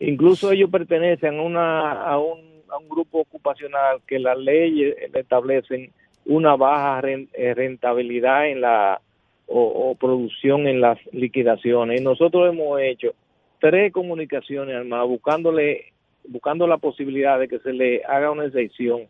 [0.01, 5.21] Incluso ellos pertenecen a, una, a, un, a un grupo ocupacional que las leyes le
[5.21, 5.93] establecen
[6.27, 9.01] una baja eh, rentabilidad en la
[9.47, 12.01] o, producción en las liquidaciones.
[12.01, 13.15] Y nosotros hemos hecho
[13.61, 15.93] tres comunicaciones más buscándole
[16.27, 19.03] buscando la posibilidad de que se le haga una excepción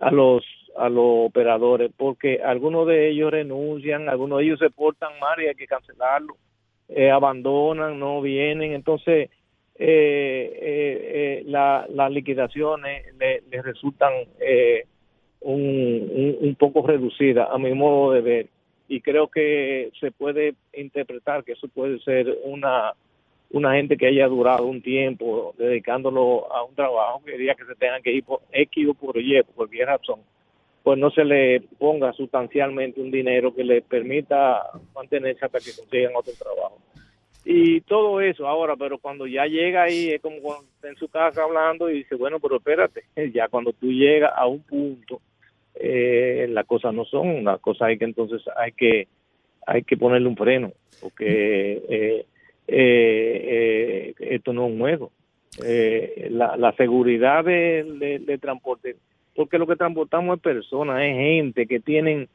[0.00, 0.44] a los
[0.76, 5.46] a los operadores porque algunos de ellos renuncian, algunos de ellos se portan mal y
[5.46, 6.36] hay que cancelarlo,
[6.88, 9.30] eh, abandonan, no vienen, entonces
[9.78, 14.12] eh, eh, las liquidaciones les resultan
[15.40, 18.46] un, un, poco reducidas a mi modo de ver.
[18.88, 22.92] Y creo que se puede interpretar que eso puede ser una
[23.50, 27.74] una gente que haya durado un tiempo dedicándolo a un trabajo que diría que se
[27.74, 30.20] tengan que ir por X o por Y, por cualquier razón,
[30.82, 34.62] pues no se le ponga sustancialmente un dinero que le permita
[34.94, 36.78] mantenerse hasta que consigan otro trabajo.
[37.44, 41.08] Y todo eso ahora, pero cuando ya llega ahí, es como cuando está en su
[41.08, 45.20] casa hablando y dice, bueno, pero espérate, ya cuando tú llegas a un punto,
[45.74, 49.08] eh, las cosas no son, las cosas hay que entonces hay que
[49.66, 52.26] hay que ponerle un freno, porque eh,
[52.68, 55.12] eh, esto no es un juego.
[56.30, 58.96] la, seguridad de, transporte,
[59.34, 62.28] porque lo que transportamos es personas, es gente que tienen,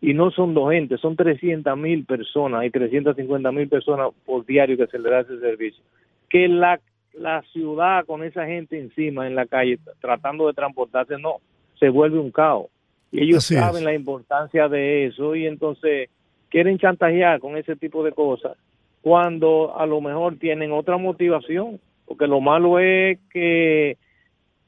[0.00, 4.76] y no son dos gente, son 300 mil personas, hay 350 mil personas por diario
[4.76, 5.82] que se le da ese servicio.
[6.28, 6.80] Que la,
[7.12, 11.36] la ciudad con esa gente encima en la calle tratando de transportarse, no,
[11.78, 12.66] se vuelve un caos.
[13.10, 16.08] Y ellos saben la importancia de eso y entonces
[16.48, 18.56] quieren chantajear con ese tipo de cosas
[19.02, 23.96] cuando a lo mejor tienen otra motivación, porque lo malo es que,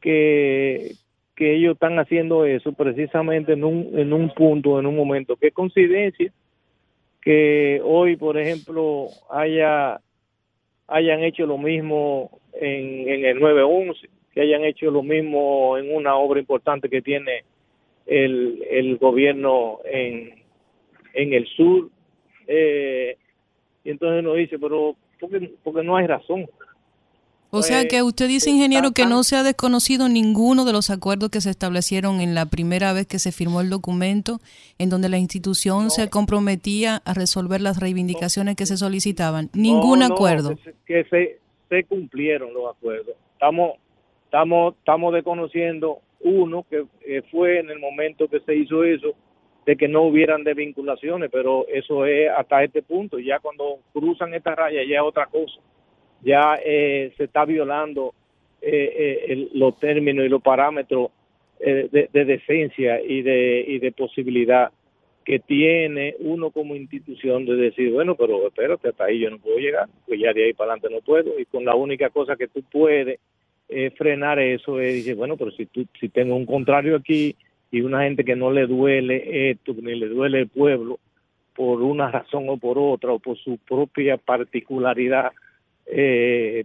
[0.01, 0.97] que,
[1.37, 5.37] ellos están haciendo eso precisamente en un, en un punto, en un momento.
[5.37, 6.33] Qué coincidencia
[7.21, 10.01] que hoy, por ejemplo, haya
[10.87, 16.17] hayan hecho lo mismo en, en el 911, que hayan hecho lo mismo en una
[16.17, 17.45] obra importante que tiene
[18.07, 20.43] el, el gobierno en,
[21.15, 21.89] en el sur.
[22.47, 23.17] Eh,
[23.85, 26.47] y entonces nos dice, pero porque, porque no hay razón.
[27.51, 30.91] O sea pues, que usted dice, ingeniero, que no se ha desconocido ninguno de los
[30.91, 34.41] acuerdos que se establecieron en la primera vez que se firmó el documento,
[34.79, 39.51] en donde la institución se comprometía a resolver las reivindicaciones que se solicitaban.
[39.55, 40.57] Ningún acuerdo.
[40.85, 41.39] Que, se,
[41.69, 43.15] se cumplieron los acuerdos.
[43.35, 43.75] Estamos,
[44.25, 46.87] estamos, estamos desconociendo uno que
[47.31, 49.15] fue en el momento que se hizo eso,
[49.67, 53.19] de que no hubieran desvinculaciones, pero eso es hasta este punto.
[53.19, 55.61] Ya cuando cruzan esta raya ya es otra cosa.
[56.23, 58.15] Ya eh, se está violando
[58.61, 61.11] eh, eh, los términos y los parámetros
[61.61, 64.71] de, decencia y de, y de posibilidad
[65.25, 69.57] que tiene uno como institución de decir, bueno, pero espérate, hasta ahí yo no puedo
[69.57, 71.39] llegar, pues ya de ahí para adelante no puedo.
[71.41, 73.19] Y con la única cosa que tú puedes
[73.97, 77.35] frenar eso es decir, bueno, pero si, tú, si tengo un contrario aquí,
[77.75, 81.01] y una gente que no le duele esto, ni le duele el pueblo,
[81.57, 85.33] por una razón o por otra, o por su propia particularidad,
[85.87, 86.65] eh,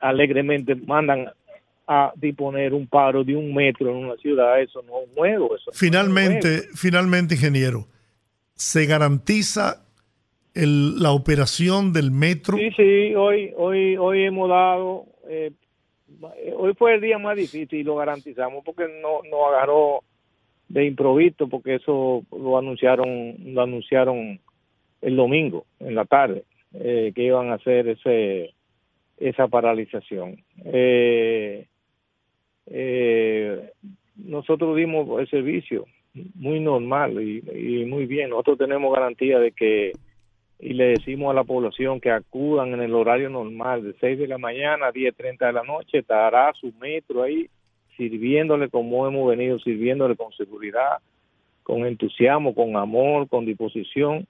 [0.00, 1.28] alegremente mandan
[1.86, 5.54] a disponer un paro de un metro en una ciudad, eso no es nuevo.
[5.54, 7.86] Eso finalmente, finalmente, ingeniero,
[8.54, 9.84] ¿se garantiza
[10.54, 12.56] el, la operación del metro?
[12.56, 15.52] Sí, sí, hoy, hoy, hoy hemos dado, eh,
[16.56, 20.02] hoy fue el día más difícil y lo garantizamos porque no, no agarró
[20.68, 24.40] de improviso porque eso lo anunciaron lo anunciaron
[25.00, 26.44] el domingo en la tarde
[26.74, 28.52] eh, que iban a hacer ese
[29.18, 30.42] esa paralización.
[30.64, 31.66] Eh,
[32.66, 33.70] eh,
[34.16, 35.86] nosotros dimos el servicio
[36.34, 38.30] muy normal y, y, muy bien.
[38.30, 39.92] Nosotros tenemos garantía de que
[40.58, 44.26] y le decimos a la población que acudan en el horario normal de 6 de
[44.26, 47.48] la mañana a 10.30 de la noche estará su metro ahí
[47.96, 50.98] sirviéndole como hemos venido sirviéndole con seguridad,
[51.62, 54.26] con entusiasmo, con amor, con disposición.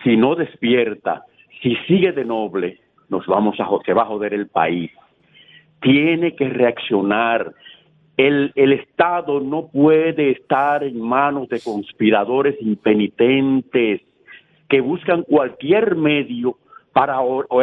[0.04, 1.24] Si no despierta,
[1.62, 4.90] si sigue de noble, nos vamos a se va a joder el país.
[5.80, 7.52] Tiene que reaccionar.
[8.16, 14.00] El, el Estado no puede estar en manos de conspiradores impenitentes
[14.68, 16.58] que buscan cualquier medio
[16.92, 17.18] para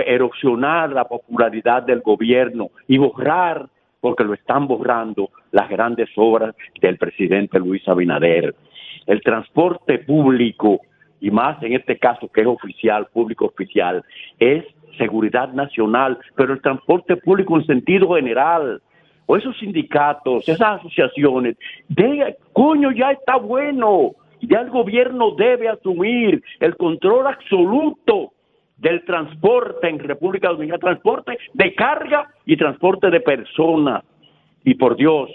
[0.06, 3.68] erosionar la popularidad del gobierno y borrar,
[4.00, 8.56] porque lo están borrando, las grandes obras del presidente Luis Abinader.
[9.06, 10.80] El transporte público,
[11.26, 14.04] y más en este caso que es oficial, público oficial,
[14.38, 14.64] es
[14.96, 18.80] seguridad nacional, pero el transporte público en sentido general,
[19.26, 21.58] o esos sindicatos, esas asociaciones,
[21.90, 28.34] de, coño, ya está bueno, ya el gobierno debe asumir el control absoluto
[28.78, 34.04] del transporte en República Dominicana, transporte de carga y transporte de personas.
[34.64, 35.32] Y por Dios,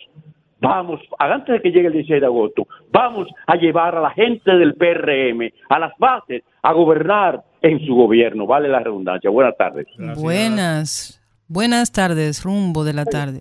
[0.61, 4.51] vamos, antes de que llegue el 16 de agosto, vamos a llevar a la gente
[4.51, 8.47] del PRM a las bases a gobernar en su gobierno.
[8.47, 9.31] Vale la redundancia.
[9.31, 9.87] Buenas tardes.
[10.17, 11.21] Buenas.
[11.49, 13.41] Buenas tardes, rumbo de la tarde.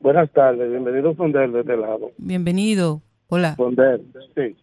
[0.00, 2.10] Buenas tardes, bienvenido Fonder de este lado.
[2.18, 3.00] Bienvenido.
[3.28, 3.54] Hola.
[3.56, 4.00] Fonder,
[4.34, 4.54] sí.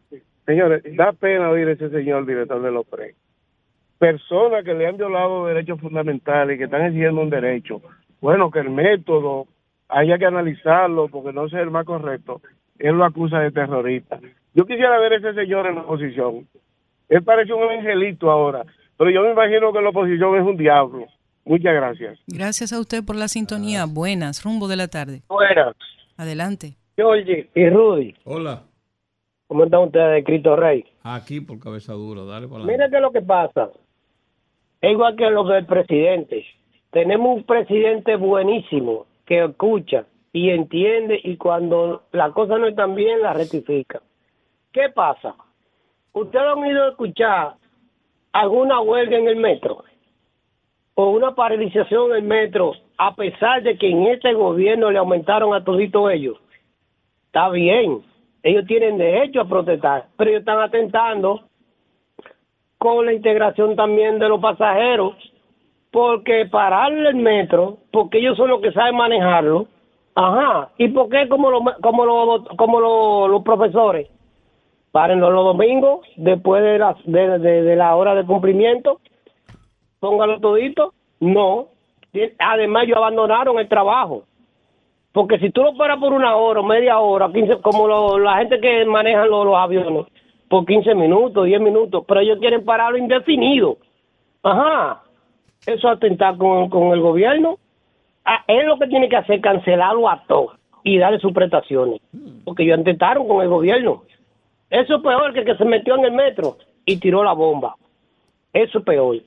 [0.46, 3.16] Señores, da pena oír ese señor director de los PRE.
[3.98, 7.82] Personas que le han violado derechos fundamentales y que están exigiendo un derecho.
[8.22, 9.48] Bueno, que el método
[9.94, 12.42] haya que analizarlo porque no es el más correcto.
[12.80, 14.20] Él lo acusa de terrorista.
[14.54, 16.48] Yo quisiera ver a ese señor en la oposición.
[17.10, 18.66] Él parece un angelito ahora,
[18.98, 21.06] pero yo me imagino que la oposición es un diablo.
[21.46, 22.20] Muchas gracias.
[22.28, 23.86] Gracias a usted por la sintonía.
[23.86, 25.22] Buenas, rumbo de la tarde.
[25.28, 25.76] Buenas.
[26.18, 26.76] Adelante.
[26.96, 28.64] Georgie y Rudy, Hola.
[29.48, 30.86] ¿cómo están ustedes, Cristo Rey?
[31.04, 33.70] Aquí por cabeza dura, dale para Mira qué es lo que pasa.
[34.80, 36.46] Es igual que los del presidente.
[36.92, 43.22] Tenemos un presidente buenísimo que escucha y entiende y cuando la cosa no están bien
[43.22, 44.02] la rectifica.
[44.72, 45.36] ¿Qué pasa?
[46.14, 47.54] ¿Ustedes han ido a escuchar
[48.32, 49.84] alguna huelga en el metro?
[50.96, 55.54] O una paralización en el metro, a pesar de que en este gobierno le aumentaron
[55.54, 56.40] a todito ellos.
[57.28, 58.04] Está bien,
[58.44, 61.48] ellos tienen derecho a protestar, pero ellos están atentando
[62.78, 65.16] con la integración también de los pasajeros,
[65.94, 69.68] porque pararle el metro, porque ellos son los que saben manejarlo,
[70.16, 74.10] ajá, y por qué como, lo, como, lo, como lo- los profesores,
[74.92, 79.02] párenlo los domingos, después de la, de, de- la hora de cumplimiento,
[80.00, 81.68] póngalo todito, no,
[82.40, 84.24] además ellos abandonaron el trabajo,
[85.12, 88.60] porque si tú lo paras por una hora media hora, 15, como lo- la gente
[88.60, 90.08] que maneja los, los aviones,
[90.50, 93.78] por 15 minutos, 10 minutos, pero ellos quieren pararlo indefinido.
[94.42, 95.03] Ajá,
[95.66, 97.58] eso es atentar con, con el gobierno.
[98.26, 102.02] Ah, él lo que tiene que hacer es cancelarlo a todos y darle sus prestaciones,
[102.46, 104.04] porque ellos atentaron con el gobierno.
[104.70, 107.76] Eso es peor que el que se metió en el metro y tiró la bomba.
[108.52, 109.18] Eso es peor.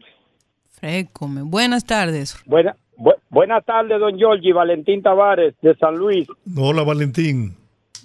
[0.70, 1.42] Frécome.
[1.42, 2.42] Buenas tardes.
[2.46, 6.26] Buena, bu- buenas tardes, don Giorgi, Valentín Tavares, de San Luis.
[6.58, 7.54] Hola, Valentín.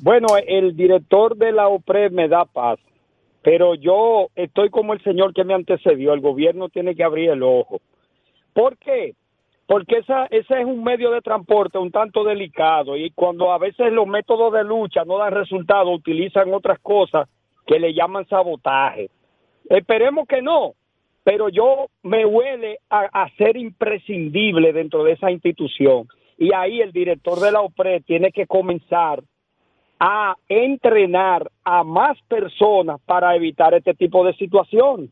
[0.02, 2.80] Bueno, el director de la OPRE me da paz,
[3.44, 6.14] pero yo estoy como el señor que me antecedió.
[6.14, 7.82] El gobierno tiene que abrir el ojo.
[8.54, 9.14] ¿Por qué?
[9.68, 13.92] Porque esa, ese es un medio de transporte un tanto delicado y cuando a veces
[13.94, 17.30] los métodos de lucha no dan resultado, utilizan otras cosas
[17.66, 19.10] que le llaman sabotaje.
[19.70, 20.74] Esperemos que no,
[21.24, 26.08] pero yo me huele a, a ser imprescindible dentro de esa institución.
[26.38, 29.22] Y ahí el director de la OPRE tiene que comenzar
[30.00, 35.12] a entrenar a más personas para evitar este tipo de situación.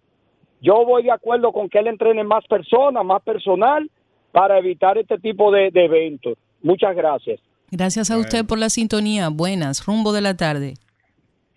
[0.61, 3.89] Yo voy de acuerdo con que él entrene más personas, más personal,
[4.31, 6.37] para evitar este tipo de, de eventos.
[6.61, 7.39] Muchas gracias.
[7.71, 9.29] Gracias a usted por la sintonía.
[9.29, 10.73] Buenas, rumbo de la tarde.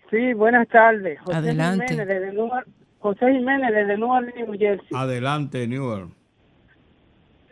[0.09, 1.19] Sí, buenas tardes.
[1.21, 1.87] José Adelante.
[1.87, 2.67] Jiménez desde Newark,
[2.99, 4.87] José Jiménez desde Newark, New Jersey.
[4.93, 6.05] Adelante, Newer.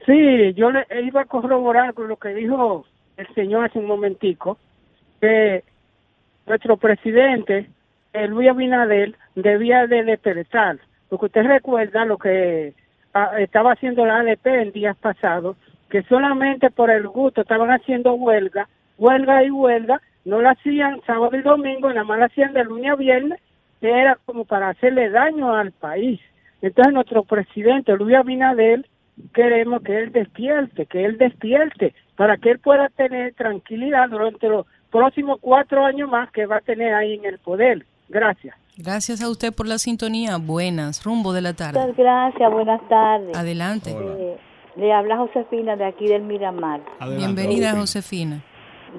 [0.05, 2.85] Sí, yo le iba a corroborar con lo que dijo
[3.17, 4.57] el señor hace un momentico,
[5.19, 5.63] que
[6.47, 7.69] nuestro presidente,
[8.13, 10.79] eh, Luis Abinader, debía de despertar.
[11.11, 12.73] Porque usted recuerda lo que
[13.13, 15.57] ah, estaba haciendo la ADP en días pasados,
[15.89, 21.35] que solamente por el gusto estaban haciendo huelga, huelga y huelga, no la hacían sábado
[21.35, 23.41] y domingo, nada más la hacían de lunes a viernes,
[23.81, 26.21] que era como para hacerle daño al país.
[26.61, 28.85] Entonces nuestro presidente Luis Abinader
[29.33, 34.65] queremos que él despierte, que él despierte, para que él pueda tener tranquilidad durante los
[34.89, 37.85] próximos cuatro años más que va a tener ahí en el poder.
[38.07, 38.55] Gracias.
[38.83, 40.37] Gracias a usted por la sintonía.
[40.37, 41.79] Buenas, rumbo de la tarde.
[41.79, 43.37] Muchas gracias, buenas tardes.
[43.37, 43.91] Adelante.
[43.91, 44.37] Eh,
[44.75, 46.81] le habla Josefina de aquí del Miramar.
[47.15, 48.41] Bienvenida, Josefina.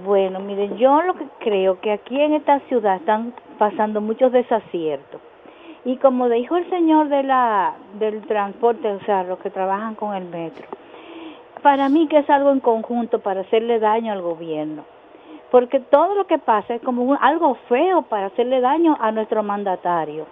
[0.04, 5.20] Bueno, miren, yo lo que creo que aquí en esta ciudad están pasando muchos desaciertos.
[5.84, 10.14] Y como dijo el señor de la del transporte, o sea, los que trabajan con
[10.14, 10.66] el metro,
[11.60, 14.84] para mí que es algo en conjunto para hacerle daño al gobierno.
[15.52, 19.42] Porque todo lo que pasa es como un- algo feo para hacerle daño a nuestro
[19.42, 20.26] mandatario.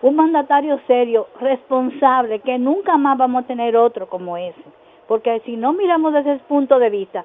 [0.00, 4.64] Un mandatario serio, responsable, que nunca más vamos a tener otro como ese.
[5.06, 7.24] Porque si no miramos desde ese punto de vista,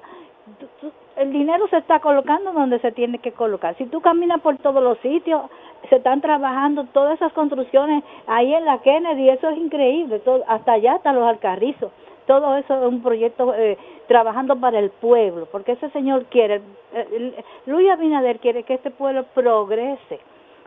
[1.16, 3.74] el dinero se está colocando donde se tiene que colocar.
[3.76, 5.42] Si tú caminas por todos los sitios,
[5.88, 10.96] se están trabajando todas esas construcciones ahí en la Kennedy, eso es increíble, hasta allá,
[10.96, 11.90] hasta los alcarrizos.
[12.28, 13.76] Todo eso es un proyecto eh,
[14.06, 16.60] trabajando para el pueblo, porque ese señor quiere,
[16.94, 20.20] eh, Luis Abinader quiere que este pueblo progrese.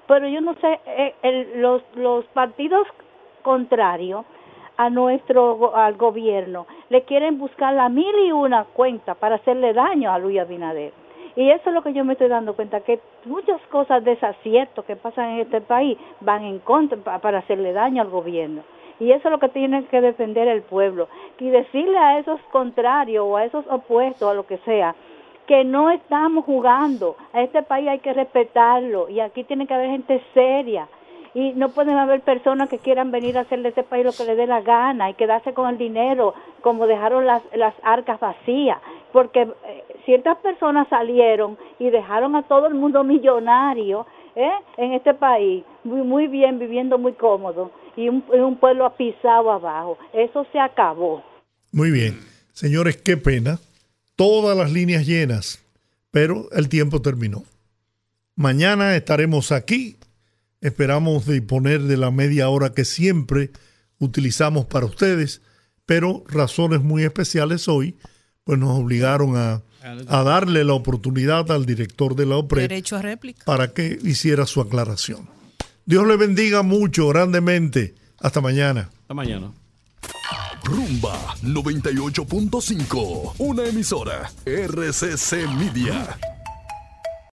[0.07, 2.85] Pero yo no sé, eh, el- los, los partidos
[3.43, 4.25] contrarios
[4.77, 10.11] a nuestro al gobierno le quieren buscar la mil y una cuenta para hacerle daño
[10.11, 10.91] a Luis Abinader.
[11.35, 14.95] Y eso es lo que yo me estoy dando cuenta, que muchas cosas desaciertos que
[14.97, 18.63] pasan en este país van en contra pa- para hacerle daño al gobierno.
[19.01, 21.07] Y eso es lo que tiene que defender el pueblo.
[21.39, 24.93] Y decirle a esos contrarios o a esos opuestos, a lo que sea,
[25.47, 27.15] que no estamos jugando.
[27.33, 30.87] A este país hay que respetarlo y aquí tiene que haber gente seria.
[31.33, 34.23] Y no pueden haber personas que quieran venir a hacerle a este país lo que
[34.23, 38.77] le dé la gana y quedarse con el dinero como dejaron las, las arcas vacías.
[39.11, 44.05] Porque eh, ciertas personas salieron y dejaron a todo el mundo millonario
[44.35, 44.51] ¿eh?
[44.77, 49.97] en este país, muy, muy bien, viviendo muy cómodo y un, un pueblo pisado abajo.
[50.13, 51.23] Eso se acabó.
[51.71, 52.19] Muy bien.
[52.53, 53.59] Señores, qué pena.
[54.15, 55.63] Todas las líneas llenas,
[56.11, 57.43] pero el tiempo terminó.
[58.35, 59.97] Mañana estaremos aquí.
[60.61, 63.49] Esperamos disponer de la media hora que siempre
[63.99, 65.41] utilizamos para ustedes,
[65.85, 67.97] pero razones muy especiales hoy,
[68.43, 69.63] pues nos obligaron a,
[70.07, 73.43] a darle la oportunidad al director de la OPRE Derecho a réplica.
[73.45, 75.27] para que hiciera su aclaración.
[75.85, 77.95] Dios le bendiga mucho, grandemente.
[78.19, 78.89] Hasta mañana.
[79.01, 79.51] Hasta mañana.
[80.63, 86.17] Rumba 98.5, una emisora RCC Media.